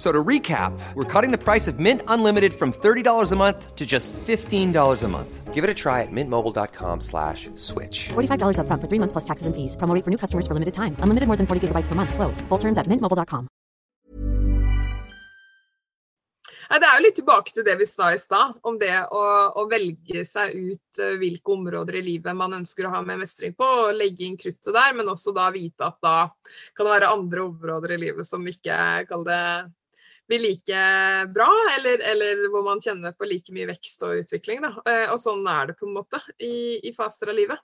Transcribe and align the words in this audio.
So 0.00 0.10
to 0.10 0.24
recap, 0.24 0.72
we're 0.94 1.04
cutting 1.04 1.30
the 1.30 1.36
price 1.36 1.68
of 1.68 1.78
Mint 1.78 2.00
Unlimited 2.08 2.54
from 2.54 2.72
$30 2.72 3.32
a 3.32 3.36
month 3.36 3.76
to 3.76 3.84
just 3.84 4.14
$15 4.14 5.02
a 5.02 5.08
month. 5.08 5.52
Give 5.52 5.62
it 5.62 5.68
a 5.68 5.74
try 5.74 6.00
at 6.00 6.08
mintmobile.com 6.10 7.02
slash 7.02 7.50
switch. 7.56 8.08
$45 8.08 8.60
up 8.60 8.66
front 8.66 8.80
for 8.80 8.88
three 8.88 8.98
months 8.98 9.12
plus 9.12 9.24
taxes 9.24 9.46
and 9.46 9.54
fees. 9.54 9.76
Promo 9.76 9.94
rate 9.94 10.02
for 10.02 10.10
new 10.10 10.16
customers 10.16 10.46
for 10.46 10.54
limited 10.54 10.72
time. 10.72 10.96
Unlimited 11.00 11.26
more 11.26 11.36
than 11.36 11.46
40 11.46 11.68
gigabytes 11.68 11.86
per 11.86 11.94
month. 11.94 12.14
Slows. 12.14 12.40
Full 12.48 12.56
terms 12.56 12.78
at 12.78 12.86
mintmobile.com. 12.86 13.48
Det 16.70 16.86
er 16.86 16.96
jo 16.96 17.02
litt 17.02 17.16
tilbake 17.18 17.52
til 17.52 17.64
det 17.66 17.74
vi 17.80 17.86
sa 17.90 18.12
i 18.14 18.18
stad, 18.18 18.54
om 18.62 18.76
det 18.78 18.94
å, 19.10 19.22
å 19.58 19.64
velge 19.68 20.22
seg 20.24 20.54
ut 20.54 21.00
eh, 21.02 21.16
hvilke 21.18 21.50
områder 21.56 21.98
i 21.98 22.02
livet 22.06 22.36
man 22.38 22.54
ønsker 22.60 22.86
å 22.86 22.92
ha 22.94 23.00
mer 23.02 23.18
mestring 23.18 23.56
på, 23.58 23.66
og 23.66 23.98
legge 23.98 24.22
inn 24.28 24.38
kruttet 24.38 24.70
der, 24.70 24.94
men 24.94 25.10
også 25.10 25.34
da 25.34 25.48
vite 25.50 25.88
at 25.90 25.98
da 25.98 26.14
kan 26.78 26.86
det 26.86 26.94
være 26.94 27.10
andre 27.10 27.42
områder 27.48 27.96
i 27.96 28.00
livet 28.06 28.28
som 28.28 28.46
ikke 28.46 28.78
kall 29.10 29.26
det, 29.26 29.42
blir 30.30 30.44
like 30.44 30.82
bra, 31.34 31.50
eller, 31.76 32.02
eller 32.12 32.46
hvor 32.52 32.62
man 32.66 32.82
kjenner 32.82 33.16
på 33.18 33.26
like 33.28 33.54
mye 33.54 33.68
vekst 33.72 34.06
og 34.06 34.22
utvikling. 34.22 34.62
Da. 34.62 34.76
Eh, 34.86 35.06
Og 35.10 35.18
sånn 35.18 35.42
er 35.50 35.72
det 35.72 35.78
på 35.80 35.88
en 35.88 35.96
måte 35.98 36.22
i, 36.38 36.78
i 36.86 36.94
faser 36.96 37.32
av 37.32 37.40
livet. 37.40 37.58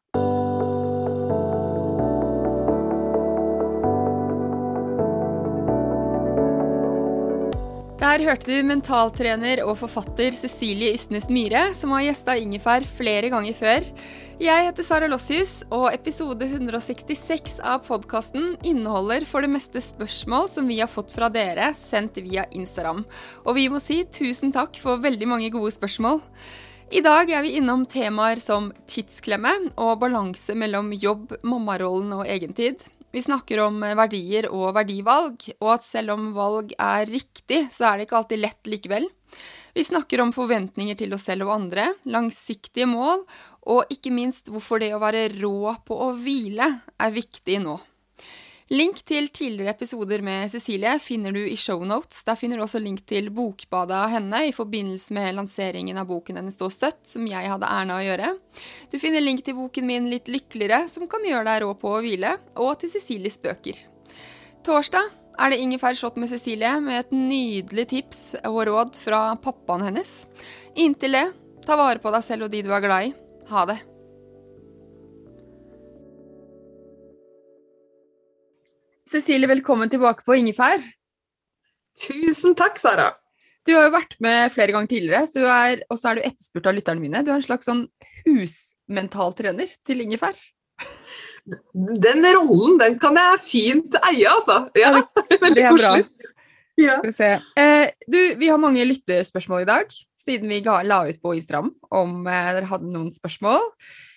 Der 7.96 8.22
hørte 8.22 8.46
du 8.48 8.66
mentaltrener 8.66 9.62
og 9.64 9.78
forfatter 9.80 10.34
Cecilie 10.36 10.92
Ystnes 10.94 11.26
Myhre, 11.32 11.70
som 11.74 11.94
har 11.96 12.04
gjesta 12.04 12.36
Ingefær 12.38 12.84
flere 12.86 13.30
ganger 13.32 13.56
før. 13.56 13.88
Jeg 14.36 14.66
heter 14.66 14.84
Sara 14.84 15.06
Lossius, 15.08 15.62
og 15.72 15.86
episode 15.96 16.44
166 16.44 17.54
av 17.64 17.86
podkasten 17.86 18.50
inneholder 18.68 19.24
for 19.24 19.40
det 19.40 19.48
meste 19.48 19.80
spørsmål 19.80 20.50
som 20.52 20.68
vi 20.68 20.76
har 20.82 20.90
fått 20.92 21.14
fra 21.14 21.30
dere, 21.32 21.70
sendt 21.72 22.20
via 22.20 22.44
Instagram. 22.52 23.00
Og 23.48 23.56
vi 23.56 23.64
må 23.72 23.80
si 23.80 24.02
tusen 24.12 24.52
takk 24.52 24.76
for 24.76 25.00
veldig 25.00 25.30
mange 25.30 25.48
gode 25.54 25.72
spørsmål. 25.72 26.20
I 26.92 27.00
dag 27.00 27.32
er 27.32 27.46
vi 27.46 27.54
innom 27.56 27.86
temaer 27.88 28.36
som 28.44 28.68
tidsklemme 28.84 29.54
og 29.72 30.02
balanse 30.04 30.52
mellom 30.52 30.92
jobb, 30.92 31.32
mammarollen 31.40 32.12
og 32.18 32.28
egentid. 32.28 32.84
Vi 33.16 33.24
snakker 33.24 33.64
om 33.64 33.80
verdier 33.96 34.50
og 34.52 34.74
verdivalg, 34.76 35.48
og 35.62 35.78
at 35.78 35.88
selv 35.88 36.12
om 36.12 36.34
valg 36.36 36.76
er 36.76 37.08
riktig, 37.08 37.70
så 37.72 37.88
er 37.88 37.96
det 37.96 38.10
ikke 38.10 38.20
alltid 38.20 38.44
lett 38.44 38.68
likevel. 38.68 39.08
Vi 39.76 39.84
snakker 39.84 40.22
om 40.24 40.32
forventninger 40.32 40.96
til 40.96 41.12
oss 41.12 41.26
selv 41.28 41.48
og 41.48 41.56
andre, 41.58 41.90
langsiktige 42.08 42.88
mål, 42.88 43.26
og 43.68 43.92
ikke 43.92 44.14
minst 44.14 44.48
hvorfor 44.48 44.80
det 44.80 44.94
å 44.96 45.02
være 45.02 45.28
rå 45.36 45.74
på 45.84 45.98
å 46.06 46.14
hvile 46.16 46.70
er 46.96 47.12
viktig 47.12 47.60
nå. 47.64 47.76
Link 48.72 48.98
til 49.06 49.28
tidligere 49.30 49.76
episoder 49.76 50.24
med 50.26 50.50
Cecilie 50.50 50.96
finner 50.98 51.30
du 51.30 51.38
i 51.46 51.54
shownotes. 51.54 52.24
Der 52.26 52.34
finner 52.34 52.58
du 52.58 52.64
også 52.64 52.80
link 52.82 53.04
til 53.06 53.28
bokbadet 53.30 53.94
av 53.94 54.10
henne 54.10 54.40
i 54.48 54.54
forbindelse 54.54 55.14
med 55.14 55.36
lanseringen 55.36 56.00
av 56.02 56.08
boken 56.10 56.40
hennes 56.40 56.56
Stå 56.58 56.66
støtt, 56.74 57.04
som 57.06 57.28
jeg 57.30 57.46
hadde 57.46 57.68
æren 57.68 57.92
av 57.94 58.00
å 58.00 58.06
gjøre. 58.08 58.32
Du 58.90 58.98
finner 58.98 59.22
link 59.22 59.44
til 59.46 59.54
boken 59.60 59.86
min 59.86 60.10
Litt 60.10 60.26
lykkeligere, 60.26 60.88
som 60.90 61.06
kan 61.06 61.22
gjøre 61.22 61.46
deg 61.46 61.62
rå 61.62 61.70
på 61.78 61.94
å 61.94 62.02
hvile, 62.02 62.32
og 62.58 62.72
til 62.80 62.90
Cecilies 62.90 63.38
bøker. 63.38 63.78
Torsdag 64.66 65.14
er 65.36 65.52
det 65.52 65.58
Ingefær 65.60 65.96
slått 65.96 66.16
med 66.20 66.30
Cecilie 66.30 66.72
med 66.84 67.00
et 67.00 67.12
nydelig 67.14 67.86
tips 67.92 68.22
og 68.46 68.62
råd 68.68 68.96
fra 68.98 69.20
pappaen 69.42 69.84
hennes. 69.88 70.14
Inntil 70.78 71.16
det, 71.18 71.26
ta 71.66 71.76
vare 71.78 72.00
på 72.02 72.12
deg 72.14 72.24
selv 72.24 72.46
og 72.46 72.54
de 72.54 72.62
du 72.64 72.72
er 72.72 72.84
glad 72.84 73.10
i. 73.10 73.12
Ha 73.50 73.66
det. 73.70 73.78
Cecilie, 79.06 79.46
velkommen 79.46 79.90
tilbake 79.92 80.26
på 80.26 80.34
Ingefær. 80.40 80.82
Tusen 82.02 82.56
takk, 82.58 82.80
Sara. 82.80 83.12
Du 83.66 83.72
har 83.74 83.86
jo 83.86 83.94
vært 83.94 84.16
med 84.22 84.50
flere 84.54 84.74
ganger 84.74 84.90
tidligere, 84.90 85.26
så 85.26 85.42
du 85.42 85.46
er, 85.50 85.80
og 85.90 85.98
så 85.98 86.10
er 86.10 86.18
du 86.18 86.26
etterspurt 86.26 86.68
av 86.70 86.74
lytterne 86.76 87.02
mine. 87.02 87.22
Du 87.22 87.30
er 87.32 87.38
en 87.38 87.46
slags 87.46 87.66
sånn 87.66 87.86
husmentaltrener 88.26 89.72
til 89.86 90.02
Ingefær. 90.04 90.38
Den 91.46 92.26
rollen 92.34 92.78
den 92.80 92.98
kan 93.02 93.18
jeg 93.20 93.42
fint 93.44 93.98
eie, 94.02 94.26
altså. 94.30 94.64
Ja, 94.78 94.96
Veldig 95.44 95.54
det 95.54 95.68
bra. 95.68 95.72
koselig. 95.76 96.06
Ja. 96.76 96.98
Eh, 97.56 97.86
du, 98.04 98.18
vi 98.36 98.50
har 98.50 98.60
mange 98.60 98.84
lyttespørsmål 98.84 99.64
i 99.64 99.68
dag, 99.70 99.94
siden 100.20 100.50
vi 100.50 100.60
ga, 100.64 100.82
la 100.84 101.06
ut 101.08 101.22
på 101.22 101.32
Instagram 101.38 101.70
om 101.94 102.18
eh, 102.28 102.50
dere 102.58 102.68
hadde 102.68 102.90
noen 102.92 103.14
spørsmål. 103.14 103.64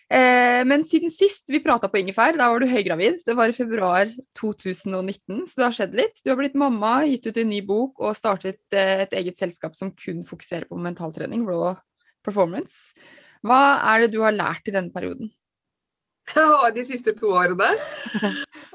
Eh, 0.09 0.63
men 0.65 0.83
siden 0.89 1.11
sist 1.13 1.51
vi 1.53 1.61
prata 1.61 1.87
på 1.87 1.99
Ingefær, 2.01 2.33
da 2.33 2.49
var 2.49 2.63
du 2.63 2.67
høygravid. 2.69 3.21
Det 3.25 3.35
var 3.37 3.51
i 3.51 3.55
februar 3.55 4.09
2019, 4.39 5.45
så 5.45 5.61
det 5.61 5.67
har 5.67 5.77
skjedd 5.77 5.97
litt. 6.01 6.21
Du 6.25 6.33
har 6.33 6.39
blitt 6.39 6.57
mamma, 6.57 7.03
gitt 7.07 7.29
ut 7.29 7.37
en 7.37 7.51
ny 7.53 7.61
bok 7.65 8.01
og 8.01 8.17
startet 8.17 8.61
eh, 8.73 9.05
et 9.05 9.13
eget 9.21 9.39
selskap 9.39 9.77
som 9.77 9.93
kun 9.93 10.25
fokuserer 10.27 10.67
på 10.69 10.81
mentaltrening, 10.81 11.45
Raw 11.47 11.77
Performance. 12.25 12.97
Hva 13.45 13.79
er 13.93 14.03
det 14.03 14.15
du 14.15 14.23
har 14.25 14.35
lært 14.35 14.67
i 14.67 14.73
denne 14.75 14.91
perioden? 14.91 15.29
De 16.75 16.85
siste 16.85 17.13
to 17.17 17.31
årene. 17.33 17.69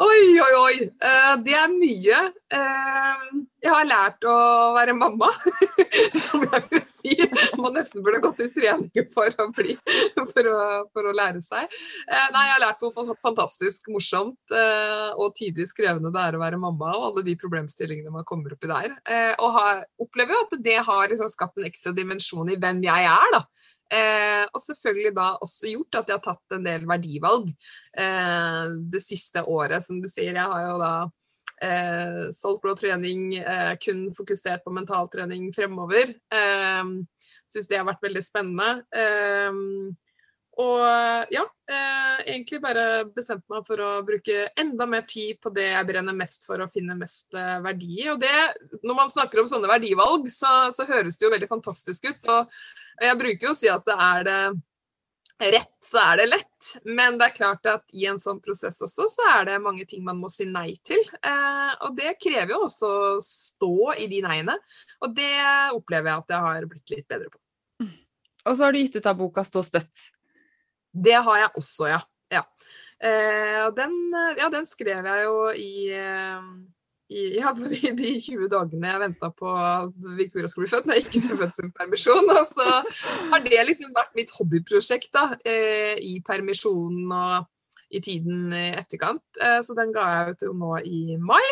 Oi, 0.02 0.40
oi, 0.42 0.54
oi. 0.58 0.76
Eh, 0.82 1.34
det 1.46 1.54
er 1.54 1.70
mye. 1.70 2.20
Eh, 2.54 3.26
jeg 3.64 3.72
har 3.72 3.86
lært 3.86 4.26
å 4.28 4.34
være 4.74 4.96
mamma, 4.98 5.30
som 6.26 6.42
jeg 6.42 6.64
vil 6.72 6.82
si 6.84 7.14
man 7.60 7.76
nesten 7.78 8.02
burde 8.04 8.20
gått 8.24 8.42
i 8.44 8.48
trening 8.52 9.06
for 9.12 9.30
å, 9.40 9.46
bli, 9.54 9.76
for 10.32 10.50
å, 10.50 10.58
for 10.90 11.08
å 11.08 11.14
lære 11.14 11.40
seg. 11.44 11.70
Eh, 12.08 12.26
nei, 12.34 12.44
jeg 12.48 12.56
har 12.56 12.64
lært 12.66 12.82
hvor 12.82 13.14
fantastisk 13.22 13.88
morsomt 13.94 14.56
og 15.14 15.30
tidvis 15.38 15.72
krevende 15.76 16.12
det 16.14 16.24
er 16.26 16.36
å 16.36 16.42
være 16.42 16.60
mamma, 16.60 16.92
og 16.98 17.06
alle 17.08 17.24
de 17.26 17.36
problemstillingene 17.38 18.12
man 18.12 18.26
kommer 18.28 18.54
opp 18.54 18.66
i 18.66 18.70
der. 18.70 18.98
Og 19.38 19.54
har, 19.54 19.84
opplever 20.02 20.34
jo 20.34 20.42
at 20.44 20.58
det 20.66 20.78
har 20.86 21.08
liksom 21.10 21.30
skapt 21.30 21.60
en 21.60 21.68
ekstra 21.70 21.94
dimensjon 21.96 22.50
i 22.52 22.58
hvem 22.60 22.82
jeg 22.84 23.08
er, 23.14 23.30
da. 23.34 23.44
Eh, 23.92 24.44
og 24.48 24.62
selvfølgelig 24.62 25.12
da 25.16 25.26
også 25.44 25.72
gjort 25.72 26.00
at 26.00 26.08
jeg 26.10 26.18
har 26.18 26.24
tatt 26.24 26.56
en 26.56 26.64
del 26.66 26.86
verdivalg 26.88 27.50
eh, 28.00 28.72
det 28.92 29.02
siste 29.04 29.44
året. 29.44 29.84
Som 29.84 30.00
du 30.02 30.08
sier, 30.10 30.32
jeg 30.34 30.54
har 30.54 30.68
jo 30.70 30.78
da 30.80 30.94
eh, 31.64 32.22
solgt 32.34 32.64
blå 32.64 32.74
trening, 32.78 33.34
eh, 33.40 33.74
kun 33.84 34.06
fokusert 34.16 34.64
på 34.64 34.74
mentaltrening 34.74 35.50
fremover. 35.56 36.16
Eh, 36.32 36.94
Syns 37.44 37.68
det 37.68 37.78
har 37.78 37.86
vært 37.86 38.02
veldig 38.02 38.24
spennende. 38.24 38.70
Eh, 40.54 40.62
og 40.62 41.32
ja, 41.34 41.42
eh, 41.70 42.20
egentlig 42.34 42.60
bare 42.62 43.04
bestemte 43.14 43.50
meg 43.50 43.64
for 43.66 43.80
å 43.82 44.02
bruke 44.06 44.48
enda 44.60 44.86
mer 44.86 45.02
tid 45.08 45.40
på 45.42 45.50
det 45.54 45.70
jeg 45.72 45.88
brenner 45.88 46.14
mest 46.14 46.46
for 46.46 46.62
å 46.62 46.70
finne 46.70 46.96
mest 46.98 47.34
eh, 47.34 47.58
verdi 47.64 48.04
i. 48.04 48.10
Og 48.12 48.20
det, 48.22 48.34
når 48.84 48.94
man 48.94 49.10
snakker 49.10 49.42
om 49.42 49.50
sånne 49.50 49.70
verdivalg, 49.70 50.28
så, 50.30 50.70
så 50.74 50.86
høres 50.88 51.18
det 51.18 51.26
jo 51.26 51.32
veldig 51.34 51.50
fantastisk 51.50 52.06
ut. 52.10 52.30
Og 52.30 53.02
jeg 53.02 53.18
bruker 53.18 53.48
jo 53.48 53.54
å 53.54 53.58
si 53.58 53.72
at 53.72 53.84
det 53.88 53.98
er 53.98 54.24
det 54.28 54.38
rett, 55.50 55.74
så 55.82 55.98
er 55.98 56.22
det 56.22 56.26
lett. 56.30 56.72
Men 56.86 57.18
det 57.18 57.28
er 57.28 57.36
klart 57.36 57.66
at 57.66 57.94
i 57.96 58.06
en 58.06 58.20
sånn 58.22 58.40
prosess 58.44 58.78
også, 58.84 59.08
så 59.10 59.28
er 59.34 59.48
det 59.50 59.62
mange 59.62 59.86
ting 59.90 60.04
man 60.06 60.20
må 60.22 60.30
si 60.32 60.46
nei 60.48 60.76
til. 60.86 61.02
Eh, 61.18 61.72
og 61.84 61.96
det 61.98 62.16
krever 62.22 62.54
jo 62.54 62.64
også 62.68 62.90
å 62.90 63.14
stå 63.24 63.94
i 63.98 64.08
de 64.12 64.22
neiene. 64.24 64.56
Og 65.02 65.16
det 65.16 65.34
opplever 65.74 66.12
jeg 66.12 66.22
at 66.22 66.36
jeg 66.36 66.46
har 66.48 66.68
blitt 66.70 66.94
litt 66.94 67.08
bedre 67.10 67.32
på. 67.32 67.40
Og 68.44 68.58
så 68.58 68.66
har 68.66 68.74
du 68.74 68.82
gitt 68.82 68.98
ut 69.00 69.06
av 69.08 69.16
boka 69.16 69.44
Stå 69.46 69.62
støtt. 69.64 70.10
Det 70.94 71.16
har 71.26 71.40
jeg 71.40 71.50
også, 71.58 71.88
ja. 71.90 72.00
ja. 72.32 72.44
Eh, 73.02 73.66
den, 73.76 73.96
ja, 74.38 74.48
den 74.52 74.66
skrev 74.66 75.06
jeg 75.10 75.24
jo 75.26 75.38
i, 75.50 75.74
eh, 75.90 76.46
i 77.14 77.24
ja, 77.40 77.52
de, 77.56 77.80
de 77.98 78.12
20 78.22 78.48
dagene 78.52 78.92
jeg 78.92 79.02
venta 79.02 79.30
på 79.34 79.50
at 79.58 80.10
Victoria 80.18 80.50
skulle 80.50 80.68
bli 80.68 80.74
født, 80.76 80.86
når 80.88 81.00
jeg 81.00 81.06
gikk 81.08 81.26
til 81.26 81.40
fødselspermisjon. 81.42 82.30
Og 82.36 82.44
så 82.48 82.68
har 83.32 83.44
det 83.44 83.66
liksom 83.70 83.96
vært 83.96 84.14
mitt 84.18 84.32
hobbyprosjekt 84.38 85.12
da, 85.16 85.26
eh, 85.48 85.98
i 85.98 86.20
permisjonen 86.24 87.10
og 87.12 87.50
i 87.94 88.00
tiden 88.02 88.54
i 88.54 88.64
etterkant. 88.74 89.24
Eh, 89.42 89.60
så 89.62 89.76
den 89.78 89.92
ga 89.94 90.06
jeg 90.10 90.34
ut 90.34 90.46
nå 90.58 90.72
i 90.88 91.18
mai. 91.20 91.44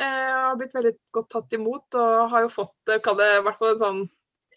Eh, 0.00 0.30
har 0.36 0.58
blitt 0.58 0.76
veldig 0.76 0.94
godt 1.14 1.30
tatt 1.34 1.58
imot 1.58 1.98
og 1.98 2.30
har 2.34 2.46
jo 2.46 2.54
fått 2.60 2.94
kall 3.04 3.18
det 3.18 3.30
i 3.38 3.42
hvert 3.46 3.58
fall 3.58 3.74
en 3.74 3.84
sånn 3.84 4.04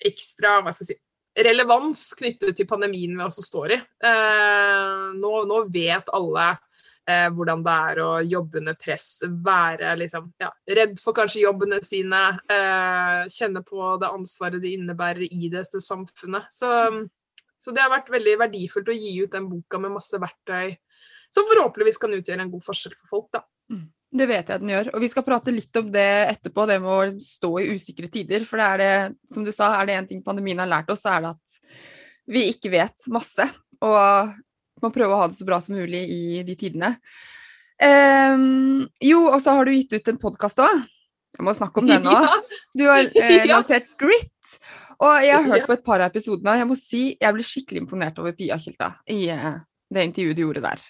ekstra 0.04 0.60
hva 0.62 0.74
skal 0.74 0.90
jeg 0.90 0.98
si, 0.98 1.02
relevans 1.34 2.12
knyttet 2.20 2.58
til 2.58 2.70
pandemien 2.70 3.16
vi 3.18 3.26
også 3.26 3.42
står 3.46 3.74
i. 3.74 3.78
Nå, 5.18 5.32
nå 5.50 5.64
vet 5.74 6.12
alle 6.14 6.52
eh, 7.10 7.30
hvordan 7.34 7.64
det 7.66 7.74
er 7.74 8.02
å 8.04 8.10
jobbe 8.26 8.60
under 8.62 8.78
press, 8.80 9.08
være 9.46 9.96
liksom, 10.00 10.30
ja, 10.42 10.50
redd 10.80 11.00
for 11.04 11.16
kanskje 11.18 11.44
jobbene 11.46 11.80
sine, 11.86 12.22
eh, 12.52 13.24
kjenne 13.34 13.64
på 13.68 13.96
det 14.02 14.12
ansvaret 14.12 14.64
det 14.64 14.76
innebærer 14.78 15.26
i 15.28 15.50
det, 15.54 15.66
det 15.74 15.84
samfunnet. 15.84 16.48
Så, 16.54 16.70
så, 17.58 17.74
det 17.74 17.84
har 17.84 17.92
vært 17.94 18.14
veldig 18.14 18.38
verdifullt 18.46 18.92
å 18.92 18.98
gi 18.98 19.18
ut 19.24 19.34
den 19.34 19.50
boka 19.52 19.82
med 19.82 19.96
masse 19.98 20.20
verktøy 20.20 20.76
som 21.34 21.48
forhåpentligvis 21.50 22.00
kan 22.02 22.14
utgjøre 22.14 22.46
en 22.46 22.54
god 22.54 22.66
forskjell 22.66 22.96
for 23.02 23.16
folk. 23.18 23.30
da. 23.34 23.46
Det 24.14 24.28
vet 24.30 24.50
jeg 24.52 24.62
den 24.62 24.70
gjør. 24.70 24.92
Og 24.94 25.02
vi 25.02 25.10
skal 25.10 25.26
prate 25.26 25.54
litt 25.54 25.80
om 25.80 25.90
det 25.94 26.08
etterpå, 26.30 26.68
det 26.70 26.78
med 26.84 26.94
å 26.94 27.24
stå 27.24 27.52
i 27.64 27.70
usikre 27.74 28.10
tider. 28.14 28.46
For 28.46 28.62
det 28.62 28.68
er 28.70 28.82
det, 28.82 28.94
som 29.34 29.46
du 29.46 29.50
sa, 29.56 29.72
er 29.80 29.90
det 29.90 29.98
én 29.98 30.10
ting 30.10 30.24
pandemien 30.26 30.62
har 30.62 30.70
lært 30.70 30.92
oss, 30.94 31.02
så 31.06 31.16
er 31.16 31.26
det 31.26 31.34
at 31.34 31.60
vi 32.34 32.48
ikke 32.54 32.72
vet 32.74 33.08
masse. 33.14 33.48
Og 33.84 34.34
man 34.84 34.94
prøver 34.94 35.16
å 35.16 35.24
ha 35.24 35.30
det 35.32 35.38
så 35.40 35.48
bra 35.48 35.60
som 35.64 35.78
mulig 35.80 36.04
i 36.14 36.44
de 36.46 36.58
tidene. 36.60 36.94
Um, 37.84 38.86
jo, 39.02 39.26
og 39.32 39.40
så 39.42 39.58
har 39.58 39.66
du 39.66 39.74
gitt 39.74 39.96
ut 39.96 40.12
en 40.12 40.22
podkast 40.22 40.62
òg. 40.62 40.84
Jeg 41.34 41.48
må 41.48 41.56
snakke 41.58 41.82
om 41.82 41.90
den 41.90 42.06
nå. 42.08 42.18
Du 42.78 42.86
har 42.92 43.08
eh, 43.10 43.48
lansert 43.50 43.90
Grit. 44.00 44.58
Og 45.04 45.26
jeg 45.26 45.34
har 45.34 45.48
hørt 45.50 45.66
på 45.68 45.76
et 45.76 45.86
par 45.86 46.04
av 46.04 46.14
episodene, 46.14 46.54
og 46.54 46.62
jeg 46.62 46.70
må 46.70 46.78
si 46.80 47.04
jeg 47.18 47.36
ble 47.36 47.46
skikkelig 47.48 47.82
imponert 47.84 48.20
over 48.22 48.36
Pia 48.38 48.60
Kjelta 48.62 48.94
i 49.12 49.26
eh, 49.34 49.56
det 49.94 50.06
intervjuet 50.12 50.38
du 50.38 50.46
gjorde 50.46 50.64
der. 50.64 50.86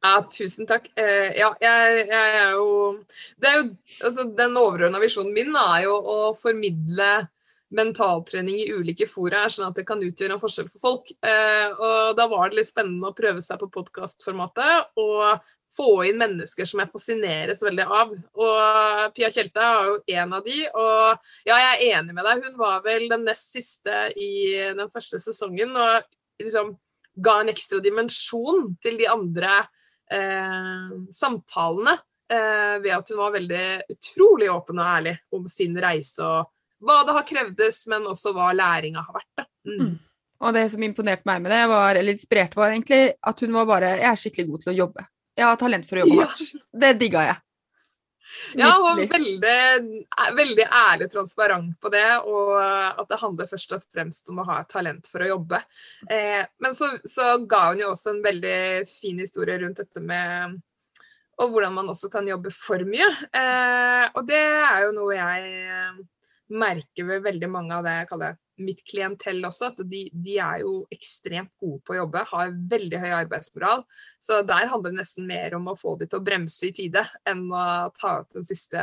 Ja, 0.00 0.14
tusen 0.32 0.68
takk. 0.68 0.88
Uh, 0.96 1.28
ja, 1.36 1.50
jeg, 1.60 2.06
jeg, 2.08 2.30
er 2.40 2.54
jo 2.56 2.70
Det 3.36 3.50
er 3.50 3.58
jo 3.58 3.66
altså, 4.06 4.24
Den 4.36 4.56
overordna 4.56 5.02
visjonen 5.02 5.34
min 5.36 5.52
er 5.60 5.84
jo 5.84 5.98
å 5.98 6.18
formidle 6.38 7.10
mentaltrening 7.70 8.56
i 8.64 8.72
ulike 8.74 9.06
fora, 9.06 9.44
sånn 9.46 9.68
at 9.68 9.76
det 9.78 9.84
kan 9.86 10.00
utgjøre 10.02 10.34
en 10.34 10.42
forskjell 10.42 10.66
for 10.72 10.82
folk. 10.82 11.12
Eh, 11.22 11.68
og 11.70 12.16
da 12.18 12.24
var 12.26 12.50
det 12.50 12.58
litt 12.58 12.66
spennende 12.66 13.12
å 13.12 13.14
prøve 13.14 13.38
seg 13.44 13.60
på 13.60 13.68
podkastformatet 13.76 14.98
og 14.98 15.44
få 15.70 15.88
inn 16.08 16.18
mennesker 16.18 16.66
som 16.66 16.82
jeg 16.82 16.90
fascineres 16.90 17.62
veldig 17.62 17.86
av. 17.86 18.10
Og 18.42 19.14
Pia 19.14 19.30
Tjelte 19.30 19.62
er 19.62 19.86
jo 19.86 19.96
en 20.18 20.34
av 20.34 20.42
de, 20.46 20.58
og 20.66 21.30
ja, 21.46 21.60
jeg 21.60 21.70
er 21.70 21.84
enig 22.00 22.16
med 22.16 22.26
deg. 22.26 22.42
Hun 22.48 22.58
var 22.58 22.82
vel 22.86 23.06
den 23.12 23.26
nest 23.28 23.54
siste 23.54 24.08
i 24.18 24.32
den 24.74 24.90
første 24.90 25.22
sesongen 25.22 25.76
og 25.78 26.10
liksom 26.42 26.74
ga 27.22 27.38
en 27.38 27.52
ekstra 27.54 27.78
dimensjon 27.84 28.72
til 28.82 28.98
de 28.98 29.06
andre 29.10 29.60
eh, 30.12 30.94
samtalene. 31.14 31.98
Eh, 32.30 32.76
ved 32.82 32.92
at 32.94 33.08
hun 33.10 33.18
var 33.18 33.34
veldig 33.34 33.64
utrolig 33.90 34.50
åpen 34.52 34.78
og 34.78 34.86
ærlig 34.86 35.16
om 35.34 35.46
sin 35.50 35.74
reise 35.82 36.22
og 36.22 36.52
hva 36.80 37.00
det 37.04 37.16
har 37.16 37.24
krevdes, 37.26 37.80
men 37.90 38.06
også 38.08 38.30
hva 38.32 38.52
læringa 38.56 39.02
har 39.02 39.16
vært. 39.18 39.48
Mm. 39.66 39.80
Mm. 39.80 39.96
Og 40.40 40.54
det 40.56 40.62
som 40.72 40.84
imponerte 40.86 41.28
meg 41.28 41.42
med 41.44 41.52
det, 41.52 41.64
var, 41.68 41.98
eller 41.98 42.16
inspirerte, 42.16 42.56
var 42.56 42.72
egentlig 42.72 43.10
at 43.28 43.42
hun 43.44 43.52
var 43.52 43.66
bare 43.68 43.90
Jeg 43.98 44.08
er 44.08 44.20
skikkelig 44.22 44.46
god 44.48 44.62
til 44.62 44.72
å 44.72 44.76
jobbe. 44.78 45.04
Jeg 45.36 45.46
har 45.46 45.58
talent 45.60 45.88
for 45.88 46.00
å 46.00 46.06
jobbe 46.06 46.22
hardt. 46.22 46.46
Ja. 46.54 46.62
Det 46.84 46.92
digga 47.02 47.24
jeg. 47.26 47.42
Ja, 48.58 48.72
og 48.76 48.84
var 48.84 49.00
veldig, 49.10 49.58
veldig 50.36 50.66
ærlig 50.66 51.08
og 51.08 51.12
transparent 51.14 51.76
på 51.82 51.92
det, 51.92 52.06
og 52.30 52.54
at 52.60 53.06
det 53.10 53.20
handler 53.20 53.50
først 53.50 53.76
og 53.76 53.84
fremst 53.90 54.30
om 54.32 54.40
å 54.42 54.46
ha 54.48 54.60
et 54.62 54.72
talent 54.72 55.10
for 55.10 55.24
å 55.24 55.30
jobbe. 55.34 55.60
Eh, 56.10 56.42
men 56.62 56.76
så, 56.76 56.90
så, 57.04 57.32
ga 57.50 57.70
hun 57.70 57.84
jo 57.84 57.92
også 57.92 58.14
en 58.14 58.24
veldig 58.24 58.60
fin 58.90 59.20
historie 59.22 59.58
rundt 59.62 59.82
dette 59.82 60.02
med 60.04 60.58
og 61.40 61.54
hvordan 61.54 61.72
man 61.72 61.88
også 61.88 62.10
kan 62.12 62.26
jobbe 62.28 62.50
for 62.52 62.82
mye. 62.84 63.06
Eh, 63.32 64.06
og 64.12 64.26
det 64.28 64.40
er 64.40 64.82
jo 64.84 64.90
noe 64.92 65.14
jeg 65.16 66.02
merker 66.50 67.08
ved 67.08 67.26
veldig 67.26 67.50
mange 67.50 67.76
av 67.76 67.86
det 67.86 67.96
jeg 68.00 68.10
kaller 68.12 68.38
mitt 68.60 68.82
klientell 68.86 69.40
også, 69.46 69.70
at 69.70 69.82
de, 69.88 70.04
de, 70.12 70.36
er 70.42 70.62
jo 70.64 70.82
ekstremt 70.92 71.52
gode 71.60 71.80
på 71.86 71.94
å 71.94 72.00
jobbe, 72.02 72.24
har 72.30 72.54
veldig 72.72 73.00
høy 73.02 73.10
arbeidsmoral. 73.22 73.84
Så 74.22 74.40
der 74.46 74.68
handler 74.70 74.92
det 74.92 75.00
nesten 75.00 75.28
mer 75.28 75.56
om 75.56 75.70
å 75.70 75.76
få 75.78 75.96
de 76.00 76.08
til 76.10 76.20
å 76.20 76.26
bremse 76.26 76.68
i 76.68 76.74
tide 76.76 77.04
enn 77.28 77.46
å 77.48 77.64
ta 77.96 78.18
ut 78.22 78.36
den 78.36 78.46
siste, 78.46 78.82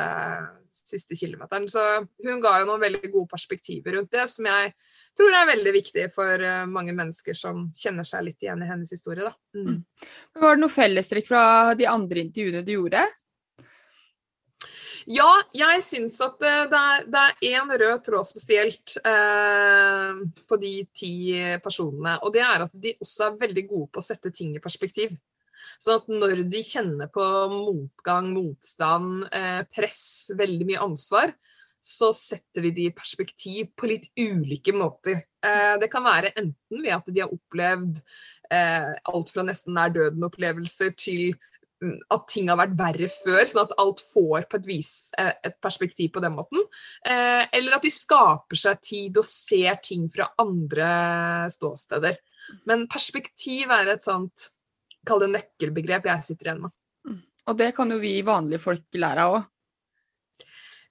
siste 0.75 1.17
kilometeren. 1.19 1.67
Så 1.71 1.83
hun 2.25 2.41
ga 2.43 2.57
jo 2.61 2.69
noen 2.71 2.83
veldig 2.87 3.11
gode 3.13 3.31
perspektiver 3.33 3.97
rundt 3.97 4.13
det, 4.15 4.27
som 4.31 4.49
jeg 4.49 4.73
tror 5.17 5.37
er 5.37 5.51
veldig 5.53 5.75
viktig 5.77 6.07
for 6.15 6.47
eh, 6.49 6.65
mange 6.69 6.95
mennesker 6.97 7.37
som 7.37 7.67
kjenner 7.77 8.07
seg 8.07 8.27
litt 8.27 8.43
igjen 8.43 8.63
i 8.63 8.69
hennes 8.69 8.93
historie. 8.93 9.29
Da. 9.29 9.33
Mm. 9.57 9.81
Var 10.41 10.57
det 10.57 10.63
noe 10.63 10.73
fellestrekk 10.73 11.29
fra 11.29 11.43
de 11.77 11.89
andre 11.89 12.25
intervjuene 12.25 12.65
du 12.65 12.75
gjorde, 12.77 13.05
ja, 15.07 15.29
jeg 15.55 15.83
syns 15.87 16.19
at 16.23 16.41
det, 16.41 17.21
er 17.21 17.47
én 17.47 17.71
rød 17.71 18.03
tråd 18.05 18.27
spesielt 18.27 18.97
eh, 19.01 20.19
på 20.49 20.59
de 20.61 20.73
ti 20.95 21.13
personene. 21.63 22.17
Og 22.27 22.35
det 22.35 22.43
er 22.43 22.67
at 22.67 22.75
de 22.75 22.93
også 22.99 23.29
er 23.29 23.41
veldig 23.45 23.65
gode 23.69 23.89
på 23.93 24.03
å 24.03 24.07
sette 24.07 24.33
ting 24.35 24.55
i 24.55 24.63
perspektiv. 24.63 25.15
Sånn 25.81 25.99
at 26.01 26.07
når 26.09 26.41
de 26.49 26.63
kjenner 26.65 27.09
på 27.13 27.23
motgang, 27.51 28.31
motstand, 28.33 29.27
eh, 29.31 29.61
press, 29.73 30.31
veldig 30.37 30.67
mye 30.69 30.83
ansvar, 30.87 31.33
så 31.87 32.09
setter 32.15 32.65
vi 32.65 32.71
de 32.75 32.87
i 32.89 32.95
perspektiv 32.95 33.69
på 33.77 33.89
litt 33.91 34.09
ulike 34.17 34.73
måter. 34.75 35.21
Eh, 35.45 35.75
det 35.81 35.91
kan 35.93 36.05
være 36.05 36.33
enten 36.35 36.81
ved 36.81 36.95
at 36.95 37.11
de 37.13 37.21
har 37.23 37.33
opplevd 37.33 38.01
eh, 38.51 38.89
alt 39.13 39.33
fra 39.33 39.45
nesten 39.47 39.77
nær 39.77 39.93
døden-opplevelser 39.95 40.95
til 40.97 41.37
at 41.83 42.23
ting 42.31 42.49
har 42.49 42.57
vært 42.57 42.77
verre 42.77 43.09
før, 43.11 43.41
sånn 43.45 43.63
at 43.63 43.75
alt 43.81 44.01
får 44.01 44.47
på 44.49 44.59
et 44.59 44.69
vis 44.69 44.91
eh, 45.21 45.33
et 45.45 45.57
perspektiv 45.61 46.15
på 46.15 46.23
den 46.23 46.33
måten. 46.37 46.63
Eh, 47.05 47.43
eller 47.53 47.77
at 47.77 47.85
de 47.85 47.91
skaper 47.93 48.59
seg 48.59 48.81
tid 48.81 49.19
og 49.21 49.27
ser 49.27 49.77
ting 49.85 50.07
fra 50.13 50.29
andre 50.41 50.89
ståsteder. 51.53 52.17
Men 52.69 52.87
perspektiv 52.89 53.73
er 53.73 53.93
et 53.93 54.05
sånt, 54.05 54.49
kall 55.07 55.21
det 55.23 55.29
nøkkelbegrep, 55.35 56.09
jeg 56.09 56.25
sitter 56.25 56.49
igjen 56.49 56.65
med. 56.65 56.75
Mm. 57.07 57.21
Og 57.47 57.61
det 57.61 57.69
kan 57.77 57.93
jo 57.93 58.01
vi 58.01 58.15
vanlige 58.25 58.63
folk 58.63 58.97
lære 58.97 59.27
av 59.27 59.37
òg. 59.37 59.53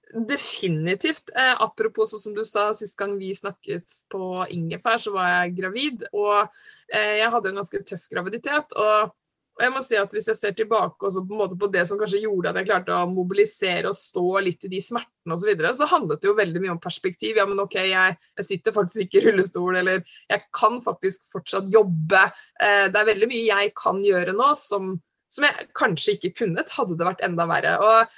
Definitivt. 0.07 1.33
Eh, 1.35 1.53
apropos 1.59 2.13
sånn 2.13 2.29
som 2.29 2.35
du 2.35 2.45
sa 2.47 2.69
sist 2.77 2.95
gang 2.95 3.17
vi 3.19 3.33
snakket 3.35 3.91
på 4.07 4.45
Ingefær, 4.55 5.01
så 5.03 5.11
var 5.11 5.33
jeg 5.33 5.57
gravid. 5.59 6.07
Og 6.15 6.47
eh, 6.87 7.17
jeg 7.19 7.31
hadde 7.33 7.51
en 7.51 7.59
ganske 7.59 7.81
tøff 7.91 8.07
graviditet. 8.13 8.71
og 8.79 9.11
og 9.57 9.63
jeg 9.65 9.73
må 9.73 9.81
si 9.81 9.97
at 9.97 10.11
Hvis 10.13 10.29
jeg 10.29 10.37
ser 10.37 10.53
tilbake 10.57 11.07
også 11.07 11.23
på, 11.25 11.33
en 11.33 11.41
måte 11.41 11.57
på 11.57 11.69
det 11.73 11.83
som 11.89 11.97
kanskje 11.97 12.21
gjorde 12.21 12.51
at 12.51 12.59
jeg 12.61 12.69
klarte 12.69 12.93
å 12.93 13.09
mobilisere 13.09 13.89
og 13.89 13.97
stå 13.97 14.25
litt 14.45 14.67
i 14.67 14.71
de 14.75 14.81
smertene 14.85 15.33
osv., 15.33 15.41
så, 15.41 15.49
videre, 15.49 15.73
så 15.73 15.87
handlet 15.89 16.21
det 16.21 16.29
jo 16.29 16.37
veldig 16.37 16.61
mye 16.63 16.75
om 16.75 16.81
perspektiv. 16.83 17.39
Ja, 17.39 17.47
men 17.49 17.61
OK, 17.63 17.77
jeg, 17.81 18.17
jeg, 18.37 18.45
sitter 18.45 18.75
faktisk 18.75 19.07
ikke 19.07 19.19
i 19.19 19.25
rullestol, 19.25 19.79
eller 19.81 20.03
jeg 20.29 20.45
kan 20.55 20.77
faktisk 20.85 21.25
fortsatt 21.33 21.71
jobbe. 21.73 22.21
Eh, 22.61 22.85
det 22.93 23.01
er 23.01 23.09
veldig 23.09 23.29
mye 23.31 23.45
jeg 23.47 23.73
kan 23.79 24.01
gjøre 24.05 24.35
nå 24.37 24.51
som, 24.59 24.93
som 25.31 25.47
jeg 25.47 25.69
kanskje 25.77 26.17
ikke 26.17 26.35
kunnet, 26.43 26.73
hadde 26.77 26.99
det 26.99 27.09
vært 27.09 27.25
enda 27.25 27.47
verre. 27.49 27.73
Og 27.81 28.17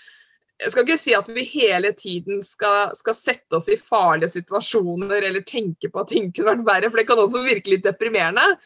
jeg 0.59 0.73
skal 0.73 0.85
ikke 0.85 0.99
si 0.99 1.15
at 1.15 1.31
vi 1.31 1.45
hele 1.53 1.93
tiden 1.95 2.43
skal, 2.43 2.91
skal, 2.97 3.15
sette 3.15 3.61
oss 3.61 3.69
i 3.71 3.79
farlige 3.79 4.33
situasjoner 4.35 5.29
eller 5.29 5.47
tenke 5.47 5.87
på 5.87 6.03
at 6.03 6.11
ting 6.11 6.33
kunne 6.35 6.51
vært 6.51 6.67
verre, 6.67 6.91
for 6.91 6.99
det 6.99 7.07
kan 7.07 7.23
også 7.23 7.45
virke 7.47 7.77
litt 7.77 7.87
deprimerende. 7.87 8.57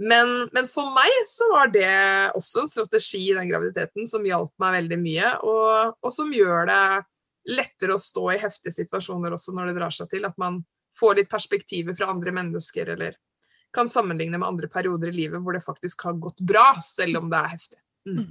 Men, 0.00 0.48
men, 0.52 0.68
for 0.68 0.94
meg 0.96 1.12
så 1.28 1.44
var 1.52 1.68
det 1.74 1.88
også 2.38 2.62
en 2.62 2.70
strategi 2.72 3.26
i 3.28 3.36
den 3.36 3.50
graviditeten 3.50 4.06
som 4.08 4.24
hjalp 4.24 4.52
meg 4.62 4.78
veldig 4.78 4.98
mye, 5.00 5.32
og, 5.44 5.96
og, 6.00 6.12
som 6.14 6.32
gjør 6.32 6.70
det 6.70 6.84
lettere 7.50 7.96
å 7.96 8.00
stå 8.00 8.30
i 8.32 8.38
heftige 8.40 8.78
situasjoner 8.78 9.36
også 9.36 9.52
når 9.56 9.70
det 9.70 9.76
drar 9.76 9.92
seg 9.92 10.08
til. 10.12 10.24
At 10.24 10.38
man 10.40 10.62
får 10.96 11.20
litt 11.20 11.32
perspektiver 11.32 11.96
fra 11.98 12.08
andre 12.14 12.32
mennesker, 12.32 12.94
eller 12.96 13.18
kan 13.76 13.92
sammenligne 13.92 14.40
med 14.40 14.48
andre 14.48 14.72
perioder 14.72 15.12
i 15.12 15.18
livet 15.20 15.44
hvor 15.44 15.54
det 15.54 15.62
faktisk 15.64 16.08
har 16.08 16.16
gått 16.22 16.40
bra, 16.40 16.72
selv 16.84 17.20
om 17.20 17.28
det 17.30 17.42
er 17.42 17.52
heftig. 17.58 17.82
Mm. 18.08 18.16
mm. 18.22 18.30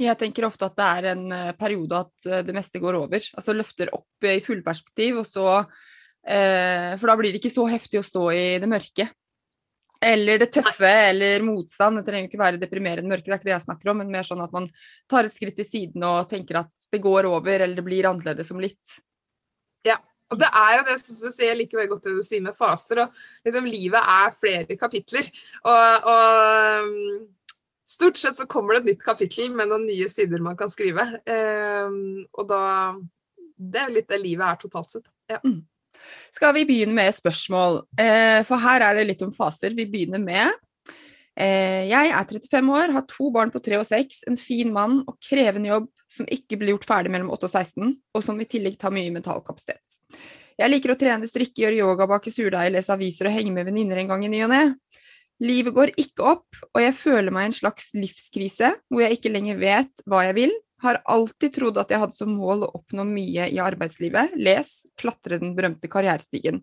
Jeg 0.00 0.16
tenker 0.16 0.46
ofte 0.48 0.64
at 0.64 0.76
det 0.78 0.84
er 0.88 1.06
en 1.10 1.24
eh, 1.36 1.54
periode 1.58 1.98
at 2.06 2.24
eh, 2.24 2.40
det 2.46 2.54
meste 2.56 2.80
går 2.80 2.96
over. 2.96 3.24
Altså 3.36 3.52
løfter 3.52 3.90
opp 3.92 4.24
i 4.24 4.38
fullperspektiv, 4.40 5.18
og 5.20 5.26
så 5.28 5.48
eh, 6.24 6.96
For 6.96 7.10
da 7.10 7.16
blir 7.20 7.34
det 7.34 7.42
ikke 7.42 7.52
så 7.52 7.66
heftig 7.68 8.00
å 8.00 8.06
stå 8.08 8.22
i 8.32 8.44
det 8.62 8.70
mørke. 8.70 9.10
Eller 10.00 10.40
det 10.40 10.48
tøffe, 10.54 10.88
eller 10.88 11.42
motstand. 11.44 11.98
Det 12.00 12.06
trenger 12.06 12.30
ikke 12.30 12.40
være 12.40 12.60
deprimerende 12.60 13.10
mørke, 13.10 13.26
det 13.28 13.34
er 13.34 13.40
ikke 13.40 13.50
det 13.50 13.56
jeg 13.56 13.66
snakker 13.66 13.92
om, 13.92 14.00
men 14.00 14.12
mer 14.12 14.24
sånn 14.24 14.40
at 14.40 14.54
man 14.54 14.68
tar 15.10 15.28
et 15.28 15.34
skritt 15.34 15.58
til 15.58 15.68
siden 15.68 16.06
og 16.08 16.30
tenker 16.30 16.62
at 16.62 16.88
det 16.92 17.02
går 17.04 17.28
over, 17.28 17.60
eller 17.60 17.76
det 17.76 17.84
blir 17.84 18.08
annerledes 18.08 18.52
om 18.54 18.62
litt. 18.64 18.96
Ja, 19.84 19.98
og 20.32 20.40
det 20.40 20.48
er 20.48 20.78
jo 20.78 20.86
det 20.88 20.96
som 21.02 21.20
du 21.20 21.34
sier, 21.34 21.58
like 21.58 21.76
veldig 21.76 21.92
godt 21.92 22.08
det 22.08 22.16
du 22.16 22.24
sier 22.24 22.44
med 22.44 22.56
faser. 22.56 23.04
og 23.04 23.20
liksom 23.44 23.68
Livet 23.68 24.10
er 24.16 24.34
flere 24.36 24.78
kapitler. 24.80 25.28
Og, 25.68 26.10
og, 26.14 26.90
stort 27.90 28.20
sett 28.22 28.38
så 28.38 28.46
kommer 28.48 28.76
det 28.76 28.80
et 28.80 28.92
nytt 28.92 29.04
kapittel 29.04 29.50
med 29.52 29.68
noen 29.68 29.88
nye 29.88 30.08
sider 30.08 30.40
man 30.44 30.56
kan 30.56 30.70
skrive. 30.72 31.04
Um, 31.26 32.22
og 32.38 32.46
da 32.48 32.62
Det 33.60 33.76
er 33.76 33.90
jo 33.90 33.98
litt 33.98 34.08
det 34.08 34.22
livet 34.22 34.46
er 34.46 34.60
totalt 34.62 34.94
sett. 34.94 35.10
Ja. 35.28 35.42
Mm 35.44 35.60
skal 36.34 36.54
vi 36.56 36.66
begynne 36.68 36.96
med 36.96 37.14
spørsmål. 37.16 37.82
Eh, 38.00 38.40
for 38.48 38.60
her 38.62 38.86
er 38.86 38.98
det 38.98 39.08
litt 39.12 39.24
om 39.26 39.34
faser. 39.34 39.74
Vi 39.76 39.88
begynner 39.90 40.22
med 40.22 40.58
Eh, 41.40 41.86
jeg 41.88 42.10
er 42.10 42.26
35 42.28 42.74
år, 42.74 42.92
har 42.92 43.06
to 43.08 43.30
barn 43.32 43.52
på 43.52 43.62
3 43.62 43.78
og 43.80 43.86
6, 43.88 44.24
en 44.28 44.36
fin 44.36 44.72
mann 44.74 45.00
og 45.08 45.16
krevende 45.24 45.70
jobb 45.70 45.88
som 46.10 46.26
ikke 46.28 46.58
blir 46.58 46.74
gjort 46.74 46.88
ferdig 46.88 47.12
mellom 47.14 47.30
8 47.32 47.46
og 47.46 47.52
16, 47.54 47.94
og 48.18 48.24
som 48.26 48.40
i 48.42 48.48
tillegg 48.50 48.76
tar 48.80 48.92
mye 48.92 49.12
mental 49.14 49.40
kapasitet. 49.46 49.80
Jeg 50.60 50.68
liker 50.68 50.92
å 50.92 50.98
trene, 51.00 51.28
strikke, 51.30 51.62
gjøre 51.62 51.78
yoga, 51.78 52.08
bake 52.10 52.32
surdeig, 52.34 52.74
lese 52.74 52.92
aviser 52.92 53.30
og 53.30 53.36
henge 53.36 53.54
med 53.54 53.70
venninner 53.70 54.02
en 54.02 54.10
gang 54.10 54.26
i 54.26 54.32
ny 54.32 54.42
og 54.44 54.50
ne. 54.52 54.64
Livet 55.40 55.72
går 55.72 55.94
ikke 56.02 56.26
opp, 56.34 56.58
og 56.74 56.82
jeg 56.82 56.96
føler 56.98 57.32
meg 57.32 57.46
i 57.46 57.52
en 57.52 57.56
slags 57.56 57.94
livskrise 57.96 58.74
hvor 58.90 59.06
jeg 59.06 59.16
ikke 59.16 59.32
lenger 59.32 59.62
vet 59.62 60.04
hva 60.10 60.26
jeg 60.26 60.36
vil. 60.36 60.52
Har 60.80 61.00
alltid 61.12 61.54
trodd 61.58 61.78
at 61.82 61.92
jeg 61.92 62.00
hadde 62.02 62.16
som 62.16 62.32
mål 62.32 62.64
å 62.66 62.72
oppnå 62.80 63.04
mye 63.08 63.50
i 63.52 63.60
arbeidslivet. 63.62 64.36
Les, 64.40 64.72
klatre 65.00 65.40
den 65.42 65.54
berømte 65.56 65.90
karrierestigen. 65.92 66.62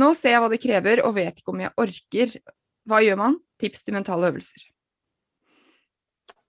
Nå 0.00 0.12
ser 0.16 0.36
jeg 0.36 0.42
hva 0.44 0.50
det 0.52 0.62
krever, 0.62 1.04
og 1.04 1.16
vet 1.18 1.40
ikke 1.40 1.52
om 1.52 1.64
jeg 1.64 1.76
orker. 1.84 2.36
Hva 2.88 3.02
gjør 3.04 3.18
man? 3.20 3.40
Tips 3.60 3.84
til 3.84 3.98
mentale 3.98 4.32
øvelser. 4.32 4.72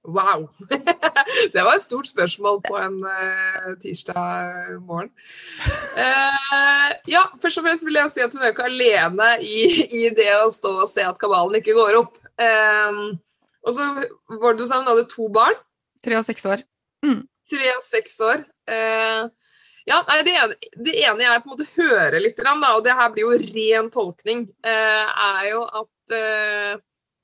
Wow! 0.03 0.49
Det 1.53 1.63
var 1.63 1.77
et 1.77 1.81
stort 1.81 2.07
spørsmål 2.07 2.59
på 2.67 2.75
en 2.75 2.97
uh, 3.07 3.69
tirsdag 3.79 4.81
morgen. 4.83 5.11
Uh, 5.95 6.91
ja, 7.07 7.23
først 7.41 7.61
og 7.61 7.67
fremst 7.67 7.87
vil 7.87 7.99
jeg 8.01 8.11
si 8.11 8.23
at 8.23 8.35
hun 8.35 8.43
er 8.43 8.51
ikke 8.51 8.67
alene 8.67 9.29
i, 9.39 9.61
i, 9.95 10.03
det 10.15 10.27
å 10.41 10.51
stå 10.51 10.73
og 10.81 10.91
se 10.91 11.05
at 11.07 11.19
kabalen 11.21 11.61
ikke 11.61 11.77
går 11.77 12.01
opp. 12.01 12.19
Uh, 12.35 13.15
og 13.63 13.75
så 13.77 13.87
var 14.41 14.51
det 14.51 14.59
du 14.59 14.67
sa 14.67 14.81
hun 14.81 14.91
hadde 14.91 15.07
to 15.11 15.29
barn. 15.31 15.55
Tre 16.03 16.19
og 16.19 16.27
seks 16.27 16.43
år. 16.51 16.65
Mm. 17.03 17.21
Tre 17.51 17.71
og 17.75 17.83
seks 17.83 18.19
år. 18.23 18.45
ja, 19.85 19.97
det 20.23 20.31
ene, 20.31 20.55
det 20.79 20.93
ene, 21.03 21.25
jeg 21.25 21.41
på 21.43 21.49
en 21.49 21.51
måte 21.51 21.67
hører 21.75 22.19
litt, 22.23 22.39
da, 22.39 22.53
og 22.71 22.85
det 22.85 22.95
her 22.95 23.11
blir 23.11 23.27
jo 23.27 23.51
ren 23.57 23.89
tolkning, 23.91 24.45
er 24.63 25.49
jo 25.49 25.65
at 25.67 26.13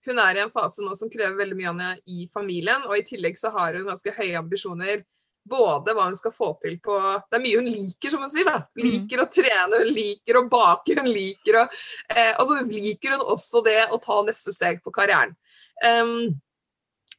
hun 0.06 0.20
er 0.20 0.38
i 0.38 0.44
en 0.44 0.52
fase 0.52 0.84
nå 0.84 0.96
som 0.96 1.12
krever 1.12 1.38
veldig 1.38 1.58
mye 1.58 1.70
av 1.70 1.80
henne 1.80 1.94
i 2.10 2.28
familien, 2.32 2.86
og 2.88 2.98
i 2.98 3.06
tillegg 3.08 3.38
så 3.40 3.52
har 3.56 3.78
hun 3.78 3.88
ganske 3.90 4.14
høye 4.16 4.38
ambisjoner. 4.40 5.04
Både 5.50 5.96
hva 5.96 6.06
hun 6.10 6.18
skal 6.20 6.34
få 6.36 6.50
til 6.62 6.76
på 6.84 6.94
Det 7.32 7.38
er 7.38 7.42
mye 7.42 7.62
hun 7.62 7.70
liker, 7.72 8.12
som 8.12 8.22
hun 8.22 8.30
sier. 8.30 8.46
da. 8.46 8.60
Mm. 8.78 8.84
Liker 8.86 9.24
å 9.24 9.30
trene, 9.34 9.80
hun 9.82 9.94
liker 9.96 10.38
å 10.38 10.44
bake, 10.52 10.98
hun 11.00 11.10
liker 11.10 11.62
å 11.62 11.64
eh, 11.64 12.36
Altså 12.36 12.60
liker 12.68 13.16
hun 13.16 13.24
også 13.34 13.64
det 13.66 13.80
å 13.90 13.98
ta 14.04 14.20
neste 14.28 14.54
steg 14.54 14.84
på 14.84 14.94
karrieren. 14.94 15.34
Um, 15.80 16.36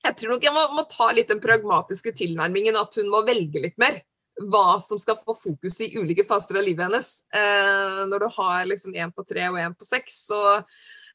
jeg 0.06 0.16
tror 0.16 0.34
nok 0.34 0.46
jeg 0.46 0.54
må, 0.56 0.62
må, 0.76 0.86
ta 0.90 1.10
litt 1.16 1.32
den 1.32 1.42
pragmatiske 1.42 2.14
tilnærmingen, 2.16 2.78
at 2.80 2.96
hun 3.00 3.10
må 3.12 3.24
velge 3.26 3.62
litt 3.62 3.76
mer. 3.80 4.00
Hva 4.40 4.78
som 4.80 4.96
skal 4.96 5.18
få 5.20 5.34
fokus 5.36 5.76
i 5.84 5.90
ulike 5.98 6.24
faser 6.24 6.56
av 6.56 6.64
livet 6.64 6.86
hennes. 6.86 7.10
Eh, 7.36 8.00
når 8.08 8.24
du 8.24 8.28
har 8.38 8.64
liksom 8.70 8.96
på 9.12 9.26
tre 9.28 9.50
og 9.50 9.58
én 9.60 9.76
på 9.76 9.84
seks, 9.84 10.22
så 10.30 10.40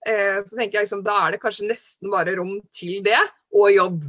Eh, 0.06 0.38
så 0.46 0.54
tenker 0.54 0.80
jeg 0.80 0.86
liksom, 0.86 1.01
da 1.06 1.18
er 1.25 1.34
det 1.34 1.42
kanskje 1.42 1.70
nesten 1.70 2.12
bare 2.13 2.36
rom 2.38 2.60
til 2.74 3.01
det, 3.06 3.20
og 3.56 3.72
jobb. 3.74 4.04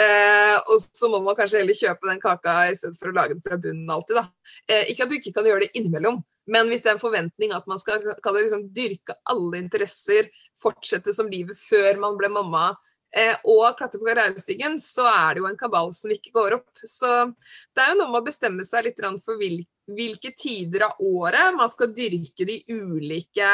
Eh, 0.00 0.56
og 0.70 0.76
så 0.78 1.10
må 1.10 1.18
man 1.24 1.36
kanskje 1.38 1.64
heller 1.64 1.76
kjøpe 1.76 2.06
den 2.06 2.20
kaka 2.22 2.56
i 2.70 2.76
stedet 2.78 2.98
for 3.00 3.10
å 3.10 3.16
lage 3.16 3.34
den 3.34 3.42
fra 3.44 3.58
bunnen 3.58 3.90
alltid. 3.90 4.20
da. 4.20 4.28
Eh, 4.70 4.92
ikke 4.92 5.06
at 5.06 5.10
du 5.10 5.16
ikke 5.18 5.34
kan 5.34 5.48
gjøre 5.48 5.66
det 5.66 5.72
innimellom, 5.74 6.20
men 6.50 6.70
hvis 6.70 6.84
det 6.84 6.92
er 6.92 6.98
en 6.98 7.02
forventning 7.02 7.54
at 7.56 7.66
man 7.70 7.82
skal 7.82 7.98
liksom, 8.38 8.68
dyrke 8.76 9.18
alle 9.30 9.58
interesser, 9.58 10.30
fortsette 10.60 11.12
som 11.16 11.30
livet 11.32 11.58
før 11.58 11.98
man 11.98 12.18
ble 12.20 12.30
mamma, 12.30 12.70
og 13.42 13.74
klatre 13.78 13.98
på 13.98 14.06
karrierestigen, 14.06 14.76
så 14.78 15.08
er 15.10 15.34
det 15.34 15.42
jo 15.42 15.48
en 15.48 15.58
kabal 15.58 15.90
som 15.98 16.12
ikke 16.14 16.30
går 16.36 16.54
opp. 16.60 16.70
Så 16.86 17.08
det 17.74 17.82
er 17.82 17.90
jo 17.90 17.98
noe 17.98 18.12
med 18.12 18.20
å 18.20 18.28
bestemme 18.28 18.66
seg 18.66 18.86
litt 18.86 19.02
for 19.24 19.40
hvilke 19.40 20.30
tider 20.38 20.86
av 20.86 21.00
året 21.02 21.56
man 21.56 21.70
skal 21.72 21.90
dyrke 21.96 22.46
de 22.46 22.60
ulike 22.70 23.50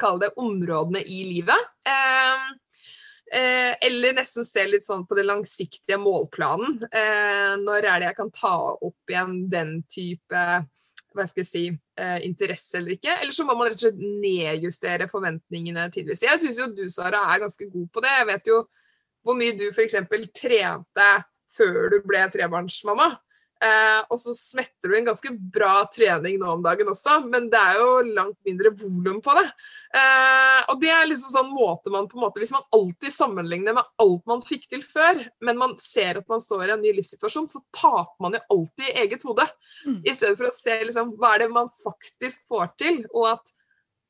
kall 0.00 0.20
det 0.20 0.32
områdene 0.36 1.02
i 1.02 1.24
livet. 1.24 1.68
Eh, 1.86 2.46
eh, 3.38 3.72
eller 3.88 4.16
nesten 4.18 4.46
se 4.46 4.64
litt 4.68 4.84
sånn 4.86 5.06
på 5.08 5.18
den 5.18 5.30
langsiktige 5.30 5.98
målplanen. 6.00 6.78
Eh, 6.90 7.54
når 7.62 7.88
er 7.90 8.00
det 8.00 8.10
jeg 8.10 8.18
kan 8.20 8.34
ta 8.34 8.56
opp 8.74 9.12
igjen 9.12 9.38
den 9.52 9.78
type 9.90 10.48
hva 11.16 11.24
skal 11.24 11.40
jeg 11.40 11.48
si, 11.48 11.64
eh, 11.96 12.18
interesse 12.26 12.76
eller 12.76 12.98
ikke. 12.98 13.14
Eller 13.22 13.32
så 13.32 13.46
må 13.48 13.54
man 13.56 13.70
rett 13.70 13.78
og 13.80 13.86
slett 13.86 14.02
nedjustere 14.20 15.08
forventningene 15.08 15.86
tidligere. 15.88 16.28
Jeg 16.28 16.42
syns 16.42 16.58
jo 16.60 16.66
du, 16.76 16.84
Sara, 16.92 17.22
er 17.32 17.40
ganske 17.40 17.70
god 17.72 17.86
på 17.94 18.02
det. 18.04 18.12
Jeg 18.18 18.26
vet 18.28 18.50
jo 18.52 18.58
hvor 19.26 19.38
mye 19.38 19.56
du 19.58 19.68
f.eks. 19.72 19.98
trente 20.36 21.12
før 21.56 21.88
du 21.92 22.02
ble 22.06 22.26
trebarnsmamma. 22.32 23.14
Eh, 23.56 24.00
og 24.12 24.18
så 24.20 24.34
smetter 24.36 24.90
du 24.90 24.96
en 24.98 25.06
ganske 25.06 25.30
bra 25.54 25.86
trening 25.88 26.36
nå 26.42 26.50
om 26.58 26.64
dagen 26.64 26.90
også, 26.92 27.22
men 27.24 27.46
det 27.52 27.56
er 27.56 27.78
jo 27.80 27.86
langt 28.18 28.36
mindre 28.44 28.72
volum 28.76 29.22
på 29.24 29.32
det. 29.38 29.46
Eh, 29.96 30.60
og 30.68 30.82
det 30.82 30.90
er 30.92 31.08
liksom 31.08 31.32
sånn 31.32 31.54
måte 31.54 31.92
man 31.94 32.08
på 32.10 32.18
en 32.18 32.26
måte 32.26 32.42
Hvis 32.42 32.52
man 32.52 32.66
alltid 32.76 33.14
sammenligner 33.14 33.78
med 33.78 33.88
alt 34.02 34.26
man 34.28 34.44
fikk 34.44 34.68
til 34.68 34.84
før, 34.84 35.22
men 35.40 35.60
man 35.62 35.72
ser 35.80 36.20
at 36.20 36.28
man 36.28 36.44
står 36.44 36.66
i 36.66 36.74
en 36.76 36.84
ny 36.84 36.92
livssituasjon, 36.98 37.48
så 37.48 37.62
taper 37.72 38.26
man 38.26 38.36
jo 38.36 38.44
alltid 38.58 38.90
i 38.90 38.96
eget 39.06 39.24
hode. 39.24 39.48
Mm. 39.86 40.00
I 40.04 40.16
stedet 40.18 40.36
for 40.36 40.50
å 40.50 40.56
se 40.58 40.76
liksom, 40.82 41.16
hva 41.16 41.34
er 41.34 41.46
det 41.46 41.52
man 41.56 41.72
faktisk 41.80 42.44
får 42.50 42.74
til, 42.76 43.04
og 43.14 43.30
at 43.38 43.56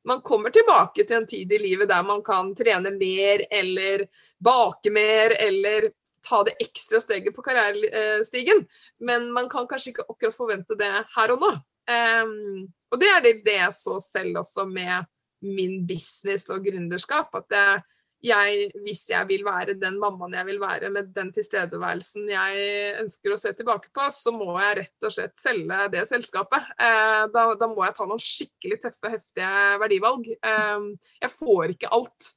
man 0.06 0.22
kommer 0.22 0.50
tilbake 0.54 1.04
til 1.04 1.16
en 1.16 1.26
tid 1.26 1.52
i 1.52 1.58
livet 1.58 1.90
der 1.90 2.02
man 2.06 2.22
kan 2.24 2.52
trene 2.56 2.92
mer 2.94 3.42
eller 3.50 4.06
bake 4.38 4.92
mer 4.94 5.34
eller 5.42 5.90
ta 6.26 6.42
det 6.46 6.56
ekstra 6.62 7.00
steget 7.00 7.34
på 7.34 7.42
karrierestigen. 7.42 8.64
Men 8.98 9.32
man 9.32 9.48
kan 9.48 9.66
kanskje 9.70 9.92
ikke 9.92 10.06
akkurat 10.08 10.36
forvente 10.36 10.78
det 10.78 10.92
her 11.16 11.34
og 11.34 11.42
nå. 11.42 11.52
Um, 11.86 12.64
og 12.90 13.00
det 13.02 13.10
er 13.12 13.20
det, 13.22 13.34
det 13.46 13.58
jeg 13.60 13.74
så 13.74 13.98
selv 14.02 14.40
også 14.42 14.66
med 14.70 15.06
min 15.46 15.84
business 15.86 16.50
og 16.50 16.66
gründerskap. 16.66 17.34
At 17.38 17.54
jeg, 17.54 17.84
jeg, 18.24 18.70
hvis 18.84 19.02
jeg 19.10 19.28
vil 19.28 19.44
være 19.46 19.76
den 19.78 19.98
mammaen 20.00 20.34
jeg 20.38 20.48
vil 20.48 20.60
være 20.62 20.88
med 20.92 21.10
den 21.16 21.28
tilstedeværelsen 21.36 22.30
jeg 22.32 22.70
ønsker 23.02 23.34
å 23.34 23.38
se 23.40 23.52
tilbake 23.56 23.92
på, 23.94 24.06
så 24.12 24.32
må 24.34 24.56
jeg 24.60 24.78
rett 24.80 25.06
og 25.08 25.14
slett 25.14 25.36
selge 25.40 25.82
det 25.92 26.06
selskapet. 26.08 26.72
Uh, 26.80 27.26
da, 27.34 27.44
da, 27.60 27.68
må 27.70 27.84
jeg 27.84 27.96
ta 27.98 28.08
noen 28.08 28.22
skikkelig 28.22 28.80
tøffe, 28.86 29.12
heftige 29.12 29.52
verdivalg. 29.82 30.32
Um, 30.40 30.90
jeg 31.22 31.32
får 31.36 31.76
ikke 31.76 31.92
alt. 31.96 32.32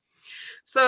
Så 0.68 0.84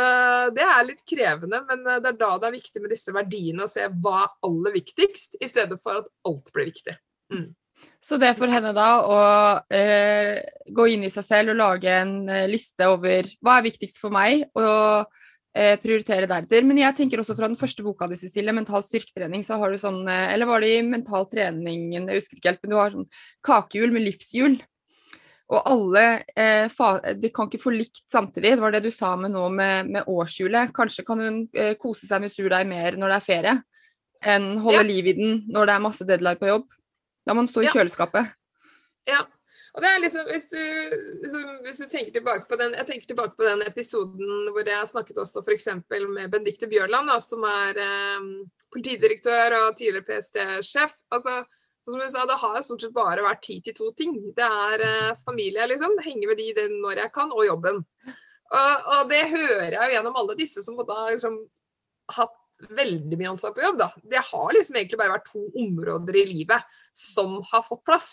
det 0.54 0.66
er 0.66 0.84
litt 0.86 1.02
krevende, 1.08 1.64
men 1.66 1.88
eh, 1.88 2.02
det 2.04 2.12
er 2.12 2.20
da 2.20 2.36
det 2.38 2.50
er 2.50 2.58
viktig 2.60 2.84
med 2.84 2.92
disse 2.94 3.14
verdiene 3.16 3.66
å 3.66 3.72
se 3.72 3.88
hva 4.04 4.20
er 4.26 4.36
aller 4.46 4.76
viktigst, 4.76 5.40
i 5.42 5.50
stedet 5.50 5.80
for 5.82 6.04
at 6.04 6.12
alt 6.30 6.52
blir 6.54 6.70
viktig. 6.70 6.94
Mm. 7.34 7.48
Så 8.02 8.18
det 8.18 8.32
er 8.32 8.38
for 8.38 8.50
henne 8.50 8.72
da 8.74 8.88
å 9.06 9.18
eh, 9.70 10.40
gå 10.74 10.88
inn 10.90 11.06
i 11.06 11.12
seg 11.14 11.26
selv 11.28 11.54
og 11.54 11.60
lage 11.60 11.92
en 12.02 12.16
eh, 12.30 12.48
liste 12.50 12.88
over 12.90 13.30
hva 13.46 13.60
er 13.60 13.68
viktigst 13.68 14.02
for 14.02 14.14
meg, 14.14 14.48
og 14.58 15.06
eh, 15.54 15.76
prioritere 15.82 16.26
deretter. 16.26 16.66
Men 16.66 16.82
jeg 16.82 16.98
tenker 16.98 17.22
også 17.22 17.36
fra 17.38 17.50
den 17.52 17.60
første 17.60 17.86
boka 17.86 18.10
di, 18.10 18.18
Cecilie, 18.18 18.56
mental 18.58 18.82
styrketrening, 18.86 19.46
så 19.46 19.60
har 19.62 19.70
du 19.70 19.78
sånn 19.82 20.02
eh, 20.10 20.34
Eller 20.34 20.50
var 20.50 20.66
det 20.66 20.74
i 20.80 20.82
mental 20.88 21.30
trening, 21.30 21.92
jeg 21.94 22.10
husker 22.10 22.42
ikke 22.42 22.54
helt, 22.54 22.64
men 22.66 22.74
du 22.74 22.80
har 22.80 22.98
sånn 22.98 23.10
kakehjul 23.46 23.94
med 23.94 24.08
livshjul. 24.08 24.60
Og 25.52 25.66
alle 25.68 26.06
eh, 26.40 27.14
De 27.20 27.32
kan 27.34 27.50
ikke 27.50 27.60
få 27.60 27.74
likt 27.76 28.06
samtidig. 28.10 28.56
Det 28.56 28.64
var 28.64 28.74
det 28.74 28.86
du 28.86 28.92
sa 28.94 29.14
med 29.20 29.34
nå 29.34 29.50
med, 29.52 29.90
med 29.92 30.08
årshjulet. 30.10 30.72
Kanskje 30.76 31.06
kan 31.08 31.20
hun 31.22 31.42
eh, 31.54 31.76
kose 31.80 32.08
seg 32.08 32.24
med 32.24 32.34
surdeig 32.34 32.66
mer 32.70 32.98
når 32.98 33.12
det 33.12 33.18
er 33.18 33.26
ferie, 33.26 33.58
enn 34.22 34.54
holde 34.64 34.80
ja. 34.80 34.88
liv 34.88 35.10
i 35.12 35.18
den 35.18 35.42
når 35.52 35.68
det 35.68 35.76
er 35.76 35.90
masse 35.90 36.08
deadline 36.08 36.40
på 36.40 36.50
jobb. 36.50 36.70
Da 37.28 37.36
må 37.36 37.44
den 37.44 37.52
stå 37.52 37.64
i 37.64 37.70
ja. 37.70 37.76
kjøleskapet. 37.76 38.34
Ja. 39.10 39.22
Og 39.72 39.84
det 39.84 39.88
er 39.88 40.02
liksom, 40.04 40.26
hvis 40.28 40.50
du, 40.52 40.64
liksom, 41.24 41.52
hvis 41.64 41.78
du, 41.80 41.86
tenker 41.88 42.12
tilbake 42.18 42.44
på 42.50 42.58
den 42.60 42.74
jeg 42.76 42.88
tenker 42.90 43.14
tilbake 43.14 43.38
på 43.40 43.46
den 43.48 43.62
episoden 43.64 44.50
hvor 44.52 44.68
jeg 44.68 44.90
snakket 44.90 45.22
også 45.24 45.46
f.eks. 45.46 45.70
med 45.88 46.28
Benedicte 46.34 46.68
Bjørland, 46.68 47.08
da, 47.08 47.16
som 47.24 47.46
er 47.48 47.80
eh, 47.80 48.26
politidirektør 48.76 49.56
og 49.62 49.78
tidligere 49.80 50.08
PST-sjef. 50.10 50.98
altså 51.16 51.44
Sånn 51.82 51.96
som 51.96 52.02
hun 52.04 52.12
sa, 52.14 52.26
Det 52.30 52.38
har 52.38 52.60
stort 52.62 52.84
sett 52.84 52.94
bare 52.94 53.24
vært 53.26 53.42
ti 53.42 53.56
til 53.66 53.74
to 53.74 53.88
ting. 53.98 54.12
Det 54.38 54.46
er 54.46 54.84
eh, 54.86 55.16
familie, 55.26 55.66
liksom. 55.72 55.96
Henge 56.06 56.28
med 56.30 56.38
de 56.38 56.68
når 56.76 57.06
jeg 57.06 57.14
kan, 57.16 57.32
og 57.34 57.48
jobben. 57.48 57.82
Og, 58.52 58.92
og, 58.98 59.10
det 59.10 59.24
hører 59.32 59.74
jeg 59.78 59.82
jo 59.88 59.96
gjennom 59.96 60.20
alle 60.20 60.36
disse 60.38 60.62
som 60.62 60.78
har 60.78 61.10
liksom, 61.16 61.40
hatt 62.18 62.38
veldig 62.70 63.18
mye 63.20 63.32
ansvar 63.34 63.54
på 63.56 63.64
jobb. 63.66 63.78
da. 63.82 63.90
Det 64.14 64.24
har 64.32 64.54
liksom 64.56 64.78
egentlig 64.78 65.00
bare 65.02 65.16
vært 65.16 65.30
to 65.32 65.44
områder 65.64 66.20
i 66.22 66.26
livet 66.30 66.76
som 66.98 67.40
har 67.52 67.64
fått 67.68 67.84
plass. 67.88 68.12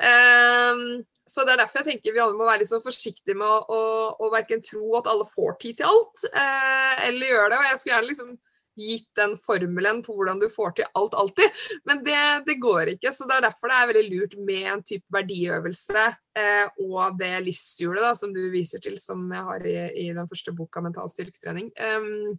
Um, 0.00 1.02
så 1.30 1.44
Det 1.46 1.54
er 1.54 1.62
derfor 1.62 1.80
jeg 1.80 1.92
tenker 1.92 2.14
vi 2.14 2.22
alle 2.22 2.38
må 2.38 2.48
være 2.48 2.64
litt 2.64 2.72
sånn 2.72 2.84
forsiktige 2.84 3.38
med 3.38 3.46
å, 3.46 3.58
å, 3.70 3.82
å 4.26 4.30
verken 4.34 4.62
tro 4.66 4.96
at 4.98 5.10
alle 5.10 5.26
får 5.30 5.58
tid 5.62 5.80
til 5.80 5.90
alt, 5.90 6.24
uh, 6.34 6.94
eller 7.06 7.34
gjør 7.34 7.52
det. 7.52 7.58
og 7.58 7.68
jeg 7.68 7.80
skulle 7.80 7.96
gjerne 7.96 8.10
liksom 8.12 8.38
gitt 8.80 9.08
den 9.18 9.34
formelen 9.40 10.00
på 10.04 10.14
hvordan 10.14 10.40
du 10.40 10.46
får 10.52 10.74
til 10.78 10.88
alt 10.98 11.14
alltid. 11.18 11.62
Men 11.88 12.02
det, 12.06 12.20
det, 12.46 12.58
går 12.62 12.94
ikke. 12.94 13.12
Så 13.14 13.26
det 13.28 13.38
er 13.38 13.46
derfor 13.48 13.70
det 13.70 13.78
er 13.78 13.90
veldig 13.92 14.04
lurt 14.14 14.36
med 14.48 14.68
en 14.74 14.84
type 14.86 15.16
verdiøvelse 15.16 16.04
eh, 16.38 16.82
og 16.86 17.18
det 17.20 17.32
livshjulet 17.46 18.04
da, 18.04 18.12
som 18.18 18.34
du 18.36 18.42
viser 18.52 18.82
til, 18.84 18.98
som 19.00 19.26
jeg 19.30 19.46
har 19.50 19.66
i, 19.66 19.78
i 20.06 20.10
den 20.16 20.30
første 20.30 20.54
boka, 20.56 20.82
'Mental 20.82 21.10
styrketrening'. 21.12 21.72
Um, 21.76 22.38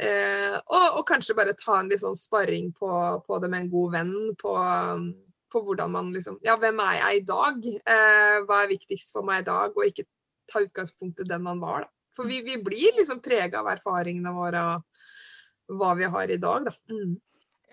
eh, 0.00 0.56
og, 0.56 0.98
og, 0.98 1.04
kanskje 1.08 1.36
bare 1.38 1.54
ta 1.58 1.80
en 1.80 1.88
litt 1.92 2.02
sånn 2.02 2.18
sparring 2.18 2.72
på, 2.76 2.90
på 3.26 3.38
det 3.42 3.50
med 3.52 3.64
en 3.64 3.72
god 3.72 3.96
venn. 3.98 4.16
på 4.40 4.56
på 5.52 5.62
hvordan 5.62 5.92
man 5.92 6.12
liksom 6.12 6.40
Ja, 6.44 6.56
hvem 6.60 6.80
er 6.84 6.96
jeg 6.98 7.20
i 7.20 7.26
dag? 7.26 7.66
Eh, 7.66 8.38
hva 8.46 8.62
er 8.62 8.72
viktigst 8.72 9.14
for 9.14 9.26
meg 9.26 9.44
i 9.44 9.46
dag? 9.48 9.76
Og 9.76 9.86
ikke 9.86 10.06
ta 10.50 10.62
utgangspunkt 10.62 11.22
i 11.22 11.28
den 11.28 11.44
man 11.44 11.62
var, 11.62 11.86
da. 11.86 11.92
For 12.16 12.28
vi, 12.28 12.40
vi 12.44 12.56
blir 12.62 12.96
liksom 12.96 13.20
prega 13.24 13.60
av 13.60 13.70
erfaringene 13.74 14.32
våre 14.32 14.62
og 14.72 15.78
hva 15.78 15.92
vi 15.98 16.08
har 16.08 16.32
i 16.32 16.38
dag, 16.40 16.68
da. 16.68 16.74
Mm. 16.92 17.16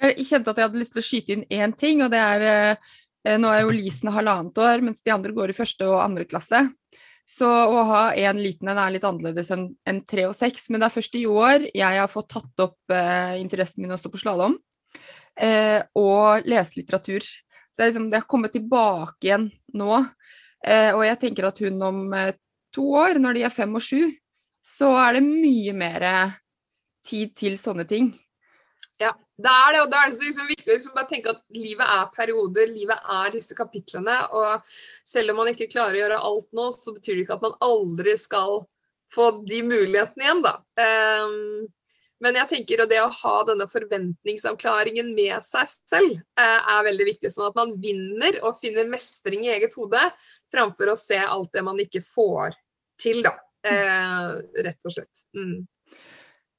Jeg 0.03 0.25
kjente 0.27 0.51
at 0.51 0.59
jeg 0.59 0.67
hadde 0.67 0.81
lyst 0.81 0.95
til 0.95 1.03
å 1.03 1.05
skyte 1.05 1.35
inn 1.35 1.43
én 1.53 1.75
ting, 1.77 2.01
og 2.03 2.11
det 2.11 2.21
er 2.21 2.45
eh, 2.49 2.93
Nå 3.39 3.47
er 3.53 3.61
jo 3.63 3.71
Lisen 3.71 4.11
halvannet 4.11 4.57
år, 4.59 4.81
mens 4.83 4.99
de 4.99 5.13
andre 5.13 5.31
går 5.31 5.53
i 5.53 5.55
første 5.55 5.87
og 5.87 6.01
andre 6.03 6.25
klasse. 6.27 6.59
Så 7.29 7.47
å 7.47 7.83
ha 7.87 8.01
en 8.19 8.39
liten 8.41 8.67
en 8.67 8.79
er 8.83 8.91
litt 8.93 9.05
annerledes 9.07 9.51
enn 9.55 9.69
en 9.87 10.01
tre 10.07 10.25
og 10.27 10.35
seks. 10.37 10.67
Men 10.69 10.83
det 10.83 10.89
er 10.89 10.95
først 10.97 11.15
i 11.17 11.23
år 11.29 11.67
jeg 11.71 11.99
har 12.01 12.11
fått 12.11 12.33
tatt 12.35 12.65
opp 12.65 12.93
eh, 12.93 13.39
interessen 13.39 13.83
min 13.83 13.95
å 13.95 13.99
stå 13.99 14.11
på 14.11 14.21
slalåm 14.21 14.57
eh, 15.39 15.79
og 15.99 16.47
lese 16.49 16.81
litteratur. 16.81 17.25
Så 17.73 17.85
liksom, 17.85 18.09
det 18.11 18.21
har 18.21 18.29
kommet 18.29 18.53
tilbake 18.53 19.29
igjen 19.29 19.47
nå. 19.73 20.03
Eh, 20.63 20.91
og 20.93 21.05
jeg 21.07 21.21
tenker 21.23 21.49
at 21.49 21.63
hun 21.63 21.79
om 21.83 22.03
eh, 22.17 22.35
to 22.75 22.85
år, 22.99 23.21
når 23.21 23.39
de 23.39 23.47
er 23.47 23.55
fem 23.55 23.73
og 23.79 23.83
sju, 23.83 24.11
så 24.63 24.93
er 25.01 25.17
det 25.17 25.25
mye 25.25 25.73
mer 25.75 26.05
tid 27.03 27.33
til 27.39 27.57
sånne 27.59 27.87
ting. 27.89 28.13
Ja, 29.01 29.11
det 29.41 29.51
er 29.51 29.73
det. 29.73 29.81
Og 29.83 29.91
da 29.91 30.01
er 30.01 30.11
det 30.11 30.17
så 30.17 30.27
liksom 30.27 30.49
viktig 30.51 30.69
å 30.69 30.75
liksom 30.75 30.97
bare 30.97 31.09
tenke 31.09 31.33
at 31.33 31.41
livet 31.55 31.93
er 31.95 32.11
perioder, 32.15 32.69
livet 32.69 33.13
er 33.17 33.33
disse 33.33 33.57
kapitlene. 33.57 34.17
Og 34.37 34.75
selv 35.07 35.33
om 35.33 35.41
man 35.41 35.53
ikke 35.53 35.71
klarer 35.71 35.97
å 35.97 36.03
gjøre 36.03 36.23
alt 36.29 36.49
nå, 36.55 36.67
så 36.75 36.95
betyr 36.95 37.17
det 37.17 37.25
ikke 37.25 37.39
at 37.39 37.47
man 37.47 37.57
aldri 37.65 38.17
skal 38.19 38.63
få 39.13 39.29
de 39.47 39.61
mulighetene 39.65 40.25
igjen, 40.25 40.43
da. 40.45 40.57
Um, 40.79 41.65
men 42.23 42.37
jeg 42.39 42.49
tenker 42.53 42.83
at 42.83 42.91
det 42.91 43.01
å 43.03 43.11
ha 43.11 43.33
denne 43.49 43.65
forventningsavklaringen 43.67 45.09
med 45.11 45.43
seg 45.43 45.67
selv 45.91 46.13
eh, 46.39 46.69
er 46.71 46.85
veldig 46.87 47.07
viktig. 47.09 47.31
Sånn 47.33 47.49
at 47.49 47.57
man 47.57 47.73
vinner 47.83 48.37
og 48.47 48.55
finner 48.61 48.87
mestring 48.87 49.43
i 49.43 49.51
eget 49.51 49.75
hode, 49.75 49.99
framfor 50.53 50.93
å 50.93 50.95
se 50.95 51.19
alt 51.19 51.51
det 51.51 51.65
man 51.67 51.81
ikke 51.83 51.99
får 52.05 52.55
til, 53.01 53.19
da. 53.25 53.35
Uh, 53.63 54.39
rett 54.63 54.87
og 54.87 54.91
slett. 54.95 55.25
Mm. 55.35 55.65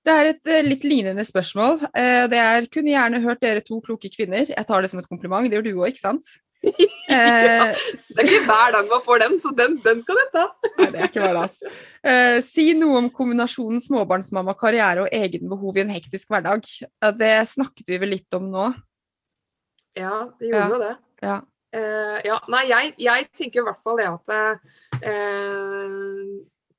Det 0.04 0.12
er 0.12 0.30
et 0.34 0.48
uh, 0.50 0.62
litt 0.66 0.84
lignende 0.84 1.24
spørsmål. 1.24 1.78
Uh, 1.94 2.24
det 2.32 2.40
er 2.40 2.70
kunne 2.72 2.92
gjerne 2.92 3.22
hørt 3.24 3.40
dere 3.44 3.64
to 3.64 3.80
kloke 3.84 4.10
kvinner. 4.12 4.50
Jeg 4.52 4.68
tar 4.68 4.84
det 4.84 4.92
som 4.92 5.00
et 5.00 5.08
kompliment, 5.08 5.48
det 5.48 5.56
gjør 5.56 5.68
du 5.68 5.76
òg, 5.78 5.92
ikke 5.92 6.04
sant? 6.04 6.34
ja, 7.08 7.72
det 7.76 8.22
er 8.22 8.24
ikke 8.24 8.44
hver 8.46 8.72
dag 8.72 8.88
man 8.88 9.02
får 9.04 9.20
den, 9.24 9.34
så 9.42 9.52
den, 9.56 9.76
den 9.84 10.00
kan 10.06 10.20
jeg 10.20 10.30
ta. 10.32 10.44
Nei, 10.78 10.88
det 10.92 11.00
er 11.00 11.10
ikke 11.10 11.24
hverdags. 11.24 11.56
Uh, 12.04 12.38
si 12.44 12.66
noe 12.78 13.00
om 13.02 13.10
kombinasjonen 13.12 13.82
småbarnsmamma, 13.84 14.56
karriere 14.60 15.04
og 15.04 15.12
egenbehov 15.12 15.76
i 15.78 15.84
en 15.84 15.92
hektisk 15.94 16.32
hverdag. 16.32 16.64
Uh, 17.04 17.12
det 17.16 17.34
snakket 17.52 17.90
vi 17.92 18.00
vel 18.00 18.14
litt 18.16 18.38
om 18.38 18.48
nå? 18.52 18.70
Ja, 19.98 20.14
vi 20.40 20.50
gjorde 20.50 20.70
jo 20.70 20.80
ja. 20.80 20.86
det. 20.86 20.94
Ja. 21.24 21.36
Uh, 21.74 22.18
ja. 22.24 22.40
Nei, 22.54 22.64
jeg, 22.70 22.94
jeg, 23.02 23.28
tenker 23.36 23.62
i 23.62 23.66
hvert 23.68 23.84
fall 23.84 24.00
det 24.00 24.08
at 24.10 24.24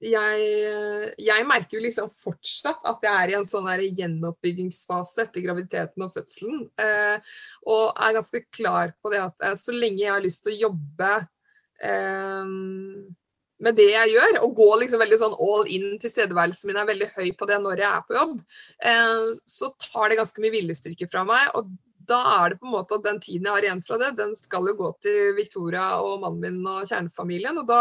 jeg, 0.03 1.11
jeg, 1.21 1.45
merker 1.47 1.77
jo 1.77 1.83
liksom 1.85 2.09
fortsatt 2.11 2.83
at 2.87 3.05
jeg 3.05 3.15
er 3.15 3.31
i 3.31 3.37
en 3.37 3.47
sånn 3.47 3.69
gjenoppbyggingsfase 3.83 5.23
etter 5.23 5.45
graviditeten 5.45 6.03
og 6.05 6.11
fødselen. 6.15 6.65
Eh, 6.81 7.35
og 7.71 7.93
er 7.95 8.17
ganske 8.17 8.43
klar 8.51 8.91
på 9.01 9.13
det 9.13 9.23
at 9.23 9.47
eh, 9.47 9.55
så 9.59 9.75
lenge 9.75 10.03
jeg 10.03 10.11
har 10.11 10.25
lyst 10.25 10.43
til 10.45 10.55
å 10.55 10.59
jobbe 10.67 11.13
eh, 11.79 12.51
med 13.65 13.79
det 13.79 13.87
jeg 13.93 14.13
gjør, 14.17 14.41
og 14.43 14.59
gå 14.59 14.69
liksom 14.81 15.01
veldig 15.01 15.21
sånn 15.21 15.39
all 15.47 15.71
in, 15.71 15.87
tilstedeværelsen 16.03 16.69
min 16.69 16.81
er 16.81 16.91
veldig 16.91 17.09
høy 17.15 17.31
på 17.39 17.47
det 17.49 17.61
når 17.63 17.85
jeg 17.85 17.89
er 17.89 18.05
på 18.05 18.19
jobb, 18.19 18.37
eh, 18.91 19.33
så 19.47 19.71
tar 19.87 20.11
det 20.11 20.19
ganske 20.19 20.43
mye 20.43 20.57
viljestyrke 20.59 21.09
fra 21.11 21.23
meg. 21.27 21.49
og 21.55 21.71
da 22.05 22.19
er 22.35 22.53
det 22.53 22.59
på 22.61 22.67
en 22.67 22.75
måte 22.75 22.97
at 22.97 23.05
den 23.05 23.19
tiden 23.21 23.47
jeg 23.47 23.55
har 23.55 23.65
igjen 23.65 23.81
fra 23.81 23.97
det, 24.01 24.11
den 24.19 24.35
skal 24.37 24.67
jo 24.69 24.75
gå 24.77 24.91
til 25.01 25.31
Victoria 25.37 25.87
og 26.05 26.19
mannen 26.21 26.59
min 26.59 26.69
og 26.69 26.85
kjernefamilien. 26.85 27.57
Og 27.61 27.65
da 27.69 27.79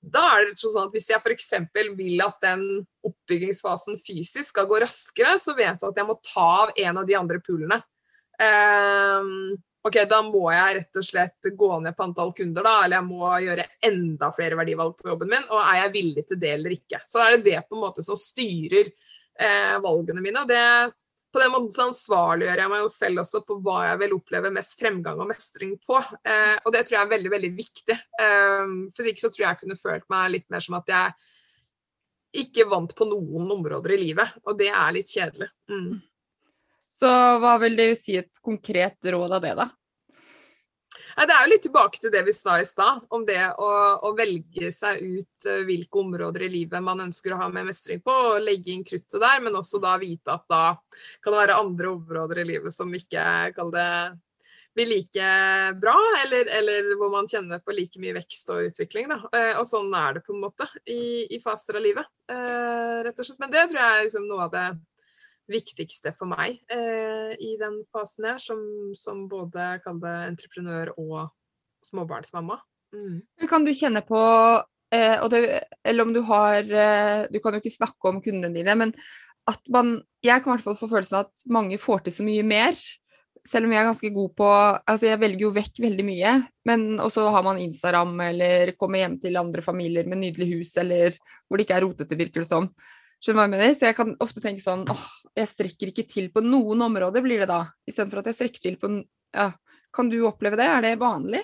da 0.00 0.24
er 0.36 0.46
det 0.46 0.58
sånn 0.60 0.86
at 0.86 0.94
Hvis 0.94 1.08
jeg 1.10 1.18
f.eks. 1.18 1.54
vil 1.98 2.22
at 2.22 2.36
den 2.44 2.64
oppbyggingsfasen 3.06 3.98
fysisk 4.00 4.52
skal 4.52 4.68
gå 4.70 4.78
raskere, 4.82 5.34
så 5.42 5.54
vet 5.58 5.80
jeg 5.80 5.90
at 5.90 5.98
jeg 5.98 6.08
må 6.08 6.18
ta 6.22 6.50
av 6.64 6.74
en 6.76 7.00
av 7.02 7.08
de 7.08 7.16
andre 7.18 7.40
poolene. 7.42 7.80
Um, 8.38 9.56
ok, 9.82 9.98
Da 10.10 10.20
må 10.22 10.44
jeg 10.54 10.76
rett 10.78 11.00
og 11.00 11.06
slett 11.06 11.50
gå 11.58 11.70
ned 11.82 11.96
på 11.98 12.06
antall 12.06 12.30
kunder, 12.36 12.66
da, 12.66 12.76
eller 12.84 13.00
jeg 13.00 13.08
må 13.08 13.32
gjøre 13.48 13.66
enda 13.90 14.30
flere 14.36 14.58
verdivalg 14.60 14.94
på 14.98 15.10
jobben 15.10 15.34
min. 15.34 15.50
Og 15.50 15.62
er 15.64 15.82
jeg 15.82 15.94
villig 15.98 16.26
til 16.28 16.40
det 16.42 16.54
eller 16.54 16.78
ikke? 16.78 17.02
Så 17.08 17.24
er 17.24 17.36
det 17.36 17.50
det 17.50 17.60
på 17.66 17.78
en 17.78 17.84
måte 17.88 18.06
som 18.06 18.18
styrer 18.18 18.86
eh, 18.86 19.76
valgene 19.82 20.22
mine. 20.22 20.44
og 20.44 20.50
det 20.50 20.64
på 21.38 21.44
den 21.44 21.52
måten 21.54 21.70
så 21.70 21.84
ansvarliggjør 21.86 22.60
jeg 22.64 22.70
meg 22.72 22.80
jo 22.82 22.90
selv 22.90 23.22
også 23.22 23.40
på 23.46 23.56
hva 23.62 23.78
jeg 23.84 23.98
vil 24.00 24.14
oppleve 24.16 24.50
mest 24.50 24.74
fremgang 24.80 25.20
og 25.22 25.28
mestring 25.30 25.76
på. 25.86 26.00
Eh, 26.26 26.56
og 26.64 26.74
det 26.74 26.80
tror 26.82 26.96
jeg 26.96 27.04
er 27.04 27.12
veldig, 27.12 27.30
veldig 27.36 27.50
viktig. 27.54 27.96
Eh, 28.24 28.72
for 28.96 29.10
ikke 29.10 29.22
så 29.22 29.30
tror 29.30 29.44
jeg 29.44 29.52
jeg 29.52 29.60
kunne 29.60 29.78
følt 29.78 30.08
meg 30.10 30.32
litt 30.34 30.48
mer 30.50 30.64
som 30.64 30.78
at 30.80 30.90
jeg 30.90 32.42
ikke 32.42 32.66
vant 32.72 32.94
på 32.98 33.06
noen 33.06 33.46
områder 33.54 33.94
i 33.94 34.00
livet. 34.02 34.34
Og 34.50 34.58
det 34.58 34.72
er 34.72 34.96
litt 34.96 35.14
kjedelig. 35.14 35.48
Mm. 35.70 36.00
Så 36.98 37.14
hva 37.38 37.54
vil 37.62 37.78
det 37.78 37.92
si 38.00 38.18
et 38.18 38.42
konkret 38.42 38.98
råd 39.14 39.38
av 39.38 39.46
det, 39.46 39.54
da? 39.62 39.68
Det 41.18 41.34
er 41.34 41.42
jo 41.42 41.50
litt 41.50 41.64
tilbake 41.66 41.98
til 41.98 42.12
det 42.14 42.20
vi 42.28 42.32
sa 42.36 42.60
i 42.60 42.66
stad, 42.68 43.00
om 43.14 43.24
det 43.26 43.40
å, 43.58 43.70
å, 44.06 44.12
velge 44.18 44.70
seg 44.74 45.00
ut 45.02 45.48
eh, 45.50 45.64
hvilke 45.66 45.98
områder 45.98 46.44
i 46.46 46.50
livet 46.52 46.84
man 46.84 47.02
ønsker 47.08 47.34
å 47.34 47.40
ha 47.40 47.48
mer 47.50 47.66
mestring 47.66 48.02
på, 48.04 48.14
og 48.34 48.44
legge 48.44 48.70
inn 48.74 48.84
kruttet 48.86 49.18
der, 49.18 49.42
men 49.42 49.58
også 49.58 49.80
da 49.82 49.96
vite 49.98 50.36
at 50.36 50.46
da 50.50 50.62
kan 51.24 51.34
det 51.34 51.40
være 51.40 51.58
andre 51.58 51.90
områder 51.96 52.42
i 52.44 52.48
livet 52.52 52.74
som 52.74 52.94
ikke 52.94 53.24
kall 53.56 53.74
det 53.74 53.90
blir 54.78 54.86
like 54.86 55.30
bra, 55.82 55.96
eller, 56.24 56.50
eller, 56.60 56.92
hvor 57.00 57.10
man 57.10 57.26
kjenner 57.26 57.58
på 57.64 57.74
like 57.74 57.98
mye 57.98 58.14
vekst 58.20 58.52
og 58.54 58.68
utvikling. 58.68 59.08
Da. 59.10 59.18
Eh, 59.34 59.54
og 59.58 59.66
sånn 59.66 59.90
er 59.98 60.18
det 60.18 60.22
på 60.26 60.36
en 60.36 60.44
måte 60.44 60.68
i, 60.86 61.26
i 61.34 61.40
faser 61.42 61.80
av 61.80 61.82
livet, 61.82 62.06
eh, 62.30 63.00
rett 63.08 63.18
og 63.18 63.26
slett. 63.26 63.40
Men 63.42 63.54
det 63.54 63.66
tror 63.72 63.82
jeg 63.82 63.96
er 63.96 64.06
liksom 64.06 64.28
noe 64.30 64.46
av 64.46 64.54
det 64.54 64.68
viktigste 65.48 66.12
for 66.16 66.30
meg 66.30 66.58
eh, 66.72 67.32
i 67.40 67.54
den 67.60 67.80
fasen 67.92 68.28
her, 68.28 68.40
som, 68.42 68.60
som 68.96 69.26
både 69.30 69.78
kall 69.84 70.00
det 70.02 70.14
entreprenør 70.28 70.92
og 70.96 71.30
småbarnsmamma. 71.88 72.58
Mm. 72.94 73.22
Kan 73.48 73.66
du 73.66 73.72
kjenne 73.76 74.02
på 74.06 74.20
eh, 74.94 75.24
det, 75.28 75.40
Eller 75.84 76.06
om 76.06 76.12
du 76.14 76.22
har 76.24 76.62
eh, 76.64 77.26
Du 77.28 77.36
kan 77.44 77.52
jo 77.52 77.60
ikke 77.60 77.74
snakke 77.74 78.08
om 78.08 78.22
kundene 78.24 78.48
dine, 78.54 78.72
men 78.80 78.94
at 79.44 79.60
man 79.68 79.98
Jeg 80.24 80.40
kan 80.40 80.48
i 80.48 80.54
hvert 80.56 80.64
fall 80.64 80.78
få 80.78 80.88
følelsen 80.88 81.18
av 81.18 81.28
at 81.28 81.44
mange 81.52 81.76
får 81.80 82.06
til 82.06 82.16
så 82.16 82.24
mye 82.24 82.46
mer. 82.48 82.80
Selv 83.44 83.68
om 83.68 83.74
jeg 83.74 83.82
er 83.82 83.90
ganske 83.90 84.12
god 84.14 84.32
på 84.40 84.48
Altså, 84.48 85.10
jeg 85.10 85.20
velger 85.20 85.46
jo 85.46 85.52
vekk 85.56 85.82
veldig 85.84 86.06
mye, 86.08 86.32
men 86.68 86.86
også 87.04 87.28
har 87.32 87.44
man 87.44 87.60
Instagram 87.60 88.16
eller 88.28 88.72
kommer 88.80 89.04
hjem 89.04 89.18
til 89.20 89.40
andre 89.40 89.64
familier 89.64 90.08
med 90.08 90.22
nydelig 90.24 90.48
hus, 90.54 90.72
eller 90.80 91.16
hvor 91.46 91.60
det 91.60 91.68
ikke 91.68 91.76
er 91.76 91.86
rotete, 91.86 92.18
virker 92.18 92.44
det 92.44 92.48
som. 92.48 92.72
Sånn. 92.72 92.96
Skjønner 93.18 93.40
hva 93.40 93.46
jeg 93.46 93.54
mener? 93.56 93.74
Så 93.74 93.88
jeg 93.88 93.98
kan 93.98 94.16
ofte 94.22 94.42
tenke 94.42 94.62
sånn 94.62 94.84
åh, 94.92 95.06
jeg 95.38 95.50
strekker 95.50 95.92
ikke 95.92 96.06
til 96.10 96.28
på 96.34 96.42
noen 96.44 96.86
områder, 96.86 97.24
blir 97.24 97.42
det 97.42 97.50
da. 97.50 97.64
Istedenfor 97.88 98.22
at 98.22 98.30
jeg 98.30 98.40
strekker 98.40 98.66
til 98.68 98.80
på 98.80 98.92
ja. 99.34 99.52
Kan 99.94 100.10
du 100.12 100.20
oppleve 100.28 100.58
det? 100.60 100.66
Er 100.68 100.84
det 100.84 100.98
vanlig? 101.00 101.40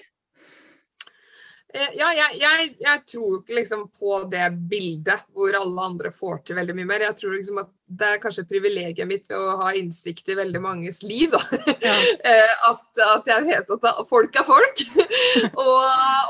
Eh, 1.75 1.95
ja, 1.99 2.13
jeg, 2.15 2.37
jeg, 2.39 2.67
jeg 2.79 3.01
tror 3.11 3.41
ikke 3.41 3.57
liksom 3.57 3.81
på 3.99 4.19
det 4.31 4.45
bildet 4.71 5.25
hvor 5.35 5.57
alle 5.59 5.87
andre 5.89 6.13
får 6.15 6.45
til 6.47 6.59
veldig 6.61 6.77
mye 6.79 6.87
mer. 6.87 7.05
Jeg 7.09 7.19
tror 7.19 7.35
liksom 7.35 7.59
at 7.65 7.73
det 7.85 8.11
er 8.13 8.21
kanskje 8.23 8.47
privilegiet 8.47 9.09
mitt 9.11 9.27
ved 9.27 9.41
å 9.41 9.57
ha 9.59 9.73
innsikt 9.75 10.31
i 10.31 10.37
veldig 10.39 10.63
manges 10.63 11.03
liv. 11.03 11.35
Da. 11.35 11.43
Ja. 11.83 11.97
Eh, 12.25 12.53
at, 12.69 12.85
at, 13.05 13.27
jeg 13.29 13.45
vet 13.45 13.69
at 13.75 13.99
folk 14.09 14.37
er 14.39 14.47
folk, 14.47 14.81
og, 15.65 15.83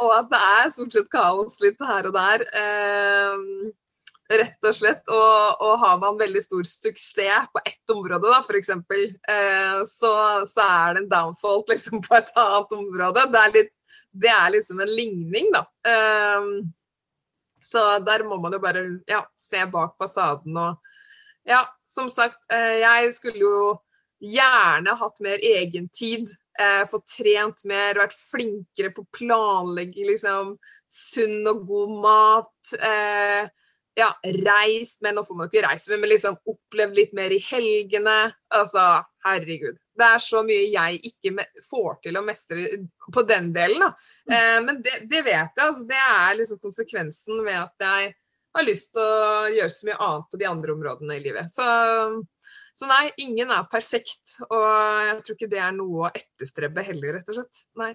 og, 0.03 0.11
at 0.17 0.31
det 0.33 0.41
er 0.41 0.73
stort 0.73 0.97
sett 0.97 1.11
kaos 1.13 1.55
litt 1.63 1.83
her 1.87 2.09
og 2.09 2.17
der. 2.17 2.43
Um, 2.57 3.71
Rett 4.33 4.65
og 4.65 4.77
slett. 4.77 5.09
Og, 5.13 5.61
og, 5.61 5.75
har 5.83 5.99
man 6.01 6.19
veldig 6.21 6.43
stor 6.45 6.65
suksess 6.69 7.51
på 7.53 7.61
ett 7.65 7.93
område, 7.93 8.31
da, 8.31 8.41
f.eks., 8.41 8.71
eh, 8.73 9.83
så, 9.89 10.13
så 10.49 10.65
er 10.65 10.95
det 10.95 11.05
en 11.05 11.11
downfall 11.11 11.65
liksom, 11.69 12.01
på 12.05 12.17
et 12.17 12.33
annet 12.41 12.73
område. 12.79 13.27
Det 13.33 13.43
er, 13.43 13.53
litt, 13.59 13.75
det 14.25 14.33
er 14.33 14.49
liksom 14.57 14.81
en 14.81 14.95
ligning, 14.95 15.53
da. 15.53 15.67
Eh, 15.91 16.49
så 17.65 17.85
der 18.05 18.25
må 18.29 18.37
man 18.41 18.53
jo 18.53 18.61
bare 18.61 18.85
ja, 19.09 19.23
se 19.41 19.63
bak 19.73 19.97
fasaden 20.01 20.57
og 20.61 20.91
Ja, 21.45 21.67
som 21.85 22.09
sagt, 22.09 22.39
eh, 22.49 22.81
jeg 22.81 23.11
skulle 23.13 23.41
jo 23.43 23.57
gjerne 24.25 24.95
hatt 24.97 25.19
mer 25.21 25.43
egentid. 25.45 26.31
Eh, 26.57 26.85
fått 26.89 27.05
trent 27.19 27.65
mer, 27.69 27.99
vært 27.99 28.15
flinkere 28.17 28.93
på 28.95 29.05
å 29.05 29.11
planlegge 29.13 30.07
liksom, 30.09 30.55
sunn 30.89 31.45
og 31.51 31.67
god 31.69 31.93
mat. 32.05 32.75
Eh, 32.79 33.51
ja, 33.95 34.11
reist, 34.25 35.01
med 35.03 35.15
nå 35.15 35.23
får 35.25 35.37
man 35.39 35.51
ikke 35.51 35.63
reist, 35.69 35.91
men 35.93 36.09
liksom 36.11 36.37
opplevd 36.51 36.97
litt 36.99 37.13
mer 37.15 37.33
i 37.35 37.41
helgene. 37.43 38.17
Altså, 38.55 38.83
herregud. 39.25 39.79
Det 39.95 40.09
er 40.09 40.23
så 40.23 40.43
mye 40.47 40.67
jeg 40.73 41.01
ikke 41.11 41.47
får 41.69 42.01
til 42.07 42.19
å 42.19 42.25
mestre 42.27 42.67
på 43.15 43.25
den 43.29 43.53
delen, 43.55 43.87
da. 43.87 43.93
Mm. 44.27 44.35
Eh, 44.37 44.59
men 44.67 44.83
det, 44.85 44.99
det, 45.11 45.23
vet 45.27 45.55
jeg. 45.55 45.67
Altså, 45.69 45.87
det 45.91 46.01
er 46.03 46.39
liksom 46.41 46.63
konsekvensen 46.63 47.43
ved 47.47 47.61
at 47.61 47.87
jeg 47.87 48.15
har 48.55 48.67
lyst 48.67 48.95
til 48.97 49.05
å 49.05 49.53
gjøre 49.55 49.75
så 49.77 49.89
mye 49.89 50.01
annet 50.09 50.31
på 50.31 50.41
de 50.43 50.49
andre 50.51 50.75
områdene 50.75 51.19
i 51.19 51.23
livet. 51.23 51.55
Så, 51.55 51.69
så 52.75 52.91
nei, 52.91 53.05
ingen 53.23 53.55
er 53.55 53.71
perfekt. 53.71 54.41
Og 54.49 54.67
jeg 54.67 55.21
tror 55.23 55.39
ikke 55.39 55.53
det 55.55 55.63
er 55.63 55.79
noe 55.79 56.09
å 56.09 56.13
etterstrebe 56.13 56.87
heller, 56.91 57.21
rett 57.21 57.31
og 57.31 57.41
slett. 57.41 57.65
Nei. 57.79 57.95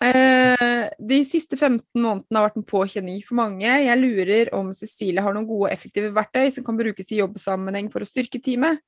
Eh, 0.00 0.86
de 0.96 1.18
siste 1.28 1.58
15 1.58 1.84
månedene 2.00 2.38
har 2.38 2.46
vært 2.46 2.60
en 2.60 2.68
påkjenning 2.68 3.18
for 3.26 3.36
mange. 3.36 3.68
Jeg 3.68 4.00
lurer 4.00 4.52
om 4.56 4.70
Cecilie 4.76 5.20
har 5.20 5.36
noen 5.36 5.48
gode 5.48 5.68
og 5.68 5.74
effektive 5.74 6.12
verktøy 6.16 6.48
som 6.54 6.64
kan 6.64 6.78
brukes 6.78 7.12
i 7.12 7.20
jobbsammenheng 7.20 7.90
for 7.92 8.00
å 8.00 8.08
styrke 8.08 8.40
teamet. 8.40 8.80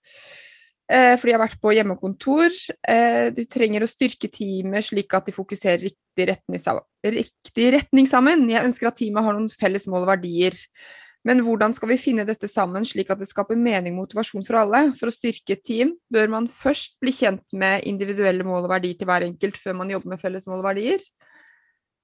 Eh, 0.93 1.15
jeg 1.21 1.29
de 1.29 1.35
har 1.37 1.43
vært 1.45 1.61
på 1.61 1.75
hjemmekontor. 1.77 2.57
Eh, 2.89 3.29
du 3.37 3.45
trenger 3.45 3.85
å 3.85 3.91
styrke 3.91 4.31
teamet 4.33 4.89
slik 4.89 5.13
at 5.17 5.29
de 5.29 5.37
fokuserer 5.37 5.85
riktig 5.85 6.29
retning, 6.33 6.65
riktig 7.05 7.69
retning 7.77 8.09
sammen. 8.09 8.49
Jeg 8.51 8.65
ønsker 8.69 8.89
at 8.89 8.99
teamet 9.01 9.25
har 9.25 9.37
noen 9.37 9.53
felles 9.53 9.89
mål 9.93 10.07
og 10.07 10.15
verdier. 10.15 10.57
Men 11.29 11.43
hvordan 11.47 11.75
skal 11.75 11.93
vi 11.93 12.01
finne 12.03 12.25
dette 12.27 12.49
sammen 12.51 12.87
slik 12.87 13.13
at 13.15 13.21
det 13.21 13.29
skaper 13.31 13.59
mening 13.59 13.95
og 13.95 14.09
motivasjon 14.09 14.43
for 14.47 14.59
alle? 14.59 14.89
For 14.99 15.11
å 15.11 15.15
styrke 15.15 15.55
et 15.55 15.63
team 15.67 15.95
bør 16.13 16.33
man 16.33 16.49
først 16.51 16.97
bli 17.03 17.15
kjent 17.15 17.55
med 17.59 17.87
individuelle 17.87 18.47
mål 18.47 18.67
og 18.67 18.73
verdier 18.75 18.99
til 18.99 19.07
hver 19.11 19.29
enkelt 19.29 19.61
før 19.61 19.79
man 19.79 19.93
jobber 19.95 20.15
med 20.15 20.23
felles 20.23 20.49
mål 20.51 20.65
og 20.65 20.67
verdier. 20.73 21.05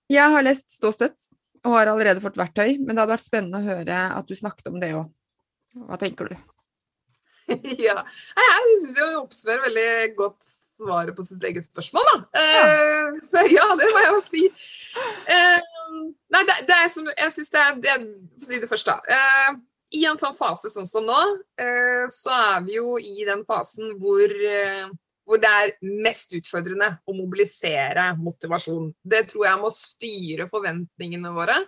Jeg 0.09 0.35
har 0.35 0.47
lest 0.47 0.71
Ståstøtt 0.77 1.33
og 1.67 1.75
har 1.75 1.91
allerede 1.91 2.23
fått 2.23 2.39
verktøy, 2.39 2.79
men 2.79 2.95
det 2.95 3.03
hadde 3.03 3.17
vært 3.17 3.27
spennende 3.27 3.59
å 3.59 3.67
høre 3.67 4.05
at 4.15 4.31
du 4.31 4.39
snakket 4.39 4.71
om 4.71 4.79
det 4.81 4.93
òg. 4.97 5.11
Hva 5.89 5.99
tenker 6.01 6.31
du? 6.31 6.39
ja. 7.89 7.99
Jeg 8.39 8.79
syns 8.85 8.97
hun 9.03 9.19
oppsummerer 9.25 9.67
veldig 9.67 9.91
godt 10.19 10.47
svaret 10.79 11.17
på 11.17 11.25
sitt 11.27 11.43
eget 11.49 11.67
spørsmål, 11.67 12.07
da. 12.13 12.41
Eh, 12.41 13.19
så 13.27 13.43
ja, 13.51 13.67
det 13.79 13.89
må 13.91 14.05
jeg 14.05 14.13
jo 14.15 14.23
si. 14.23 14.45
Eh, 15.35 15.78
nei, 16.35 16.45
det, 16.49 16.61
det 16.69 16.77
er 16.77 16.93
som 16.93 17.09
Jeg 17.11 17.35
syns 17.35 17.53
det 17.55 17.65
er 17.65 17.83
det, 17.85 17.97
For 18.39 18.51
si 18.51 18.61
det 18.63 18.71
først, 18.71 18.89
da. 18.89 18.99
Eh, 19.17 19.59
I 19.99 20.05
en 20.11 20.21
sånn 20.21 20.37
fase 20.37 20.71
sånn 20.73 20.89
som 20.89 21.07
nå, 21.09 21.19
eh, 21.61 22.07
så 22.13 22.35
er 22.55 22.65
vi 22.67 22.79
jo 22.79 22.97
i 23.01 23.27
den 23.29 23.45
fasen 23.49 23.95
hvor 24.03 24.33
eh, 24.33 24.89
hvor 25.29 25.41
det 25.43 25.49
er 25.53 25.75
mest 26.01 26.33
utfordrende 26.33 26.87
å 27.05 27.13
mobilisere 27.13 28.15
motivasjon. 28.17 28.87
Det 29.05 29.27
tror 29.29 29.45
jeg 29.45 29.61
må 29.61 29.71
styre 29.75 30.47
forventningene 30.49 31.35
våre 31.37 31.59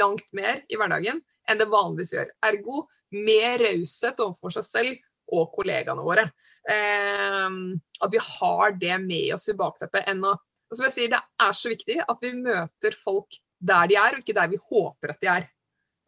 langt 0.00 0.26
mer 0.34 0.64
i 0.66 0.78
hverdagen 0.78 1.20
enn 1.46 1.60
det 1.60 1.70
vanligvis 1.70 2.10
gjør. 2.16 2.32
Ergo 2.48 2.80
mer 3.14 3.62
raushet 3.62 4.18
overfor 4.18 4.56
seg 4.56 4.66
selv 4.66 5.34
og 5.34 5.52
kollegaene 5.54 6.02
våre. 6.04 6.26
Eh, 6.66 7.60
at 8.02 8.10
vi 8.10 8.24
har 8.24 8.74
det 8.82 8.98
med 9.06 9.30
oss 9.36 9.46
i 9.52 9.56
bakteppet 9.62 10.10
enn 10.10 10.26
å 10.26 10.34
og 10.74 10.78
som 10.78 10.86
jeg 10.88 10.94
sier, 10.94 11.10
Det 11.12 11.20
er 11.44 11.52
så 11.54 11.70
viktig 11.70 11.96
at 12.02 12.22
vi 12.24 12.32
møter 12.34 12.96
folk 12.98 13.36
der 13.64 13.90
de 13.90 13.98
er, 14.00 14.16
og 14.16 14.22
ikke 14.22 14.36
der 14.36 14.50
vi 14.52 14.60
håper 14.70 15.14
at 15.14 15.20
de 15.22 15.30
er. 15.32 15.48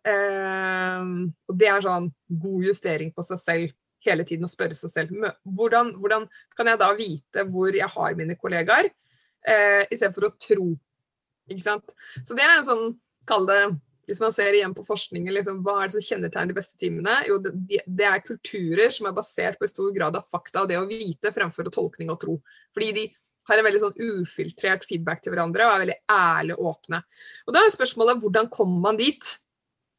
Eh, 0.06 1.08
og 1.48 1.58
Det 1.58 1.70
er 1.70 1.84
sånn 1.84 2.10
god 2.28 2.68
justering 2.68 3.12
på 3.14 3.24
seg 3.26 3.42
selv 3.42 3.74
hele 4.06 4.26
tiden 4.28 4.46
å 4.46 4.50
spørre 4.50 4.76
seg 4.76 4.92
selv 4.92 5.24
hvordan, 5.42 5.96
hvordan 5.98 6.28
kan 6.54 6.70
jeg 6.70 6.78
da 6.78 6.92
vite 6.94 7.46
hvor 7.50 7.74
jeg 7.74 7.88
har 7.90 8.18
mine 8.18 8.36
kollegaer, 8.38 8.90
eh, 9.46 9.82
istedenfor 9.90 10.28
å 10.28 10.36
tro. 10.38 10.68
Ikke 11.50 11.64
sant? 11.64 11.90
Så 12.22 12.36
det 12.38 12.44
er 12.46 12.58
en 12.58 12.68
sånn, 12.68 12.86
kall 13.26 13.48
det 13.48 13.60
hvis 14.06 14.20
man 14.22 14.30
ser 14.30 14.54
igjen 14.54 14.74
på 14.74 14.84
forskningen, 14.86 15.34
liksom, 15.34 15.62
hva 15.66 15.80
er 15.80 15.88
det 15.88 15.96
som 15.96 16.04
kjennetegner 16.06 16.52
de 16.52 16.56
beste 16.60 16.78
teamene? 16.78 17.16
Jo, 17.26 17.40
det, 17.42 17.80
det 17.86 18.06
er 18.06 18.22
kulturer 18.22 18.92
som 18.94 19.08
er 19.08 19.16
basert 19.16 19.58
på 19.58 19.66
i 19.66 19.70
stor 19.72 19.90
grad 19.96 20.18
av 20.18 20.28
fakta 20.30 20.62
og 20.62 20.70
det 20.70 20.78
å 20.78 20.86
vite 20.86 21.32
fremfor 21.34 21.66
tolkning 21.74 22.12
og 22.14 22.20
tro. 22.22 22.36
Fordi 22.76 22.92
de 22.94 23.06
har 23.48 23.58
en 23.58 23.66
veldig 23.66 23.82
sånn 23.82 23.98
ufiltrert 24.20 24.86
feedback 24.88 25.22
til 25.22 25.34
hverandre 25.34 25.66
og 25.66 25.74
er 25.74 25.82
veldig 25.84 25.98
ærlige 26.12 26.58
og 26.58 26.70
åpne. 26.72 27.02
Og 27.46 27.56
da 27.56 27.62
er 27.62 27.74
spørsmålet 27.74 28.22
hvordan 28.22 28.50
kommer 28.52 28.88
man 28.90 29.00
dit? 29.00 29.32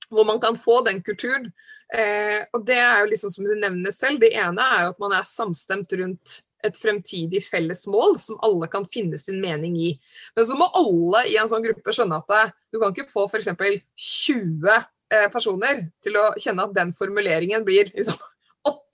Hvor 0.08 0.24
man 0.24 0.40
kan 0.40 0.56
få 0.56 0.80
den 0.88 1.02
kulturen. 1.04 1.50
Eh, 1.92 2.44
og 2.56 2.64
det 2.68 2.78
er 2.80 3.02
jo 3.02 3.10
liksom 3.12 3.32
som 3.34 3.48
hun 3.50 3.64
nevner 3.64 3.92
selv. 3.92 4.22
Det 4.24 4.32
ene 4.40 4.64
er 4.64 4.86
jo 4.86 4.94
at 4.94 5.02
man 5.04 5.16
er 5.18 5.28
samstemt 5.28 5.96
rundt 6.00 6.38
et 6.66 6.78
fremtidig 6.80 7.42
felles 7.46 7.84
mål 7.92 8.16
som 8.20 8.40
alle 8.46 8.70
kan 8.72 8.88
finne 8.90 9.20
sin 9.22 9.42
mening 9.44 9.76
i. 9.80 9.92
Men 10.36 10.48
så 10.48 10.58
må 10.60 10.70
alle 10.80 11.26
i 11.32 11.36
en 11.40 11.50
sånn 11.50 11.66
gruppe 11.66 11.94
skjønne 11.94 12.22
at 12.24 12.56
du 12.72 12.80
kan 12.82 12.96
ikke 12.96 13.12
få 13.12 13.28
f.eks. 13.28 13.52
20 13.52 14.72
eh, 14.72 15.28
personer 15.34 15.86
til 16.04 16.18
å 16.20 16.30
kjenne 16.40 16.68
at 16.68 16.76
den 16.76 16.96
formuleringen 16.98 17.68
blir 17.68 17.92
liksom, 17.94 18.18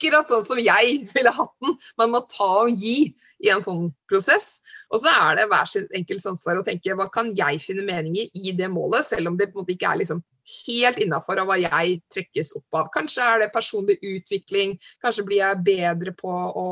akkurat 0.04 0.30
sånn 0.30 0.44
som 0.46 0.60
jeg 0.60 0.98
ville 1.13 1.32
hatt 1.32 1.54
den. 1.63 1.78
Man 2.00 2.12
må 2.12 2.24
ta 2.28 2.50
og 2.66 2.76
gi 2.76 3.13
i 3.44 3.52
en 3.52 3.63
sånn 3.63 3.89
prosess. 4.10 4.62
Og 4.92 5.02
så 5.04 5.12
er 5.12 5.39
det 5.39 5.48
hver 5.52 5.68
sin 5.70 5.88
enkelts 5.96 6.28
ansvar 6.30 6.60
å 6.60 6.66
tenke 6.66 6.96
hva 6.98 7.10
kan 7.12 7.32
jeg 7.36 7.62
finne 7.63 7.86
mening 7.88 8.20
i 8.20 8.30
i 8.44 8.54
det 8.56 8.70
målet, 8.72 9.06
selv 9.08 9.32
om 9.32 9.38
det 9.39 9.52
på 9.52 9.60
en 9.60 9.63
måte 9.63 9.76
ikke 9.76 9.92
er 9.92 10.02
liksom 10.04 10.24
helt 10.68 11.00
innafor 11.00 11.39
av 11.39 11.48
hva 11.48 11.56
jeg 11.60 12.02
trekkes 12.12 12.52
opp 12.60 12.80
av. 12.80 12.89
Kanskje 12.94 13.24
er 13.24 13.44
det 13.44 13.54
personlig 13.54 13.96
utvikling, 14.04 14.76
kanskje 15.04 15.26
blir 15.28 15.39
jeg 15.39 15.63
bedre 15.63 16.13
på 16.18 16.32
å 16.32 16.68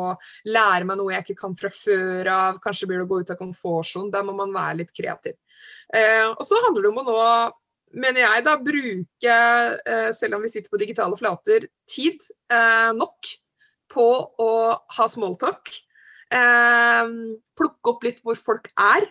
lære 0.52 0.88
meg 0.90 1.00
noe 1.00 1.14
jeg 1.16 1.26
ikke 1.26 1.40
kan 1.46 1.56
fra 1.60 1.72
før 1.72 2.32
av, 2.34 2.60
kanskje 2.64 2.90
blir 2.90 3.00
det 3.02 3.08
å 3.08 3.12
gå 3.14 3.22
ut 3.22 3.32
av 3.32 3.40
komfortsonen. 3.40 4.12
Der 4.12 4.28
må 4.28 4.36
man 4.36 4.52
være 4.56 4.82
litt 4.84 4.92
kreativ. 4.96 5.40
Eh, 5.94 6.28
og 6.28 6.44
så 6.48 6.60
handler 6.66 6.84
det 6.84 6.92
om 6.92 7.02
å 7.02 7.08
nå 7.08 7.18
mener 7.94 8.24
jeg 8.24 8.46
da, 8.46 8.56
bruke, 8.62 9.36
eh, 9.86 10.10
selv 10.16 10.38
om 10.38 10.46
vi 10.46 10.52
sitter 10.52 10.72
på 10.72 10.80
digitale 10.82 11.18
flater, 11.20 11.68
tid 11.90 12.24
eh, 12.52 12.92
nok 12.98 13.32
på 13.92 14.08
å 14.40 14.52
ha 14.98 15.08
smalltalk. 15.12 15.74
Eh, 16.32 17.14
plukke 17.60 17.94
opp 17.94 18.08
litt 18.08 18.22
hvor 18.26 18.40
folk 18.40 18.72
er. 18.80 19.08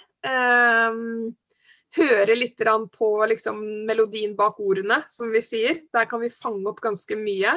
Høre 1.91 2.37
litt 2.37 2.61
på 2.95 3.09
liksom, 3.27 3.59
melodien 3.89 4.37
bak 4.39 4.61
ordene, 4.63 5.01
som 5.11 5.33
vi 5.33 5.43
sier. 5.43 5.83
Der 5.93 6.07
kan 6.09 6.23
vi 6.23 6.31
fange 6.31 6.69
opp 6.71 6.81
ganske 6.85 7.17
mye. 7.19 7.57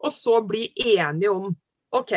Og 0.00 0.10
så 0.14 0.38
bli 0.46 0.70
enige 0.78 1.30
om 1.30 1.50
OK, 1.94 2.14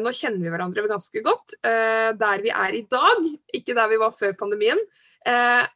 nå 0.00 0.12
kjenner 0.16 0.40
vi 0.40 0.54
hverandre 0.54 0.86
ganske 0.88 1.22
godt. 1.26 1.58
der 1.62 2.42
vi 2.42 2.54
er 2.54 2.78
i 2.78 2.86
dag, 2.90 3.28
ikke 3.52 3.76
der 3.76 3.92
vi 3.92 4.00
var 4.00 4.16
før 4.16 4.32
pandemien. 4.40 4.80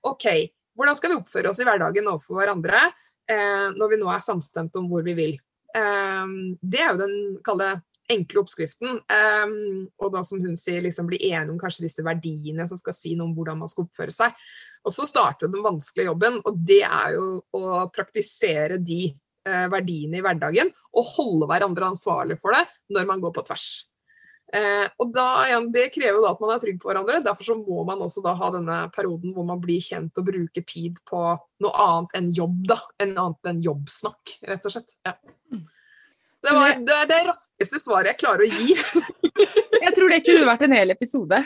OK, 0.09 0.27
hvordan 0.75 0.99
skal 0.99 1.13
vi 1.13 1.19
oppføre 1.21 1.51
oss 1.51 1.63
i 1.63 1.67
hverdagen 1.69 2.11
overfor 2.11 2.41
hverandre 2.41 2.85
eh, 3.31 3.73
når 3.75 3.93
vi 3.93 3.99
nå 4.01 4.13
er 4.13 4.23
samstemt 4.25 4.77
om 4.81 4.89
hvor 4.91 5.05
vi 5.07 5.17
vil? 5.19 5.35
Eh, 5.75 6.37
det 6.63 6.83
er 6.83 6.93
jo 6.93 7.03
den 7.05 7.19
kalde 7.47 7.77
enkle 8.13 8.43
oppskriften. 8.43 9.01
Eh, 9.09 9.55
og 10.03 10.13
da 10.15 10.23
som 10.27 10.43
hun 10.45 10.57
sier, 10.59 10.83
liksom 10.85 11.09
bli 11.09 11.21
enige 11.31 11.53
om 11.53 11.61
kanskje 11.61 11.87
disse 11.87 12.05
verdiene 12.07 12.67
som 12.69 12.81
skal 12.81 12.97
si 12.97 13.15
noe 13.17 13.31
om 13.31 13.35
hvordan 13.37 13.61
man 13.63 13.73
skal 13.73 13.87
oppføre 13.87 14.15
seg. 14.15 14.37
Og 14.85 14.93
så 14.93 15.09
starter 15.09 15.51
den 15.51 15.65
vanskelige 15.65 16.11
jobben, 16.11 16.41
og 16.45 16.61
det 16.69 16.83
er 16.85 17.15
jo 17.17 17.29
å 17.57 17.87
praktisere 17.95 18.77
de 18.83 19.07
eh, 19.09 19.67
verdiene 19.73 20.21
i 20.21 20.25
hverdagen. 20.25 20.73
Og 20.95 21.13
holde 21.17 21.49
hverandre 21.51 21.93
ansvarlig 21.95 22.39
for 22.43 22.57
det 22.57 22.67
når 22.95 23.09
man 23.09 23.25
går 23.25 23.35
på 23.37 23.47
tvers. 23.49 23.69
Eh, 24.53 24.87
og 25.01 25.13
da, 25.15 25.27
igjen, 25.49 25.71
Det 25.73 25.87
krever 25.95 26.19
jo 26.19 26.25
da 26.27 26.35
at 26.35 26.43
man 26.43 26.53
er 26.55 26.61
trygg 26.63 26.81
på 26.83 26.91
hverandre. 26.91 27.23
Derfor 27.25 27.49
så 27.49 27.57
må 27.59 27.85
man 27.89 28.03
også 28.05 28.23
da 28.25 28.35
ha 28.39 28.51
denne 28.55 28.81
perioden 28.95 29.33
hvor 29.35 29.47
man 29.49 29.63
blir 29.63 29.83
kjent 29.83 30.21
og 30.21 30.29
bruker 30.29 30.67
tid 30.69 31.01
på 31.09 31.23
noe 31.65 31.87
annet 31.87 32.19
enn 32.21 32.31
jobb. 32.37 32.61
da, 32.75 32.79
enn 33.03 33.17
annet 33.17 33.51
enn 33.51 33.65
jobbsnakk, 33.65 34.37
rett 34.51 34.69
og 34.69 34.77
slett. 34.77 34.97
Ja. 35.07 35.17
Det 36.45 36.53
var 36.53 36.75
det, 36.77 36.95
er 36.95 37.09
det 37.09 37.21
raskeste 37.31 37.81
svaret 37.81 38.13
jeg 38.13 38.21
klarer 38.21 38.45
å 38.45 38.51
gi. 38.53 38.75
Jeg 39.85 39.93
tror 39.97 40.13
det 40.13 40.23
kunne 40.25 40.47
vært 40.49 40.63
en 40.65 40.75
hel 40.77 40.93
episode. 40.93 41.39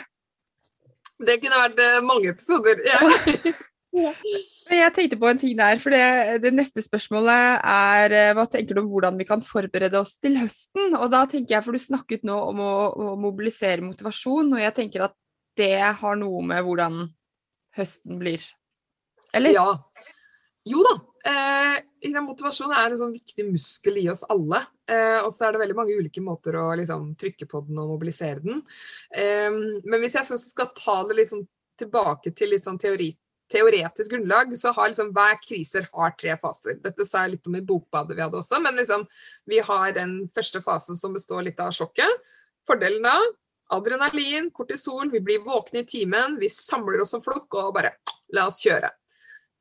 Det 1.19 1.35
kunne 1.41 1.59
vært 1.59 1.79
eh, 1.83 1.97
mange 2.05 2.31
episoder. 2.31 2.83
Ja. 2.87 2.99
Jeg 3.89 4.93
tenkte 4.93 5.17
på 5.17 5.29
en 5.29 5.39
ting 5.41 5.55
der, 5.57 5.79
for 5.81 5.93
det, 5.93 6.41
det, 6.43 6.51
neste 6.53 6.83
spørsmålet 6.85 7.63
er 7.65 8.13
eh, 8.13 8.33
hva 8.37 8.45
tenker 8.45 8.77
du 8.77 8.83
om 8.83 8.91
hvordan 8.91 9.17
vi 9.17 9.25
kan 9.25 9.41
forberede 9.45 9.97
oss 9.97 10.17
til 10.21 10.37
høsten? 10.37 10.93
Og 10.93 11.07
da 11.13 11.23
tenker 11.29 11.55
jeg, 11.55 11.65
for 11.65 11.73
du 11.73 11.81
snakket 11.81 12.27
nå 12.27 12.37
om 12.51 12.61
å, 12.61 12.73
å 12.93 13.15
mobilisere 13.19 13.85
motivasjon, 13.85 14.53
og 14.53 14.61
jeg 14.61 14.75
tenker 14.77 15.07
at 15.07 15.17
det 15.59 15.73
har 15.81 16.19
noe 16.21 16.43
med 16.45 16.63
hvordan 16.65 17.01
høsten 17.79 18.21
blir. 18.21 18.45
Eller? 19.35 19.57
Ja. 19.57 19.67
Jo 20.69 20.83
da. 20.85 20.95
Eh, 21.29 22.21
motivasjon 22.23 22.71
er 22.71 22.91
en 22.91 22.99
sånn 22.99 23.15
viktig 23.15 23.45
muskel 23.49 23.99
i 24.01 24.07
oss 24.11 24.23
alle. 24.29 24.61
Eh, 24.89 25.19
og 25.23 25.31
så 25.33 25.47
er 25.47 25.55
det 25.55 25.63
veldig 25.63 25.77
mange 25.77 25.97
ulike 25.97 26.23
måter 26.23 26.57
å 26.59 26.69
liksom, 26.79 27.11
trykke 27.19 27.47
på 27.49 27.63
den 27.67 27.81
og 27.81 27.95
mobilisere 27.95 28.43
den. 28.43 28.61
Eh, 29.11 29.49
men 29.83 30.03
hvis 30.03 30.19
jeg 30.19 30.39
skal 30.41 30.71
ta 30.77 31.01
det 31.09 31.19
liksom 31.21 31.43
tilbake 31.79 32.33
til 32.35 32.53
litt 32.53 32.65
sånn 32.65 32.79
teori, 32.81 33.11
teoretisk 33.51 34.13
grunnlag, 34.13 34.53
så 34.57 34.73
har 34.75 34.91
liksom 34.91 35.11
hver 35.15 35.39
kriser 35.41 35.87
har 35.93 36.15
tre 36.19 36.35
faser. 36.41 36.77
Dette 36.83 37.05
sa 37.07 37.25
jeg 37.25 37.37
litt 37.37 37.49
om 37.49 37.57
i 37.57 37.65
bokbadet 37.65 38.17
vi 38.17 38.23
hadde 38.23 38.39
også, 38.41 38.61
men 38.63 38.77
liksom, 38.79 39.05
vi 39.49 39.61
har 39.65 39.93
den 39.97 40.21
første 40.35 40.61
fasen 40.61 40.99
som 40.99 41.15
består 41.17 41.45
litt 41.47 41.61
av 41.63 41.73
sjokket. 41.75 42.31
Fordelen 42.69 43.05
da 43.05 43.17
adrenalin, 43.69 44.49
kortisol, 44.51 45.11
vi 45.11 45.21
blir 45.21 45.43
våkne 45.45 45.83
i 45.83 45.85
timen, 45.85 46.37
vi 46.41 46.49
samler 46.49 47.03
oss 47.03 47.13
som 47.13 47.21
flokk 47.25 47.57
og 47.59 47.75
bare 47.77 47.93
la 48.33 48.47
oss 48.49 48.61
kjøre. 48.63 48.89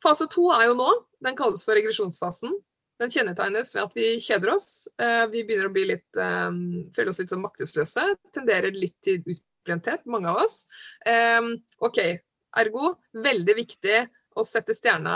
Fase 0.04 0.28
to 0.30 0.48
er 0.54 0.68
jo 0.68 0.78
nå. 0.78 0.88
Den 1.24 1.36
kalles 1.36 1.64
for 1.66 1.76
regresjonsfasen. 1.76 2.54
Den 3.02 3.12
kjennetegnes 3.14 3.74
ved 3.74 3.84
at 3.84 3.98
vi 3.98 4.06
kjeder 4.22 4.54
oss. 4.54 4.86
Eh, 4.98 5.24
vi 5.32 5.44
begynner 5.46 5.68
å 5.68 5.74
bli 5.74 5.84
litt, 5.92 6.08
um, 6.18 6.88
føle 6.94 7.12
oss 7.12 7.20
litt 7.20 7.34
som 7.34 7.42
maktesløse. 7.42 8.04
Tenderer 8.34 8.74
litt 8.74 8.96
til 9.04 9.20
utbrenthet, 9.22 10.06
mange 10.06 10.30
av 10.30 10.40
oss. 10.44 10.60
Um, 11.06 11.52
OK, 11.84 12.00
ergo 12.60 12.94
veldig 13.24 13.56
viktig 13.58 14.02
å 14.38 14.44
sette 14.46 14.74
stjerna 14.76 15.14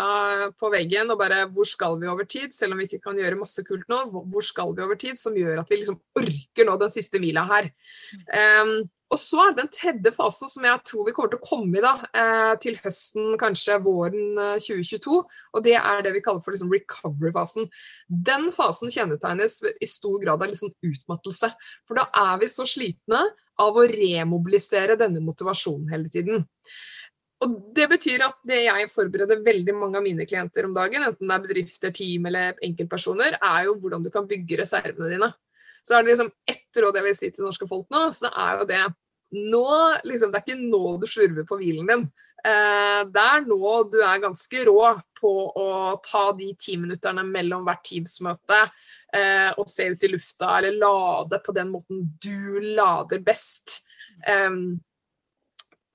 på 0.59 0.71
veggen 0.73 1.13
og 1.13 1.21
bare 1.21 1.45
hvor 1.53 1.69
skal 1.69 1.99
vi 2.01 2.09
over 2.11 2.27
tid, 2.27 2.55
selv 2.55 2.75
om 2.75 2.81
vi 2.83 2.89
ikke 2.89 3.03
kan 3.05 3.19
gjøre 3.19 3.39
masse 3.39 3.63
kult 3.67 3.87
nå, 3.93 4.01
hvor 4.11 4.45
skal 4.45 4.75
vi 4.77 4.83
over 4.83 4.99
tid, 4.99 5.21
som 5.21 5.37
gjør 5.39 5.63
at 5.63 5.71
vi 5.71 5.83
liksom 5.83 6.01
orker 6.19 6.67
nå 6.67 6.75
den 6.81 6.93
siste 6.93 7.23
mila 7.23 7.45
her. 7.51 7.71
Um, 8.27 8.83
og 9.13 9.21
så 9.21 9.43
er 9.43 9.53
det 9.53 9.61
den 9.61 9.73
tredje 9.75 10.13
fasen 10.17 10.49
som 10.49 10.65
jeg 10.65 10.81
tror 10.89 11.05
vi 11.05 11.13
kommer 11.13 11.33
til 11.35 11.41
å 11.43 11.45
komme 11.45 11.77
i 11.77 11.83
da, 11.85 11.93
eh, 12.17 12.53
til 12.63 12.79
høsten, 12.81 13.35
kanskje 13.41 13.77
våren 13.85 14.39
2022. 14.57 15.19
Eh, 15.21 15.43
og 15.53 15.67
det 15.67 15.75
er 15.77 16.01
det 16.07 16.15
vi 16.15 16.23
kaller 16.25 16.41
for 16.41 16.57
liksom 16.57 16.73
recovery-fasen. 16.73 17.69
Den 18.09 18.49
fasen 18.57 18.89
kjennetegnes 18.95 19.59
i 19.69 19.91
stor 19.91 20.17
grad 20.23 20.41
av 20.41 20.49
liksom 20.49 20.73
utmattelse. 20.89 21.53
For 21.85 22.01
da 22.01 22.07
er 22.09 22.41
vi 22.41 22.49
så 22.49 22.65
slitne 22.65 23.21
av 23.61 23.77
å 23.77 23.85
remobilisere 23.85 24.97
denne 24.97 25.21
motivasjonen 25.21 25.93
hele 25.93 26.09
tiden. 26.09 26.47
Og 27.43 27.55
Det 27.75 27.89
betyr 27.91 28.23
at 28.27 28.39
det 28.47 28.61
jeg 28.69 28.91
forbereder 28.93 29.43
veldig 29.45 29.75
mange 29.75 29.99
av 29.99 30.05
mine 30.05 30.27
klienter 30.29 30.69
om 30.69 30.75
dagen, 30.77 31.03
enten 31.09 31.27
det 31.27 31.37
er 31.37 31.47
bedrifter, 31.47 31.95
team 31.95 32.29
eller 32.31 32.59
enkeltpersoner, 32.63 33.39
er 33.39 33.65
jo 33.67 33.79
hvordan 33.83 34.05
du 34.05 34.11
kan 34.15 34.29
bygge 34.31 34.61
reservene 34.63 35.11
dine. 35.11 35.31
Så 35.83 35.97
er 35.97 36.05
det 36.05 36.13
liksom 36.13 36.31
ett 36.47 36.83
råd 36.83 36.99
jeg 37.01 37.09
vil 37.09 37.17
si 37.19 37.31
til 37.35 37.49
norske 37.49 37.67
folk 37.67 37.89
nå, 37.91 38.05
så 38.15 38.31
er 38.31 38.61
jo 38.61 38.69
det 38.71 38.83
nå 39.33 39.65
liksom, 40.05 40.29
Det 40.29 40.43
er 40.43 40.45
ikke 40.45 40.69
nå 40.69 40.99
du 41.01 41.07
slurver 41.09 41.47
på 41.49 41.57
hvilen 41.57 41.89
din. 41.89 42.03
Eh, 42.45 43.01
det 43.09 43.23
er 43.23 43.45
nå 43.47 43.73
du 43.89 44.01
er 44.05 44.21
ganske 44.21 44.65
rå 44.69 44.93
på 45.19 45.33
å 45.57 45.69
ta 46.05 46.25
de 46.37 46.51
ti 46.61 46.77
minutterne 46.77 47.25
mellom 47.25 47.65
hvert 47.67 47.85
Teams-møte 47.87 48.59
eh, 49.15 49.51
og 49.57 49.69
se 49.71 49.89
ut 49.93 50.05
i 50.05 50.11
lufta, 50.13 50.59
eller 50.59 50.77
lade 50.77 51.41
på 51.45 51.55
den 51.57 51.71
måten 51.73 52.05
du 52.23 52.75
lader 52.77 53.23
best. 53.25 53.81
Um, 54.29 54.83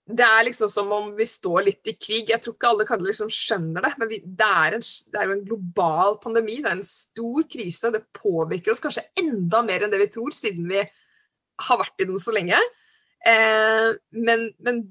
det 0.07 0.23
er 0.23 0.45
liksom 0.47 0.69
som 0.71 0.91
om 0.95 1.09
vi 1.17 1.25
står 1.27 1.65
litt 1.65 1.89
i 1.91 1.93
krig. 1.99 2.29
Jeg 2.31 2.39
tror 2.43 2.53
ikke 2.55 2.69
alle 2.69 2.85
kan 2.87 3.01
liksom 3.03 3.31
skjønner 3.33 3.83
det, 3.83 3.91
men 3.99 4.09
vi, 4.11 4.19
det, 4.23 4.47
er 4.47 4.77
en, 4.77 4.83
det, 4.83 5.19
er 5.19 5.27
jo 5.27 5.35
en 5.35 5.47
global 5.49 6.15
pandemi. 6.23 6.61
Det 6.63 6.69
er 6.69 6.77
en 6.77 6.87
stor 6.87 7.47
krise. 7.51 7.91
Det 7.91 8.05
påvirker 8.15 8.71
oss 8.71 8.83
kanskje 8.83 9.03
enda 9.19 9.59
mer 9.67 9.83
enn 9.83 9.91
det 9.91 9.99
vi 10.05 10.07
tror, 10.13 10.31
siden 10.35 10.69
vi 10.71 10.85
har 11.67 11.81
vært 11.81 12.03
i 12.03 12.07
den 12.07 12.21
så 12.21 12.31
lenge. 12.35 12.59
Eh, 13.27 13.89
men, 14.15 14.47
men, 14.63 14.85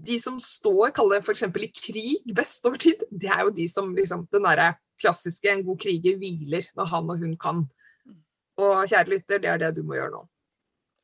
de 0.00 0.16
som 0.16 0.38
står, 0.40 0.94
kall 0.96 1.10
det 1.12 1.18
f.eks. 1.20 1.42
i 1.44 1.68
krig 1.76 2.30
best 2.36 2.64
over 2.64 2.80
tid, 2.80 3.02
det 3.10 3.28
er 3.28 3.42
jo 3.44 3.50
de 3.52 3.66
som 3.68 3.90
liksom 3.92 4.22
Den 4.32 4.46
derre 4.46 4.70
klassiske 5.00 5.50
'en 5.50 5.64
god 5.66 5.76
kriger 5.82 6.16
hviler 6.16 6.64
når 6.76 6.88
han 6.88 7.10
og 7.10 7.18
hun 7.20 7.34
kan'. 7.36 7.66
Og 8.56 8.88
kjære 8.88 9.10
lytter, 9.12 9.42
det 9.42 9.50
er 9.50 9.58
det 9.60 9.74
du 9.76 9.82
må 9.82 9.98
gjøre 9.98 10.14
nå. 10.14 10.22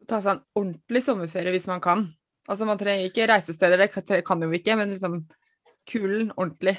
Ta 0.08 0.22
seg 0.22 0.36
en 0.36 0.42
ordentlig 0.56 1.02
sommerferie 1.04 1.52
hvis 1.52 1.68
man 1.68 1.82
kan. 1.84 2.06
Altså 2.46 2.68
Man 2.68 2.78
trenger 2.80 3.08
ikke 3.10 3.28
reisesteder, 3.30 3.80
det 3.80 4.24
kan 4.26 4.42
jo 4.42 4.52
ikke, 4.54 4.76
men 4.78 4.92
liksom 4.94 5.22
kulen 5.86 6.32
ordentlig. 6.36 6.76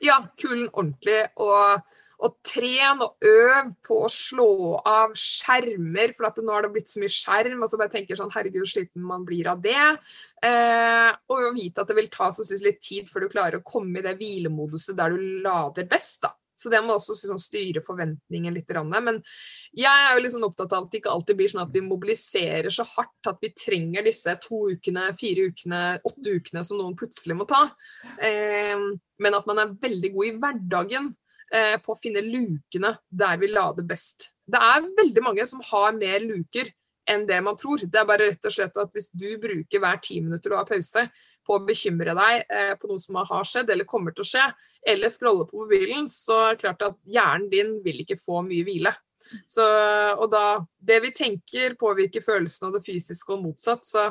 Ja, 0.00 0.22
kulen 0.40 0.68
ordentlig. 0.72 1.18
Og, 1.44 1.82
og 2.24 2.36
tren 2.46 3.02
og 3.04 3.26
øv 3.26 3.70
på 3.84 3.98
å 4.06 4.10
slå 4.12 4.50
av 4.88 5.12
skjermer, 5.18 6.14
for 6.16 6.42
nå 6.44 6.54
har 6.54 6.66
det 6.66 6.72
blitt 6.74 6.92
så 6.92 7.02
mye 7.02 7.12
skjerm. 7.12 7.60
og 7.60 7.70
så 7.70 7.80
bare 7.80 7.92
tenker 7.92 8.18
sånn, 8.18 8.32
Herregud, 8.32 8.68
sliten 8.70 9.04
man 9.04 9.26
blir 9.28 9.50
av 9.52 9.60
det. 9.64 9.86
Eh, 10.46 11.10
og 11.30 11.50
vite 11.56 11.84
at 11.84 11.90
det 11.90 11.98
vil 12.00 12.12
ta 12.12 12.30
så 12.32 12.46
litt 12.64 12.80
tid 12.84 13.10
før 13.10 13.26
du 13.26 13.32
klarer 13.34 13.60
å 13.60 13.66
komme 13.66 14.00
i 14.00 14.06
det 14.06 14.16
hvilemoduset 14.20 14.96
der 14.98 15.12
du 15.12 15.42
lader 15.44 15.88
best. 15.90 16.22
da. 16.24 16.34
Så 16.60 16.68
det 16.72 16.80
må 16.84 16.96
også 16.96 17.14
liksom, 17.16 17.38
styre 17.40 17.82
forventningen 17.84 18.52
litt. 18.52 18.72
Men 18.90 19.20
jeg 19.76 19.88
er 19.90 20.16
jo 20.16 20.24
liksom 20.24 20.44
opptatt 20.50 20.74
av 20.76 20.84
at 20.84 20.92
det 20.92 21.00
ikke 21.00 21.14
alltid 21.14 21.38
blir 21.38 21.52
sånn 21.52 21.62
at 21.62 21.72
vi 21.72 21.84
mobiliserer 21.86 22.68
så 22.74 22.84
hardt 22.96 23.30
at 23.30 23.40
vi 23.40 23.52
trenger 23.56 24.04
disse 24.04 24.34
to 24.44 24.66
ukene, 24.74 25.08
fire 25.20 25.48
ukene, 25.48 25.80
åtte 26.04 26.36
ukene 26.36 26.64
som 26.66 26.80
noen 26.80 26.98
plutselig 27.00 27.38
må 27.38 27.48
ta. 27.48 27.64
Eh, 28.20 28.76
men 29.20 29.38
at 29.38 29.48
man 29.48 29.62
er 29.62 29.78
veldig 29.80 30.12
god 30.16 30.28
i 30.28 30.34
hverdagen 30.42 31.08
eh, 31.54 31.76
på 31.80 31.94
å 31.94 32.00
finne 32.00 32.24
lukene 32.26 32.92
der 33.08 33.40
vi 33.40 33.50
lader 33.54 33.88
best. 33.88 34.28
Det 34.50 34.60
er 34.60 34.90
veldig 34.98 35.24
mange 35.24 35.46
som 35.48 35.64
har 35.70 35.96
mer 35.96 36.20
luker 36.26 36.68
enn 37.10 37.26
det 37.28 37.40
man 37.44 37.58
tror. 37.58 37.82
Det 37.82 38.00
er 38.00 38.08
bare 38.08 38.30
rett 38.30 38.48
og 38.48 38.54
slett 38.54 38.80
at 38.80 38.94
Hvis 38.94 39.10
du 39.12 39.28
bruker 39.42 39.82
hver 39.82 40.00
ti 40.02 40.20
minutter 40.22 40.52
du 40.52 40.56
har 40.58 40.68
pause 40.68 41.06
på 41.46 41.56
å 41.56 41.64
bekymre 41.66 42.14
deg 42.16 42.44
eh, 42.46 42.72
på 42.78 42.90
noe 42.90 43.02
som 43.02 43.20
har 43.20 43.46
skjedd 43.48 43.70
eller 43.72 43.88
kommer 43.88 44.14
til 44.14 44.24
å 44.24 44.30
skje, 44.30 44.46
eller 44.88 45.12
scrolle 45.12 45.46
på 45.48 45.60
mobilen, 45.60 46.08
så 46.08 46.38
er 46.46 46.56
det 46.56 46.62
klart 46.64 46.86
at 46.86 46.98
hjernen 47.04 47.50
din 47.52 47.76
vil 47.84 48.02
ikke 48.04 48.18
få 48.20 48.40
mye 48.46 48.64
hvile. 48.66 48.94
Så, 49.46 49.64
og 50.16 50.30
da 50.32 50.62
Det 50.78 51.00
vi 51.04 51.12
tenker, 51.12 51.76
påvirker 51.80 52.24
følelsene 52.24 52.70
og 52.70 52.78
det 52.78 52.86
fysiske 52.86 53.34
og 53.34 53.44
motsatt. 53.44 53.84
Så 53.84 54.06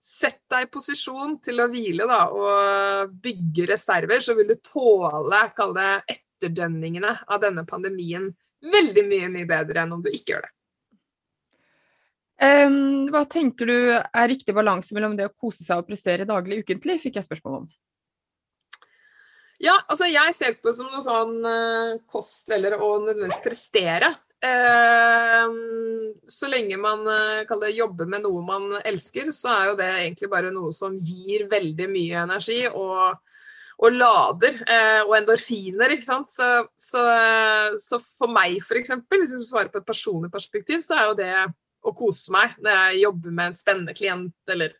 sett 0.00 0.40
deg 0.48 0.64
i 0.64 0.70
posisjon 0.72 1.36
til 1.44 1.60
å 1.60 1.68
hvile 1.72 2.06
da, 2.08 2.22
og 2.32 3.16
bygge 3.22 3.68
reserver, 3.74 4.22
så 4.24 4.36
vil 4.38 4.48
du 4.48 4.56
tåle 4.64 5.42
kall 5.56 5.74
det 5.76 5.90
etterdønningene 6.14 7.12
av 7.28 7.42
denne 7.42 7.66
pandemien 7.68 8.30
veldig 8.64 9.04
mye, 9.08 9.28
mye 9.32 9.48
bedre 9.48 9.84
enn 9.84 9.92
om 9.96 10.02
du 10.04 10.10
ikke 10.12 10.34
gjør 10.34 10.46
det. 10.46 10.54
Um, 12.40 13.10
hva 13.12 13.26
tenker 13.28 13.68
du 13.68 13.76
er 13.92 14.30
riktig 14.30 14.54
balanse 14.56 14.96
mellom 14.96 15.12
det 15.18 15.26
å 15.28 15.34
kose 15.36 15.60
seg 15.60 15.82
og 15.82 15.90
prestere 15.90 16.24
daglig 16.28 16.62
ukentlig, 16.62 16.96
fikk 17.02 17.18
jeg 17.18 17.26
spørsmål 17.26 17.58
om. 17.58 17.66
Ja, 19.60 19.74
altså 19.92 20.08
jeg 20.08 20.32
ser 20.32 20.56
på 20.56 20.70
det 20.70 20.78
som 20.78 20.88
noe 20.88 21.04
sånn 21.04 21.34
uh, 21.44 21.98
kost 22.08 22.48
eller 22.56 22.78
å 22.80 22.94
nødvendigvis 23.02 23.42
prestere. 23.44 24.14
Uh, 24.40 25.52
så 26.24 26.48
lenge 26.48 26.78
man 26.80 27.04
uh, 27.04 27.44
det, 27.60 27.74
jobber 27.76 28.08
med 28.08 28.24
noe 28.24 28.40
man 28.46 28.70
elsker, 28.88 29.28
så 29.36 29.52
er 29.52 29.68
jo 29.68 29.78
det 29.82 29.92
egentlig 29.98 30.32
bare 30.32 30.54
noe 30.54 30.72
som 30.72 30.96
gir 30.96 31.44
veldig 31.50 31.92
mye 31.92 32.22
energi 32.24 32.62
og, 32.70 33.20
og 33.84 34.00
lader. 34.00 34.62
Uh, 34.64 35.02
og 35.10 35.18
endorfiner, 35.20 35.92
ikke 35.92 36.08
sant. 36.08 36.32
Så, 36.32 36.48
så, 36.72 37.04
så 37.76 38.00
for 38.00 38.32
meg, 38.32 38.62
f.eks., 38.64 38.96
hvis 39.12 39.36
du 39.36 39.44
svarer 39.44 39.68
på 39.68 39.84
et 39.84 39.92
personlig 39.92 40.32
perspektiv, 40.32 40.80
så 40.80 40.96
er 40.96 41.10
jo 41.10 41.18
det 41.20 41.34
å 41.86 41.92
kose 41.96 42.32
meg 42.34 42.48
når 42.60 42.76
jeg 42.76 43.02
jobber 43.06 43.30
med 43.34 43.50
en 43.50 43.56
spennende 43.56 43.94
klient, 43.96 44.36
eller 44.52 44.70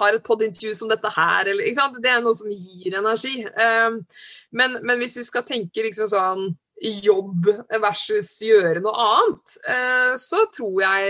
har 0.00 0.16
et 0.16 0.24
podintervju 0.24 0.72
som 0.76 0.88
dette 0.90 1.08
her, 1.12 1.46
eller 1.52 1.64
Det 2.00 2.10
er 2.10 2.20
noe 2.24 2.34
som 2.34 2.50
gir 2.50 2.94
energi. 2.96 3.46
Um, 3.46 4.06
men, 4.50 4.78
men, 4.82 4.98
hvis 4.98 5.16
vi 5.20 5.24
skal 5.26 5.44
tenke 5.44 5.82
liksom 5.84 6.08
sånn 6.08 6.56
jobb 6.82 7.46
versus 7.82 8.42
gjøre 8.42 8.80
noe 8.82 8.92
annet, 9.04 9.56
uh, 9.68 10.14
så 10.18 10.36
tror 10.54 10.82
jeg 10.82 11.02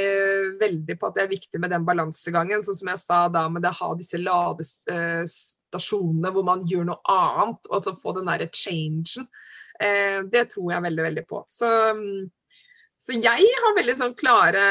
veldig 0.61 0.99
på 0.99 1.07
at 1.09 1.15
det 1.17 1.23
er 1.25 1.37
viktig 1.37 1.59
med 1.63 1.71
den 1.73 1.87
balansegangen, 1.87 2.63
sånn 2.65 2.81
som 2.81 2.89
jeg 2.93 3.01
sa 3.05 3.19
da 3.33 3.43
med 3.49 3.63
det 3.65 3.73
å 3.73 3.81
ha 3.81 3.91
disse 3.97 4.19
ladestasjonene 4.21 6.31
hvor 6.35 6.45
man 6.51 6.67
gjør 6.69 6.85
noe 6.91 7.01
annet, 7.15 7.61
og 7.71 7.79
så 7.85 7.91
få 7.97 8.09
den 8.19 8.29
derre 8.29 8.49
changen. 8.51 9.27
Uh, 9.79 10.19
det 10.31 10.45
tror 10.53 10.67
jeg 10.75 10.87
veldig, 10.91 11.05
veldig 11.09 11.27
på. 11.31 11.39
Så 11.51 11.69
um, 11.95 12.31
så 13.03 13.17
jeg 13.19 13.47
har 13.59 13.73
veldig 13.75 13.95
sånn 13.99 14.13
klare 14.15 14.63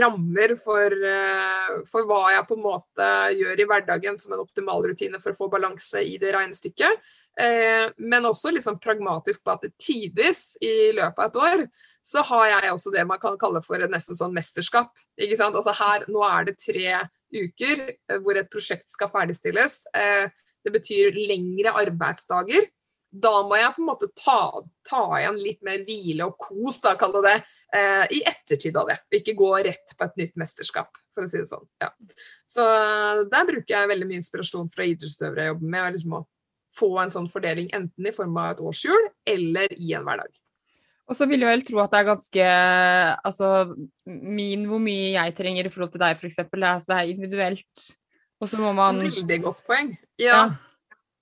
rammer 0.00 0.56
for, 0.58 0.90
eh, 0.90 1.68
for, 1.86 2.08
hva 2.08 2.32
jeg 2.34 2.46
på 2.48 2.56
en 2.56 2.64
måte 2.64 3.10
gjør 3.38 3.62
i 3.62 3.66
hverdagen 3.70 4.18
som 4.18 4.34
en 4.34 4.42
optimal 4.42 4.82
rutine 4.82 5.20
for 5.22 5.30
å 5.30 5.38
få 5.38 5.48
balanse 5.52 6.02
i 6.02 6.16
det 6.18 6.32
regnestykket. 6.34 7.12
Eh, 7.38 7.86
men 8.02 8.26
også 8.26 8.50
liksom 8.56 8.80
pragmatisk 8.82 9.44
på 9.44 9.54
at 9.54 9.62
det 9.62 9.70
tidvis 9.78 10.56
i 10.58 10.90
løpet 10.96 11.22
av 11.22 11.30
et 11.30 11.40
år 11.44 11.64
så 12.02 12.26
har 12.32 12.48
jeg 12.50 12.74
også 12.74 12.96
det 12.96 13.06
man 13.06 13.22
kan 13.22 13.38
kalle 13.38 13.62
for 13.62 13.78
et 13.78 13.94
nesten 13.94 14.18
sånn 14.18 14.34
mesterskap. 14.34 14.90
Ikke 15.14 15.38
sant? 15.38 15.54
Altså 15.54 15.76
her, 15.78 16.08
nå 16.10 16.26
er 16.26 16.50
det 16.50 16.58
tre 16.58 16.98
uker 17.30 17.86
eh, 17.92 18.18
hvor 18.26 18.42
et 18.42 18.50
prosjekt 18.50 18.90
skal 18.90 19.12
ferdigstilles. 19.14 19.84
det 20.62 20.70
betyr 20.70 21.14
lengre 21.14 21.78
arbeidsdager. 21.78 22.66
Da 23.12 23.32
må 23.44 23.58
jeg 23.60 23.74
på 23.76 23.82
en 23.82 23.88
måte 23.90 24.08
ta, 24.16 24.40
ta 24.88 25.02
igjen 25.18 25.40
litt 25.40 25.60
mer 25.66 25.82
hvile 25.84 26.30
og 26.30 26.38
kos, 26.40 26.80
da, 26.84 26.94
kall 26.96 27.12
det 27.18 27.22
det, 27.26 27.34
eh, 27.76 28.04
i 28.16 28.22
ettertid 28.28 28.76
av 28.80 28.88
det. 28.88 28.98
Ikke 29.20 29.36
gå 29.36 29.50
rett 29.66 29.92
på 29.98 30.06
et 30.06 30.20
nytt 30.22 30.38
mesterskap, 30.40 30.96
for 31.12 31.26
å 31.26 31.28
si 31.28 31.42
det 31.42 31.50
sånn. 31.50 31.66
Ja. 31.82 31.90
Så 32.48 32.64
eh, 32.64 33.24
der 33.32 33.48
bruker 33.48 33.76
jeg 33.76 33.90
veldig 33.92 34.08
mye 34.08 34.22
inspirasjon 34.22 34.70
fra 34.72 34.88
idrettsutøvere 34.88 35.44
jeg 35.44 35.52
jobber 35.52 35.74
med. 35.76 35.98
Liksom 35.98 36.16
å 36.16 36.22
få 36.78 36.90
en 37.02 37.12
sånn 37.12 37.28
fordeling 37.28 37.68
enten 37.76 38.08
i 38.08 38.14
form 38.16 38.38
av 38.40 38.54
et 38.54 38.64
årshjul 38.64 39.10
eller 39.28 39.76
i 39.76 39.92
en 39.98 40.08
hverdag. 40.08 40.32
Og 41.10 41.18
så 41.18 41.26
vil 41.28 41.42
jeg 41.44 41.50
vel 41.50 41.64
tro 41.66 41.80
at 41.82 41.92
det 41.92 41.98
er 41.98 42.06
ganske 42.06 42.44
Altså 43.28 43.48
min 44.06 44.62
hvor 44.70 44.80
mye 44.80 45.10
jeg 45.16 45.34
trenger 45.36 45.66
i 45.68 45.72
forhold 45.72 45.92
til 45.92 46.00
deg, 46.00 46.16
f.eks. 46.16 46.38
Altså, 46.46 46.88
det 46.88 46.98
er 46.98 47.10
individuelt. 47.10 47.88
Og 48.42 48.50
så 48.50 48.58
må 48.58 48.72
man 48.74 49.02
Veldig 49.02 49.40
godt 49.44 49.64
poeng. 49.68 49.92
Ja. 50.16 50.24
ja. 50.30 50.44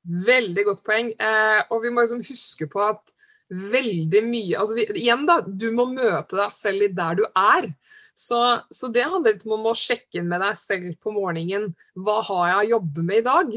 Veldig 0.08 0.66
godt 0.68 0.84
poeng. 0.86 1.12
Eh, 1.12 1.62
og 1.70 1.84
vi 1.84 1.92
må 1.92 2.04
liksom 2.04 2.24
huske 2.24 2.68
på 2.70 2.84
at 2.88 3.16
veldig 3.50 4.20
mye 4.22 4.58
altså 4.58 4.76
vi, 4.78 4.86
Igjen, 5.02 5.26
da. 5.28 5.40
Du 5.44 5.70
må 5.74 5.88
møte 5.90 6.38
deg 6.38 6.54
selv 6.54 6.86
i 6.86 6.94
der 6.94 7.18
du 7.20 7.26
er. 7.34 7.72
Så, 8.20 8.36
så, 8.68 8.90
det 8.92 9.06
handler 9.08 9.32
litt 9.32 9.46
om 9.48 9.64
å 9.70 9.72
sjekke 9.76 10.20
inn 10.20 10.26
med 10.28 10.42
deg 10.44 10.56
selv 10.58 10.90
på 11.00 11.12
morgenen. 11.14 11.70
Hva 11.96 12.18
har 12.26 12.50
jeg 12.50 12.58
å 12.58 12.70
jobbe 12.74 13.04
med 13.06 13.22
i 13.22 13.24
dag? 13.24 13.54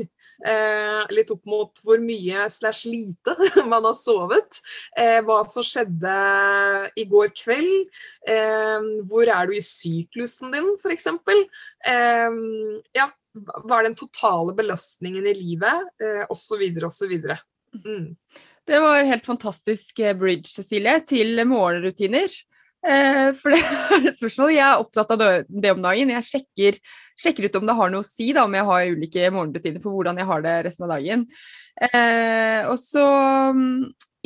Eh, 0.54 1.02
litt 1.12 1.34
opp 1.36 1.50
mot 1.52 1.82
hvor 1.84 2.00
mye 2.00 2.46
slash 2.54 2.88
lite 2.88 3.36
man 3.72 3.84
har 3.90 3.98
sovet. 4.00 4.62
Eh, 4.96 5.20
hva 5.28 5.42
som 5.52 5.68
skjedde 5.68 6.16
i 6.96 7.06
går 7.12 7.34
kveld. 7.36 8.00
Eh, 8.24 8.88
hvor 9.12 9.34
er 9.36 9.52
du 9.52 9.58
i 9.58 9.66
syklusen 9.68 10.56
din, 10.56 10.72
f.eks. 10.80 11.12
Eh, 11.92 12.40
ja, 12.96 13.10
hva 13.34 13.80
er 13.80 13.89
den 13.89 13.98
totale 13.98 14.54
belastningen 14.58 15.26
i 15.26 15.36
livet? 15.38 15.91
Eh, 16.02 16.24
osv., 16.30 16.62
osv. 16.86 17.13
Mm. 17.84 18.15
Det 18.67 18.80
var 18.80 19.04
helt 19.04 19.26
fantastisk 19.26 20.00
eh, 20.00 20.15
bridge, 20.17 20.52
Cecilie, 20.52 21.00
til 21.08 21.41
morgenrutiner. 21.50 22.30
Eh, 22.84 23.32
for 23.39 23.56
det 23.56 23.62
er 23.98 24.08
et 24.12 24.19
spørsmål. 24.19 24.54
Jeg 24.54 24.65
er 24.67 24.84
opptatt 24.84 25.15
av 25.15 25.24
det 25.48 25.74
om 25.74 25.84
dagen. 25.84 26.13
Jeg 26.15 26.30
sjekker, 26.30 26.80
sjekker, 27.19 27.50
ut 27.50 27.60
om 27.60 27.67
det 27.69 27.78
har 27.80 27.93
noe 27.93 28.06
å 28.06 28.08
si 28.08 28.32
da, 28.36 28.46
om 28.46 28.58
jeg 28.58 28.69
har 28.69 28.93
ulike 28.93 29.34
morgenrutiner 29.34 29.84
for 29.84 29.98
hvordan 29.98 30.22
jeg 30.22 30.30
har 30.30 30.46
det 30.46 30.56
resten 30.69 30.88
av 30.88 30.96
dagen. 30.96 31.28
Eh, 31.89 32.62
og 32.69 32.78
så 32.80 33.08
mm, 33.58 33.74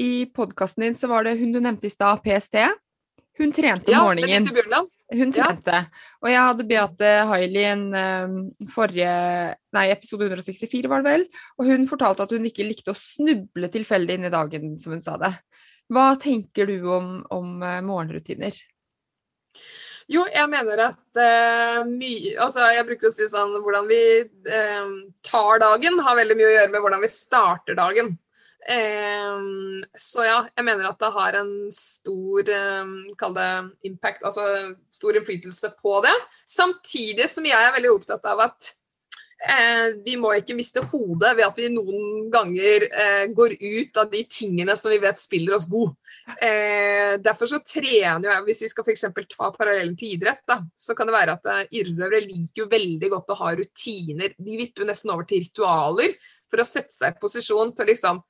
i 0.03 0.11
podkasten 0.35 0.87
din 0.87 0.99
så 0.99 1.09
var 1.11 1.25
det 1.25 1.37
hun 1.39 1.55
du 1.55 1.61
nevnte 1.61 1.89
i 1.89 1.93
stad, 1.93 2.21
PST. 2.25 2.59
Hun 3.37 3.53
trente 3.53 3.93
om 3.93 3.95
ja, 3.95 4.03
morgenen. 4.03 4.89
Hun 5.07 5.31
trente. 5.31 5.71
Ja. 5.71 5.85
Og 6.19 6.29
jeg 6.31 6.43
hadde 6.49 6.65
Beate 6.67 7.11
Haili 7.29 7.63
en 7.63 7.83
um, 7.95 8.37
forrige 8.73 9.11
Nei, 9.75 9.85
episode 9.93 10.27
164 10.27 10.89
var 10.91 11.03
det 11.03 11.13
vel. 11.13 11.25
Og 11.61 11.69
hun 11.69 11.85
fortalte 11.87 12.25
at 12.25 12.33
hun 12.35 12.47
ikke 12.49 12.65
likte 12.67 12.91
å 12.91 12.99
snuble 12.99 13.69
tilfeldig 13.71 14.17
inn 14.17 14.27
i 14.27 14.33
dagen, 14.33 14.73
som 14.81 14.95
hun 14.95 15.03
sa 15.03 15.15
det. 15.21 15.31
Hva 15.93 16.09
tenker 16.19 16.67
du 16.67 16.89
om, 16.91 17.11
om 17.31 17.61
eh, 17.63 17.79
morgenrutiner? 17.85 18.57
Jo, 20.11 20.25
jeg 20.31 20.47
mener 20.51 20.81
at 20.85 21.19
uh, 21.19 21.81
mye 21.87 22.33
Altså, 22.39 22.63
jeg 22.71 22.85
bruker 22.87 23.09
å 23.09 23.11
si 23.11 23.25
sånn 23.27 23.57
Hvordan 23.59 23.89
vi 23.89 24.01
uh, 24.23 24.91
tar 25.27 25.59
dagen, 25.63 25.99
har 26.03 26.15
veldig 26.19 26.37
mye 26.39 26.47
å 26.47 26.53
gjøre 26.53 26.71
med 26.71 26.83
hvordan 26.83 27.03
vi 27.03 27.11
starter 27.11 27.79
dagen. 27.79 28.13
Um, 28.67 29.83
så 29.95 30.25
ja, 30.25 30.39
jeg 30.57 30.65
mener 30.65 30.89
at 30.89 30.97
det 30.99 31.11
har 31.13 31.37
en 31.39 31.51
stor 31.71 32.49
um, 32.81 32.95
Kall 33.19 33.37
det 33.37 33.51
impact, 33.87 34.25
altså 34.27 34.73
stor 34.91 35.19
innflytelse 35.19 35.71
på 35.79 35.99
det. 36.03 36.15
Samtidig 36.49 37.29
som 37.31 37.47
jeg 37.47 37.55
er 37.55 37.75
veldig 37.77 37.93
opptatt 37.93 38.27
av 38.27 38.47
at 38.49 38.73
Eh, 39.37 39.91
vi 40.01 40.15
må 40.17 40.31
ikke 40.33 40.55
miste 40.57 40.81
hodet 40.89 41.35
ved 41.37 41.45
at 41.45 41.59
vi 41.61 41.67
noen 41.69 42.25
ganger 42.33 42.85
eh, 42.87 43.25
går 43.37 43.53
ut 43.61 43.99
av 44.01 44.09
de 44.09 44.23
tingene 44.25 44.73
som 44.75 44.89
vi 44.89 44.97
vet 45.03 45.19
spiller 45.21 45.53
oss 45.53 45.67
god. 45.69 45.93
Eh, 46.41 47.13
derfor 47.21 47.49
så 47.51 47.59
trener 47.61 48.25
jeg, 48.31 48.45
hvis 48.47 48.63
vi 48.65 48.71
skal 48.71 48.87
f.eks. 48.87 49.05
ta 49.35 49.51
parallellen 49.53 49.93
til 49.99 50.15
idrett, 50.15 50.41
da, 50.49 50.57
så 50.73 50.97
kan 50.97 51.09
det 51.09 51.15
være 51.19 51.37
at 51.37 51.69
idrettsøvere 51.69 52.23
liker 52.25 52.63
jo 52.63 52.71
veldig 52.71 53.11
godt 53.13 53.35
å 53.35 53.39
ha 53.43 53.53
rutiner. 53.59 54.33
De 54.41 54.57
vipper 54.63 54.89
nesten 54.89 55.13
over 55.13 55.29
til 55.29 55.45
ritualer 55.45 56.17
for 56.49 56.63
å 56.63 56.67
sette 56.67 56.95
seg 56.95 57.13
i 57.13 57.21
posisjon 57.21 57.75
til 57.77 57.91
liksom 57.93 58.23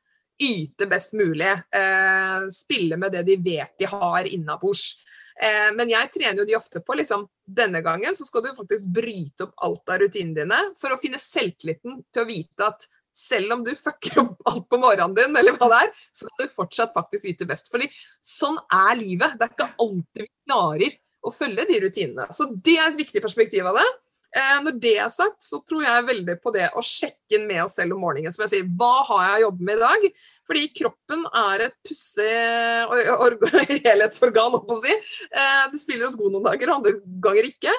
yte 0.44 0.88
best 0.90 1.14
mulig. 1.18 1.50
Eh, 1.50 2.48
spille 2.54 2.98
med 2.98 3.12
det 3.16 3.24
de 3.28 3.38
vet 3.42 3.74
de 3.80 3.90
har 3.90 4.30
innabords. 4.30 5.04
Eh, 5.42 5.70
men 5.76 5.90
jeg 5.90 6.12
trener 6.14 6.42
jo 6.42 6.48
de 6.50 6.58
ofte 6.58 6.82
på 6.82 6.96
liksom 6.98 7.28
Denne 7.48 7.80
gangen 7.80 8.16
så 8.18 8.26
skal 8.28 8.44
du 8.44 8.50
faktisk 8.58 8.90
bryte 8.92 9.46
opp 9.46 9.54
alt 9.64 9.92
av 9.94 10.02
rutinene 10.02 10.36
dine 10.36 10.58
for 10.76 10.92
å 10.92 10.98
finne 11.00 11.20
selvtilliten 11.22 12.02
til 12.12 12.26
å 12.26 12.28
vite 12.28 12.66
at 12.66 12.88
selv 13.18 13.56
om 13.56 13.64
du 13.64 13.72
fucker 13.78 14.20
opp 14.20 14.50
alt 14.52 14.66
på 14.70 14.80
morgenen 14.82 15.16
din, 15.16 15.38
eller 15.40 15.56
hva 15.56 15.70
det 15.72 15.78
er, 15.86 15.94
så 16.12 16.28
skal 16.28 16.44
du 16.44 16.54
fortsatt 16.54 16.92
faktisk 16.94 17.32
yte 17.32 17.48
best. 17.50 17.72
Fordi 17.72 17.88
sånn 18.20 18.60
er 18.68 19.00
livet. 19.00 19.38
Det 19.40 19.48
er 19.48 19.54
ikke 19.56 19.70
alltid 19.86 20.26
vi 20.26 20.30
klarer 20.50 20.98
å 21.24 21.34
følge 21.34 21.66
de 21.72 21.80
rutinene. 21.86 22.28
Så 22.36 22.50
det 22.52 22.76
er 22.78 22.92
et 22.92 23.00
viktig 23.00 23.24
perspektiv 23.24 23.72
av 23.72 23.80
det. 23.80 23.88
Eh, 24.36 24.58
når 24.64 24.76
det 24.84 24.96
er 25.00 25.12
sagt, 25.14 25.40
så 25.44 25.62
tror 25.64 25.86
jeg 25.86 26.08
veldig 26.10 26.36
på 26.44 26.52
det 26.56 26.68
å 26.76 26.84
sjekke 26.84 27.38
inn 27.38 27.46
med 27.48 27.64
oss 27.64 27.78
selv 27.80 27.96
om 27.96 28.04
morgenen. 28.04 28.34
Som 28.34 28.44
jeg 28.44 28.54
sier, 28.54 28.68
hva 28.80 29.06
har 29.08 29.24
jeg 29.24 29.38
å 29.38 29.46
jobbe 29.46 29.70
med 29.70 29.80
i 29.80 29.86
dag? 29.86 30.10
Fordi 30.50 30.66
kroppen 30.82 31.24
er 31.44 31.64
et 31.70 31.78
pussig 31.88 33.78
helhetsorgan, 33.88 34.52
holdt 34.58 34.68
på 34.68 34.78
å 34.78 34.84
si. 34.84 35.00
Eh, 35.32 35.64
det 35.72 35.82
spiller 35.82 36.10
oss 36.10 36.20
god 36.20 36.36
noen 36.36 36.50
dager, 36.50 36.74
og 36.74 36.82
andre 36.82 36.94
ganger 37.24 37.50
ikke. 37.50 37.74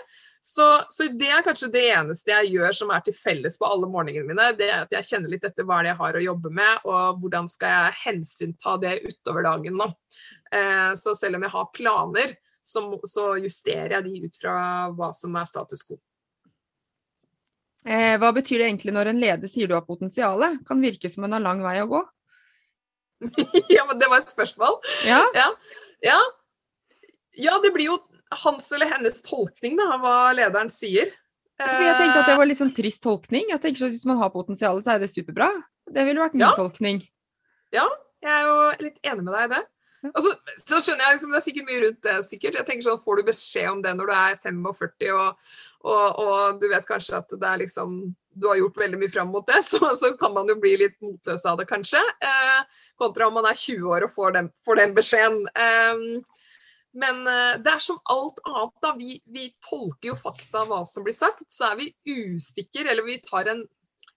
Så, 0.49 0.65
så, 0.89 1.11
det 1.21 1.29
er 1.35 1.45
kanskje 1.45 1.69
det 1.75 1.85
eneste 1.93 2.33
jeg 2.33 2.55
gjør 2.55 2.77
som 2.81 2.93
er 2.95 3.03
til 3.05 3.17
felles 3.17 3.59
på 3.61 3.69
alle 3.69 3.91
morgenene 3.91 4.31
mine. 4.31 4.51
Det 4.57 4.71
er 4.71 4.87
at 4.87 4.95
jeg 4.97 5.09
kjenner 5.11 5.35
litt 5.35 5.45
etter 5.45 5.67
hva 5.69 5.83
det 5.83 5.93
jeg 5.93 6.01
har 6.01 6.17
å 6.17 6.25
jobbe 6.25 6.53
med, 6.57 6.89
og 6.89 7.21
hvordan 7.21 7.51
skal 7.53 7.75
jeg 7.75 7.99
hensynta 8.07 8.79
det 8.81 8.95
utover 9.05 9.45
dagen 9.45 9.77
nå. 9.83 9.91
Eh, 10.55 10.93
så 10.97 11.13
selv 11.19 11.37
om 11.37 11.45
jeg 11.45 11.55
har 11.59 11.73
planer, 11.77 12.37
så, 12.65 12.85
så 13.05 13.35
justerer 13.43 13.99
jeg 13.99 14.07
de 14.09 14.29
ut 14.29 14.41
fra 14.41 14.55
hva 14.97 15.13
som 15.17 15.37
er 15.37 15.49
status 15.49 15.85
quo. 15.85 15.99
Eh, 17.89 18.15
hva 18.21 18.31
betyr 18.37 18.61
det 18.61 18.69
egentlig 18.69 18.93
når 18.93 19.13
en 19.13 19.21
leder 19.23 19.49
sier 19.49 19.69
du 19.71 19.75
har 19.77 19.87
potensial? 19.87 20.43
Kan 20.69 20.83
virke 20.85 21.09
som 21.09 21.25
en 21.25 21.37
har 21.39 21.45
lang 21.45 21.63
vei 21.65 21.79
å 21.81 21.89
gå. 21.89 22.03
ja, 23.77 23.87
men 23.89 23.99
det 23.99 24.11
var 24.11 24.23
et 24.23 24.35
spørsmål. 24.35 24.77
Ja. 25.09 25.23
ja. 25.35 25.47
ja. 26.05 26.19
ja 27.49 27.57
det 27.65 27.73
blir 27.75 27.95
jo 27.95 27.97
hans 28.45 28.69
eller 28.77 28.91
hennes 28.93 29.23
tolkning 29.25 29.79
da, 29.81 29.89
av 29.97 30.05
hva 30.05 30.19
lederen 30.37 30.69
sier. 30.73 31.09
jeg 31.59 31.97
tenkte 31.97 32.21
at 32.21 32.29
det 32.29 32.37
var 32.39 32.51
litt 32.51 32.61
sånn 32.61 32.75
trist 32.77 33.03
tolkning. 33.03 33.49
Jeg 33.55 33.63
tenker 33.65 33.89
at 33.89 33.97
Hvis 33.97 34.07
man 34.09 34.21
har 34.21 34.35
potensial, 34.35 34.83
så 34.85 34.95
er 34.95 35.03
det 35.03 35.11
superbra. 35.13 35.49
Det 35.89 36.05
ville 36.05 36.21
vært 36.21 36.37
min 36.37 36.45
ja. 36.45 36.53
tolkning. 36.59 37.01
Ja, 37.75 37.89
jeg 38.25 38.33
er 38.35 38.47
jo 38.47 38.61
litt 38.85 39.01
enig 39.07 39.25
med 39.25 39.33
deg 39.33 39.49
i 39.49 39.53
det. 39.57 39.65
Altså, 40.07 40.31
så 40.63 40.79
skjønner 40.79 41.05
jeg 41.05 41.17
liksom, 41.17 41.33
Det 41.33 41.39
er 41.39 41.45
sikkert 41.47 41.69
mye 41.69 41.83
rundt 41.85 42.01
det. 42.07 42.17
sikkert. 42.29 42.59
Jeg 42.61 42.69
tenker 42.69 42.87
sånn, 42.87 43.03
Får 43.03 43.19
du 43.19 43.29
beskjed 43.29 43.71
om 43.73 43.83
det 43.83 43.95
når 43.99 44.11
du 44.11 44.15
er 44.15 44.39
45 44.45 45.13
og, 45.17 45.53
og, 45.83 46.21
og, 46.23 46.61
du 46.63 46.69
vet 46.71 46.87
kanskje 46.87 47.19
at 47.19 47.35
det 47.35 47.49
er 47.49 47.63
liksom 47.65 48.01
du 48.39 48.47
har 48.47 48.59
gjort 48.61 48.77
veldig 48.79 48.99
mye 49.01 49.11
fram 49.11 49.33
mot 49.35 49.47
det, 49.51 49.63
så, 49.71 49.81
så 49.99 50.13
kan 50.19 50.31
man 50.35 50.47
jo 50.51 50.59
bli 50.63 50.77
litt 50.79 50.99
motløs 51.03 51.43
av 51.49 51.59
det, 51.59 51.67
kanskje. 51.71 51.99
Eh, 52.23 52.83
kontra 53.01 53.27
om 53.27 53.35
man 53.35 53.49
er 53.51 53.59
20 53.59 53.89
år 53.91 54.07
og 54.07 54.13
får 54.15 54.37
den, 54.37 54.51
får 54.67 54.79
den 54.79 54.95
beskjeden. 54.95 55.41
Eh, 55.59 56.05
men 56.99 57.21
eh, 57.29 57.57
det 57.63 57.73
er 57.75 57.83
som 57.85 57.99
alt 58.15 58.41
annet. 58.47 58.77
da, 58.85 58.93
vi, 58.99 59.19
vi, 59.35 59.49
tolker 59.69 60.13
jo 60.13 60.19
fakta 60.19 60.65
hva 60.69 60.85
som 60.89 61.07
blir 61.07 61.17
sagt. 61.17 61.47
Så 61.51 61.71
er 61.71 61.81
vi 61.83 61.91
usikre, 62.07 62.87
eller 62.87 63.07
vi 63.07 63.19
tar, 63.25 63.51
en, 63.53 63.65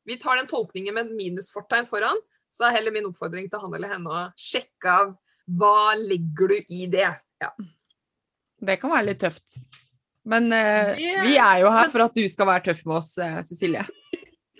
vi 0.08 0.18
tar 0.22 0.40
den 0.40 0.50
tolkningen 0.52 0.96
med 0.96 1.10
en 1.10 1.18
minusfortegn 1.18 1.90
foran. 1.90 2.22
Så 2.52 2.68
er 2.68 2.78
heller 2.78 2.94
min 2.96 3.08
oppfordring 3.08 3.48
til 3.52 3.64
han 3.64 3.76
eller 3.78 3.94
henne 3.94 4.12
å 4.12 4.24
sjekke 4.40 4.96
av 5.04 5.14
hva 5.60 5.94
legger 6.00 6.54
du 6.54 6.74
i 6.74 6.88
det. 6.92 7.10
Ja. 7.42 7.52
Det 8.62 8.78
kan 8.82 8.94
være 8.94 9.10
litt 9.12 9.22
tøft. 9.24 9.62
Men 10.30 10.52
uh, 10.54 10.94
yeah. 11.02 11.24
vi 11.26 11.38
er 11.42 11.64
jo 11.64 11.72
her 11.74 11.90
for 11.90 12.06
at 12.06 12.18
du 12.18 12.26
skal 12.30 12.50
være 12.52 12.68
tøff 12.70 12.84
med 12.86 13.00
oss, 13.00 13.16
uh, 13.18 13.40
Cecilie. 13.46 13.86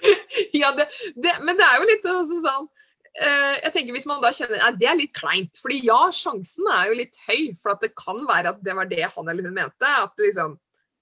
ja, 0.62 0.72
det, 0.78 0.88
det, 1.14 1.36
men 1.46 1.58
det 1.60 1.68
er 1.68 1.78
jo 1.78 1.90
litt 1.90 2.08
altså, 2.10 2.40
sånn 2.42 2.64
uh, 2.66 3.56
Jeg 3.60 3.70
tenker 3.76 3.94
Hvis 3.94 4.08
man 4.10 4.24
da 4.24 4.32
kjenner 4.34 4.64
at 4.66 4.80
det 4.82 4.88
er 4.90 4.98
litt 4.98 5.14
kleint 5.14 5.60
fordi 5.62 5.78
ja, 5.86 6.00
sjansen 6.16 6.66
er 6.74 6.90
jo 6.90 6.98
litt 6.98 7.20
høy 7.28 7.52
for 7.62 7.76
at 7.76 7.86
det 7.86 7.92
kan 7.94 8.24
være 8.26 8.56
at 8.56 8.64
det 8.66 8.74
var 8.80 8.90
det 8.90 9.04
han 9.06 9.30
eller 9.30 9.46
hun 9.46 9.58
mente. 9.60 9.94
At 10.02 10.18
liksom 10.26 10.58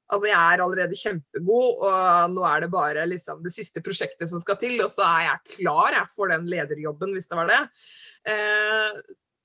Altså, 0.10 0.26
jeg 0.26 0.38
er 0.42 0.62
allerede 0.64 0.98
kjempegod, 0.98 1.82
og 1.86 2.32
nå 2.34 2.46
er 2.50 2.64
det 2.64 2.72
bare 2.74 3.04
liksom 3.06 3.44
det 3.46 3.52
siste 3.54 3.84
prosjektet 3.86 4.32
som 4.32 4.42
skal 4.42 4.58
til, 4.58 4.80
og 4.82 4.90
så 4.90 5.04
er 5.06 5.28
jeg 5.28 5.60
klar 5.60 5.94
jeg, 5.94 6.10
for 6.16 6.34
den 6.34 6.48
lederjobben, 6.50 7.14
hvis 7.14 7.30
det 7.30 7.38
var 7.38 7.52
det. 7.52 7.60
Eh, 8.34 8.96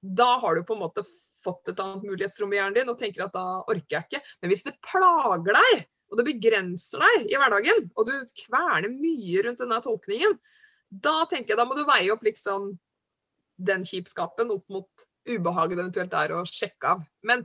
da 0.04 0.34
har 0.42 0.58
du 0.58 0.64
på 0.66 0.76
en 0.76 0.84
måte 0.84 1.04
fått 1.44 1.72
et 1.72 1.80
annet 1.80 2.04
mulighetsrom 2.04 2.52
i 2.52 2.58
hjernen 2.58 2.76
din 2.76 2.92
og 2.92 3.00
tenker 3.00 3.26
at 3.26 3.34
da 3.34 3.62
orker 3.64 3.98
jeg 3.98 4.06
ikke. 4.08 4.22
Men 4.42 4.52
hvis 4.52 4.64
det 4.66 4.78
plager 4.84 5.56
deg, 5.56 5.84
og 6.12 6.20
det 6.20 6.26
begrenser 6.28 7.02
deg 7.02 7.28
i 7.32 7.38
hverdagen, 7.40 7.88
og 7.96 8.08
du 8.08 8.14
kverner 8.44 8.92
mye 8.92 9.44
rundt 9.46 9.62
denne 9.64 9.80
tolkningen, 9.84 10.36
da 10.88 11.24
tenker 11.30 11.54
jeg 11.54 11.60
da 11.60 11.66
må 11.66 11.76
du 11.76 11.84
veie 11.88 12.12
opp 12.14 12.24
liksom 12.24 12.74
den 13.64 13.84
kjipskapen 13.86 14.52
opp 14.54 14.66
mot 14.72 15.06
ubehaget 15.24 15.78
det 15.78 15.84
eventuelt 15.86 16.16
er 16.18 16.34
å 16.36 16.44
sjekke 16.48 16.94
av. 16.94 17.04
Men 17.26 17.44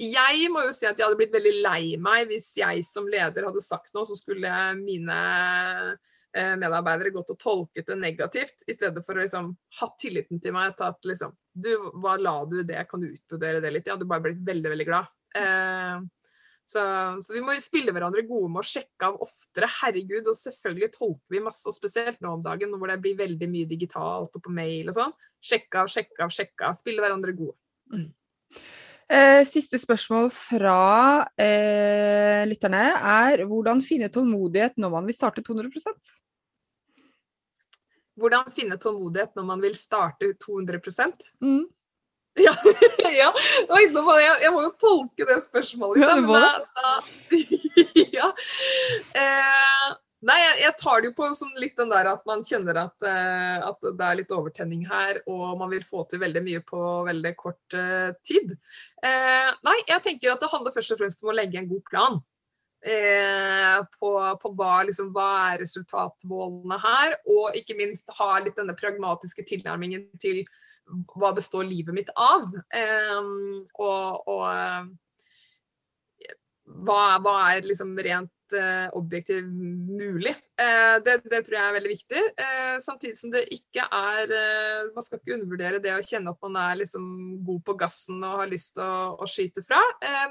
jeg 0.00 0.48
må 0.52 0.64
jo 0.64 0.74
si 0.74 0.86
at 0.88 0.98
jeg 0.98 1.06
hadde 1.06 1.18
blitt 1.18 1.34
veldig 1.34 1.56
lei 1.64 1.82
meg 2.00 2.30
hvis 2.30 2.52
jeg 2.58 2.84
som 2.86 3.08
leder 3.10 3.46
hadde 3.46 3.62
sagt 3.64 3.92
noe, 3.94 4.06
så 4.08 4.16
skulle 4.18 4.50
mine 4.80 5.18
medarbeidere 6.32 7.10
gått 7.10 7.32
og 7.34 7.38
tolket 7.42 7.88
det 7.90 7.96
negativt, 7.98 8.62
i 8.70 8.74
stedet 8.76 9.02
for 9.06 9.18
å 9.18 9.24
liksom 9.24 9.48
ha 9.80 9.88
tilliten 9.98 10.38
til 10.42 10.54
meg 10.54 10.76
til 10.78 10.86
at 10.92 11.08
liksom 11.10 11.34
Du, 11.50 11.72
hva 11.98 12.14
la 12.20 12.36
du 12.46 12.60
i 12.60 12.66
det? 12.66 12.84
Kan 12.86 13.02
du 13.02 13.08
utbrodere 13.10 13.60
det 13.60 13.72
litt? 13.74 13.88
Jeg 13.88 13.96
hadde 13.96 14.06
bare 14.08 14.22
blitt 14.28 14.44
veldig, 14.46 14.70
veldig 14.70 14.86
glad. 14.86 15.08
Eh, 15.36 15.96
så, 16.70 16.82
så, 17.22 17.32
vi 17.34 17.40
må 17.42 17.56
spille 17.58 17.90
hverandre 17.90 18.22
gode 18.28 18.52
med 18.54 18.62
å 18.62 18.68
sjekke 18.68 19.08
av 19.08 19.16
oftere. 19.24 19.66
Herregud, 19.80 20.28
og 20.30 20.36
selvfølgelig 20.38 20.92
tolker 20.94 21.34
vi 21.34 21.42
masse, 21.42 21.64
og 21.66 21.74
spesielt 21.74 22.20
nå 22.22 22.36
om 22.36 22.44
dagen 22.44 22.76
hvor 22.78 22.92
det 22.92 23.00
blir 23.02 23.18
veldig 23.18 23.48
mye 23.50 23.70
digitalt 23.70 24.38
og 24.38 24.44
på 24.44 24.52
mail 24.54 24.92
og 24.92 24.94
sånn. 25.00 25.16
Sjekke 25.42 25.82
av, 25.82 25.90
sjekke 25.90 26.22
av, 26.22 26.34
sjekke 26.36 26.68
av. 26.68 26.78
Spille 26.78 27.02
hverandre 27.02 27.34
gode. 27.34 27.58
Mm. 27.90 28.06
Eh, 29.10 29.42
siste 29.42 29.74
spørsmål 29.80 30.28
fra 30.30 31.26
eh, 31.34 32.44
lytterne 32.46 32.82
er 32.94 33.40
hvordan 33.50 33.80
finne 33.82 34.06
tålmodighet 34.12 34.76
når 34.78 34.92
man 34.92 35.08
vil 35.08 35.16
starte 35.16 35.42
200% 35.42 36.12
Hvordan 38.20 38.52
finne 38.54 38.78
tålmodighet 38.78 39.34
når 39.34 39.48
man 39.48 39.64
vil 39.64 39.74
starte 39.74 40.30
200 40.46 40.78
mm. 41.42 41.64
Ja, 42.46 42.54
ja. 43.10 43.32
Oi, 43.74 43.82
må 43.90 44.14
jeg, 44.20 44.36
jeg, 44.44 44.52
må 44.54 44.62
jo 44.62 44.70
tolke 44.78 45.26
det 45.26 45.40
spørsmålet. 45.42 46.04
Ja, 46.04 46.14
du 46.14 46.28
må 46.28 46.38
det. 46.38 46.52
Da, 46.78 46.92
ja. 48.20 48.28
Eh, 49.18 49.88
nei, 50.26 50.36
jeg, 50.40 50.56
jeg, 50.64 50.74
tar 50.80 51.00
det 51.00 51.10
jo 51.10 51.16
på 51.16 51.28
sånn 51.36 51.60
litt 51.62 51.76
den 51.78 51.92
der 51.92 52.08
at 52.10 52.24
man 52.28 52.42
kjenner 52.46 52.78
at, 52.82 52.96
uh, 53.04 53.68
at, 53.70 53.86
det 53.86 54.06
er 54.06 54.18
litt 54.18 54.34
overtenning 54.34 54.82
her, 54.88 55.22
og 55.30 55.60
man 55.60 55.70
vil 55.72 55.84
få 55.86 56.04
til 56.10 56.22
veldig 56.22 56.42
mye 56.46 56.62
på 56.66 56.80
veldig 57.08 57.32
kort 57.40 57.76
uh, 57.76 58.10
tid. 58.26 58.56
Uh, 59.04 59.50
nei, 59.66 59.78
jeg 59.88 60.04
tenker 60.06 60.34
at 60.34 60.42
det 60.42 60.50
handler 60.52 60.74
først 60.74 60.96
og 60.96 61.02
fremst 61.02 61.24
om 61.24 61.32
å 61.32 61.36
legge 61.38 61.60
en 61.62 61.70
god 61.70 61.86
plan. 61.90 62.20
På, 62.80 64.10
på 64.40 64.50
hva, 64.56 64.70
liksom, 64.88 65.10
hva, 65.12 65.24
er 65.50 65.58
resultatmålene 65.60 66.78
her, 66.80 67.12
og 67.28 67.58
ikke 67.58 67.76
minst 67.76 68.08
ha 68.16 68.38
litt 68.40 68.56
denne 68.56 68.72
pragmatiske 68.72 69.44
tilnærmingen 69.50 70.06
til 70.22 70.40
hva 71.12 71.34
består 71.36 71.68
livet 71.68 71.92
mitt 71.92 72.08
av? 72.16 72.48
Og, 73.84 74.32
og 74.32 74.46
hva, 76.88 77.02
hva, 77.20 77.36
er 77.50 77.68
liksom 77.68 77.92
rent 78.00 78.32
uh, 78.56 78.86
objektivt 78.98 79.46
mulig? 79.46 80.32
Uh, 80.60 80.98
det, 81.04 81.16
det, 81.24 81.42
tror 81.46 81.56
jeg 81.56 81.64
er 81.64 81.76
veldig 81.76 81.92
viktig. 81.92 82.22
samtidig 82.82 83.18
som 83.18 83.32
det 83.32 83.42
ikke 83.54 83.84
er 83.84 84.32
Man 84.94 85.04
skal 85.04 85.20
ikke 85.20 85.34
undervurdere 85.36 85.82
det 85.82 85.92
å 85.94 86.04
kjenne 86.04 86.32
at 86.32 86.46
man 86.46 86.56
er 86.60 86.80
liksom 86.82 87.04
god 87.46 87.60
på 87.66 87.76
gassen 87.80 88.22
og 88.24 88.42
har 88.42 88.50
lyst 88.50 88.74
til 88.76 88.84
å, 88.84 89.14
å 89.20 89.28
skyte 89.28 89.64
fra. 89.66 89.80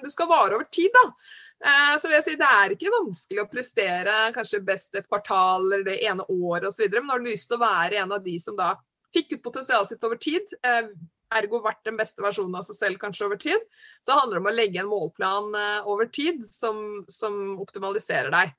du 0.03 0.09
skal 0.11 0.29
vare 0.29 0.57
over 0.57 0.67
tid, 0.71 0.91
da. 0.95 1.95
Så 1.99 2.07
vil 2.07 2.15
jeg 2.17 2.25
si, 2.25 2.35
Det 2.39 2.49
er 2.59 2.75
ikke 2.75 2.93
vanskelig 2.93 3.43
å 3.43 3.49
prestere 3.51 4.19
kanskje 4.35 4.61
best 4.67 4.95
et 4.95 5.07
kvartal 5.07 5.65
eller 5.67 5.87
det 5.87 5.97
ene 6.07 6.25
året 6.29 6.69
osv., 6.69 6.87
men 6.99 7.11
har 7.11 7.19
du 7.19 7.29
lyst 7.29 7.49
til 7.51 7.59
å 7.59 7.65
være 7.65 7.99
en 8.03 8.15
av 8.15 8.23
de 8.23 8.37
som 8.41 8.57
da 8.57 8.73
fikk 9.13 9.37
ut 9.37 9.45
potensialet 9.45 9.91
sitt 9.91 10.05
over 10.05 10.19
tid, 10.21 10.53
eh, 10.65 10.89
ergo 11.35 11.61
vært 11.63 11.83
den 11.87 11.99
beste 11.99 12.23
versjonen 12.25 12.57
av 12.59 12.65
seg 12.67 12.77
selv 12.77 13.01
kanskje 13.01 13.27
over 13.27 13.39
tid, 13.41 13.67
så 14.01 14.17
handler 14.17 14.39
det 14.39 14.43
om 14.43 14.51
å 14.51 14.55
legge 14.55 14.81
en 14.83 14.91
målplan 14.91 15.53
eh, 15.59 15.89
over 15.89 16.09
tid 16.13 16.41
som, 16.45 17.03
som 17.11 17.59
optimaliserer 17.61 18.33
deg. 18.33 18.55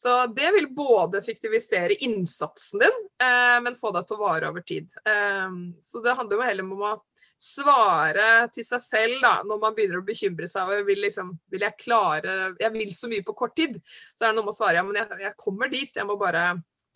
Så 0.00 0.12
det 0.32 0.52
vil 0.54 0.68
både 0.72 1.18
effektivisere 1.18 1.96
innsatsen 2.06 2.84
din, 2.84 3.00
eh, 3.22 3.56
men 3.64 3.78
få 3.78 3.92
deg 3.96 4.06
til 4.06 4.18
å 4.18 4.24
vare 4.24 4.50
over 4.52 4.64
tid. 4.64 4.92
så 5.82 6.02
det 6.04 6.16
handler 6.16 6.36
jo 6.36 6.46
heller 6.46 6.68
om 6.68 6.84
å 6.86 6.94
svare 7.40 8.48
til 8.52 8.64
seg 8.66 8.82
selv 8.84 9.22
da, 9.24 9.32
når 9.48 9.60
man 9.62 9.76
begynner 9.76 10.00
å 10.00 10.06
bekymre 10.06 10.48
seg 10.50 10.68
over 10.68 10.84
vil, 10.84 11.00
liksom, 11.06 11.32
vil 11.48 11.64
jeg 11.64 11.78
klare 11.80 12.34
Jeg 12.60 12.72
vil 12.74 12.90
så 12.96 13.08
mye 13.08 13.24
på 13.24 13.34
kort 13.36 13.56
tid. 13.56 13.78
Så 14.12 14.26
er 14.26 14.30
det 14.30 14.36
noe 14.36 14.44
med 14.44 14.52
å 14.52 14.58
svare 14.58 14.76
ja, 14.76 14.84
men 14.84 15.00
jeg, 15.00 15.20
jeg 15.24 15.38
kommer 15.40 15.72
dit. 15.72 15.96
Jeg 15.96 16.08
må 16.08 16.18
bare 16.20 16.44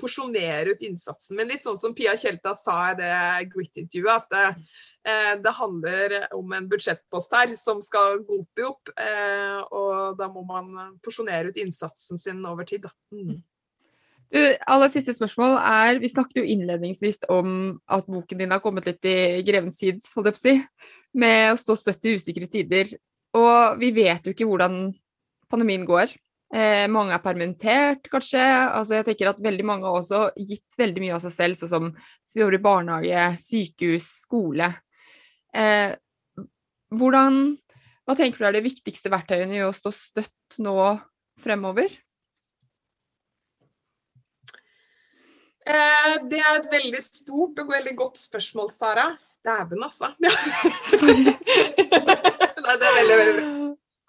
porsjonere 0.00 0.74
ut 0.74 0.82
innsatsen 0.86 1.38
min. 1.38 1.50
Litt 1.52 1.66
sånn 1.66 1.78
som 1.78 1.94
Pia 1.96 2.16
Tjelta 2.18 2.54
sa 2.58 2.76
i 2.90 2.98
det 2.98 3.14
Grit-intervjuet, 3.52 4.26
at 4.26 4.58
eh, 5.06 5.32
det 5.40 5.54
handler 5.58 6.16
om 6.36 6.52
en 6.56 6.68
budsjettpost 6.70 7.34
her 7.36 7.54
som 7.60 7.82
skal 7.84 8.20
gå 8.26 8.42
opp. 8.66 8.92
Eh, 8.98 9.60
og 9.70 10.18
da 10.20 10.30
må 10.32 10.44
man 10.48 10.96
porsjonere 11.04 11.52
ut 11.52 11.60
innsatsen 11.62 12.20
sin 12.20 12.42
over 12.48 12.68
tid. 12.68 12.88
Mm. 13.14 13.42
Du, 14.34 14.40
aller 14.66 14.90
siste 14.90 15.12
spørsmål 15.14 15.58
er, 15.60 16.00
Vi 16.02 16.10
snakket 16.10 16.40
jo 16.40 16.48
innledningsvis 16.56 17.22
om 17.30 17.76
at 17.86 18.08
boken 18.10 18.40
din 18.40 18.50
har 18.50 18.62
kommet 18.64 18.88
litt 18.88 19.06
i 19.06 19.44
grevens 19.46 19.78
tid, 19.78 20.00
holdt 20.16 20.32
jeg 20.32 20.34
på 20.34 20.40
å 20.40 20.44
si, 20.44 20.54
med 21.22 21.52
å 21.52 21.60
stå 21.60 21.76
støtt 21.78 22.08
i 22.08 22.16
usikre 22.18 22.50
tider. 22.50 22.90
Og 23.38 23.78
vi 23.78 23.92
vet 23.94 24.26
jo 24.26 24.34
ikke 24.34 24.48
hvordan 24.48 24.88
pandemien 25.50 25.86
går. 25.86 26.10
Eh, 26.52 26.84
mange 26.92 27.14
er 27.16 27.22
permittert, 27.24 28.08
kanskje. 28.12 28.42
Altså, 28.42 28.98
jeg 28.98 29.08
tenker 29.08 29.32
at 29.32 29.42
veldig 29.42 29.66
mange 29.66 29.88
har 29.88 29.98
også 29.98 30.26
gitt 30.36 30.76
veldig 30.78 31.02
mye 31.02 31.16
av 31.16 31.24
seg 31.24 31.34
selv, 31.34 31.58
sånn 31.58 31.72
som 31.72 31.90
så 31.96 32.36
vi 32.36 32.44
jobber 32.44 32.58
i 32.58 32.64
barnehage, 32.66 33.26
sykehus, 33.42 34.10
skole. 34.26 34.68
Eh, 35.54 35.96
hvordan, 36.94 37.42
hva 38.04 38.16
tenker 38.18 38.42
du 38.42 38.48
er 38.50 38.58
det 38.58 38.66
viktigste 38.68 39.10
verktøyene 39.12 39.58
i 39.58 39.64
å 39.66 39.74
stå 39.74 39.94
støtt 39.94 40.58
nå 40.62 40.76
fremover? 41.42 41.90
Eh, 45.64 46.14
det 46.28 46.42
er 46.44 46.58
et 46.60 46.70
veldig 46.70 47.00
stort 47.02 47.62
og 47.62 47.72
veldig 47.72 47.96
godt 47.96 48.20
spørsmål, 48.20 48.70
Sara. 48.70 49.08
Dæven, 49.44 49.82
altså. 49.84 50.12
Sorry. 51.00 51.24
Nei, 51.24 52.78
det 52.80 52.88
er 52.88 52.96
veldig, 53.00 53.18
veldig 53.18 53.36
bra. 53.40 53.53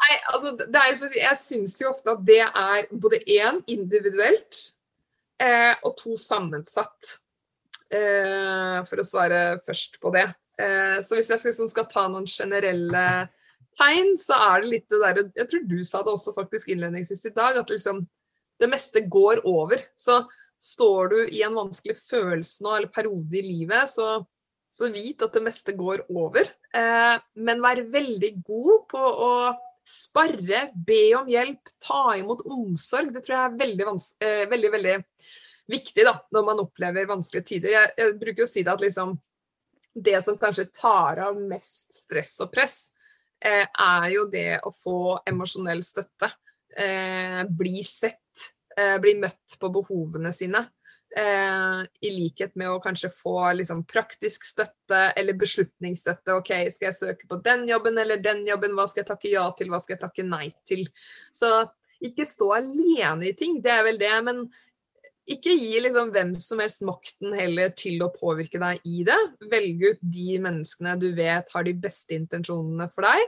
Nei, 0.06 0.16
altså, 0.34 0.54
det 0.60 0.82
er. 0.82 0.98
Jeg 1.18 1.42
syns 1.42 1.80
jo 1.82 1.92
ofte 1.92 2.14
at 2.14 2.26
det 2.28 2.42
er 2.46 2.90
både 2.94 3.22
én 3.26 3.62
individuelt 3.72 4.60
eh, 5.42 5.74
og 5.82 5.96
to 5.98 6.18
sammensatt. 6.20 7.16
Eh, 7.94 8.80
for 8.90 9.02
å 9.02 9.06
svare 9.06 9.42
først 9.64 10.00
på 10.02 10.12
det. 10.16 10.28
Eh, 10.62 10.98
så 11.06 11.18
hvis 11.18 11.30
jeg 11.30 11.42
skal, 11.42 11.52
liksom, 11.52 11.70
skal, 11.72 11.88
ta 11.92 12.06
noen 12.10 12.28
generelle 12.30 13.06
tegn, 13.78 14.14
så 14.20 14.38
er 14.50 14.64
det 14.64 14.72
litt 14.72 14.88
det 14.92 15.02
derre 15.02 15.26
Jeg 15.36 15.50
tror 15.52 15.66
du 15.70 15.78
sa 15.84 16.02
det 16.02 16.14
også 16.16 16.34
faktisk 16.36 16.72
innledningsvis 16.74 17.28
i 17.30 17.36
dag, 17.36 17.60
at 17.60 17.72
liksom 17.72 18.06
det 18.62 18.70
meste 18.72 19.04
går 19.12 19.44
over. 19.48 19.82
Så 20.00 20.24
står 20.62 21.12
du 21.12 21.18
i 21.28 21.44
en 21.46 21.58
vanskelig 21.58 21.98
følelse 22.00 22.64
nå, 22.66 22.78
eller 22.78 22.94
periode 22.96 23.38
i 23.38 23.44
livet, 23.46 23.92
så, 23.92 24.24
så 24.74 24.90
vit 24.94 25.22
at 25.22 25.36
det 25.36 25.44
meste 25.46 25.76
går 25.78 26.08
over. 26.10 26.50
Eh, 26.76 27.16
men 27.36 27.64
vær 27.64 27.84
veldig 27.92 28.34
god 28.48 28.86
på 28.96 29.02
å 29.30 29.32
Sparre, 29.86 30.72
be 30.74 31.16
om 31.18 31.28
hjelp, 31.30 31.70
ta 31.84 32.16
imot 32.18 32.42
omsorg. 32.50 33.12
Det 33.14 33.22
tror 33.26 33.36
jeg 33.36 33.46
er 33.46 33.60
veldig, 33.60 33.86
eh, 34.26 34.46
veldig, 34.50 34.72
veldig 34.74 34.96
viktig 35.70 36.06
da, 36.06 36.16
når 36.34 36.46
man 36.46 36.62
opplever 36.64 37.10
vanskelige 37.10 37.50
tider. 37.52 37.74
Jeg, 37.76 37.94
jeg 38.00 38.18
bruker 38.22 38.46
å 38.46 38.50
si 38.50 38.64
det 38.66 38.74
at 38.74 38.82
liksom, 38.82 39.14
det 39.96 40.18
som 40.26 40.40
kanskje 40.42 40.68
tar 40.74 41.22
av 41.28 41.38
mest 41.38 41.94
stress 41.94 42.34
og 42.44 42.52
press, 42.54 42.78
eh, 43.44 43.66
er 43.66 44.10
jo 44.16 44.26
det 44.32 44.60
å 44.66 44.74
få 44.74 45.20
emosjonell 45.30 45.84
støtte. 45.86 46.32
Eh, 46.76 47.44
bli 47.46 47.84
sett, 47.86 48.50
eh, 48.78 48.98
bli 49.00 49.16
møtt 49.22 49.60
på 49.60 49.72
behovene 49.72 50.34
sine. 50.34 50.66
Eh, 51.16 51.82
I 52.02 52.12
likhet 52.12 52.58
med 52.60 52.74
å 52.74 52.82
kanskje 52.84 53.08
få 53.14 53.38
liksom, 53.56 53.86
praktisk 53.88 54.44
støtte 54.44 55.14
eller 55.16 55.38
beslutningsstøtte. 55.40 56.36
OK, 56.36 56.52
skal 56.76 56.90
jeg 56.90 56.98
søke 56.98 57.30
på 57.32 57.40
den 57.46 57.64
jobben 57.70 57.98
eller 58.02 58.20
den 58.20 58.44
jobben? 58.48 58.76
Hva 58.76 58.88
skal 58.92 59.06
jeg 59.06 59.12
takke 59.14 59.32
ja 59.32 59.46
til, 59.56 59.72
hva 59.72 59.80
skal 59.80 59.96
jeg 59.96 60.04
takke 60.04 60.28
nei 60.28 60.50
til? 60.68 60.84
Så 61.32 61.52
ikke 62.04 62.28
stå 62.28 62.52
alene 62.58 63.30
i 63.30 63.36
ting, 63.38 63.62
det 63.64 63.72
er 63.72 63.86
vel 63.88 64.02
det. 64.02 64.12
Men 64.28 64.44
ikke 65.32 65.56
gi 65.56 65.80
liksom 65.82 66.12
hvem 66.14 66.36
som 66.38 66.60
helst 66.62 66.84
makten 66.86 67.34
heller 67.34 67.72
til 67.80 68.04
å 68.04 68.12
påvirke 68.14 68.60
deg 68.62 68.84
i 68.84 69.08
det. 69.08 69.18
Velg 69.50 69.88
ut 69.88 70.04
de 70.04 70.38
menneskene 70.44 71.00
du 71.00 71.10
vet 71.18 71.50
har 71.56 71.66
de 71.66 71.80
beste 71.88 72.20
intensjonene 72.20 72.92
for 72.92 73.08
deg. 73.08 73.24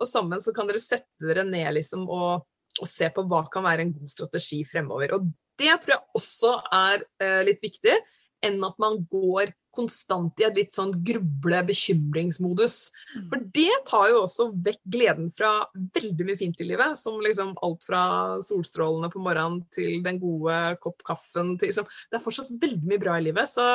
Og 0.00 0.08
sammen 0.08 0.44
så 0.44 0.52
kan 0.56 0.68
dere 0.68 0.82
sette 0.82 1.24
dere 1.24 1.48
ned 1.48 1.72
liksom 1.80 2.04
og, 2.04 2.44
og 2.76 2.88
se 2.88 3.08
på 3.16 3.24
hva 3.32 3.46
kan 3.48 3.64
være 3.64 3.88
en 3.88 3.96
god 3.96 4.12
strategi 4.12 4.60
fremover. 4.68 5.16
Og 5.16 5.32
det 5.60 5.76
tror 5.82 5.96
jeg 5.96 6.20
også 6.20 6.56
er 6.74 7.04
eh, 7.22 7.40
litt 7.46 7.62
viktig, 7.64 7.96
enn 8.46 8.62
at 8.64 8.78
man 8.80 9.02
går 9.12 9.52
konstant 9.74 10.40
i 10.40 10.46
et 10.46 10.56
litt 10.56 10.74
sånn 10.74 10.92
gruble, 11.06 11.60
bekymringsmodus. 11.68 12.76
Mm. 13.14 13.26
For 13.30 13.44
det 13.54 13.76
tar 13.88 14.08
jo 14.10 14.22
også 14.24 14.48
vekk 14.64 14.80
gleden 14.96 15.28
fra 15.34 15.52
veldig 15.76 16.26
mye 16.26 16.40
fint 16.40 16.62
i 16.62 16.66
livet. 16.72 16.98
Som 16.98 17.20
liksom 17.22 17.52
alt 17.62 17.86
fra 17.86 18.02
solstrålene 18.44 19.12
på 19.12 19.22
morgenen 19.22 19.62
til 19.74 20.00
den 20.06 20.18
gode 20.22 20.58
kopp 20.82 21.04
kaffen 21.06 21.56
til 21.60 21.70
liksom, 21.70 21.88
Det 22.10 22.18
er 22.18 22.24
fortsatt 22.24 22.52
veldig 22.64 22.90
mye 22.90 23.02
bra 23.02 23.18
i 23.20 23.26
livet. 23.28 23.52
Så 23.52 23.68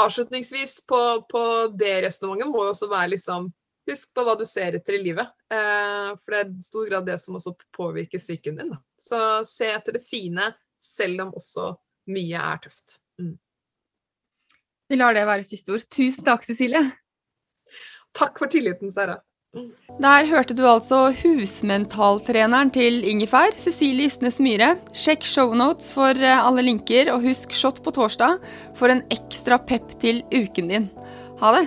avslutningsvis 0.00 0.80
på, 0.88 1.00
på 1.30 1.44
det 1.76 2.00
resonnementet 2.06 2.50
må 2.50 2.64
jo 2.66 2.74
også 2.74 2.90
være 2.90 3.16
liksom 3.16 3.50
Husk 3.88 4.12
på 4.14 4.22
hva 4.22 4.34
du 4.38 4.44
ser 4.46 4.76
etter 4.76 4.98
i 4.98 5.02
livet. 5.02 5.30
Eh, 5.50 6.10
for 6.20 6.34
det 6.34 6.40
er 6.40 6.50
i 6.52 6.66
stor 6.66 6.84
grad 6.86 7.06
det 7.08 7.16
som 7.18 7.34
også 7.34 7.54
påvirker 7.74 8.20
psyken 8.22 8.60
din. 8.60 8.74
Da. 8.74 8.78
Så 9.00 9.20
se 9.48 9.70
etter 9.72 9.96
det 9.96 10.04
fine, 10.04 10.50
selv 10.80 11.26
om 11.26 11.32
også 11.36 11.74
mye 12.10 12.40
er 12.40 12.60
tøft. 12.64 12.98
Mm. 13.20 13.36
Vi 14.90 14.98
lar 14.98 15.14
det 15.14 15.26
være 15.28 15.46
siste 15.46 15.76
ord. 15.76 15.86
Tusen 15.92 16.26
takk, 16.26 16.46
Cecilie. 16.48 16.82
Takk 18.16 18.40
for 18.40 18.50
tilliten, 18.50 18.90
Sara. 18.90 19.20
Der 19.98 20.26
hørte 20.30 20.54
du 20.54 20.62
altså 20.66 21.08
husmentaltreneren 21.22 22.70
til 22.74 23.02
Ingefær, 23.06 23.56
Cecilie 23.58 24.06
Ystnes 24.06 24.38
Myhre. 24.42 24.76
Sjekk 24.94 25.26
shownotes 25.26 25.90
for 25.94 26.14
eh, 26.14 26.38
alle 26.38 26.62
linker, 26.66 27.10
og 27.14 27.26
husk 27.26 27.54
shot 27.58 27.82
på 27.82 27.94
torsdag 27.98 28.38
for 28.78 28.94
en 28.94 29.02
ekstra 29.10 29.58
pep 29.58 29.98
til 30.02 30.22
uken 30.30 30.70
din. 30.70 30.90
Ha 31.42 31.54
det! 31.58 31.66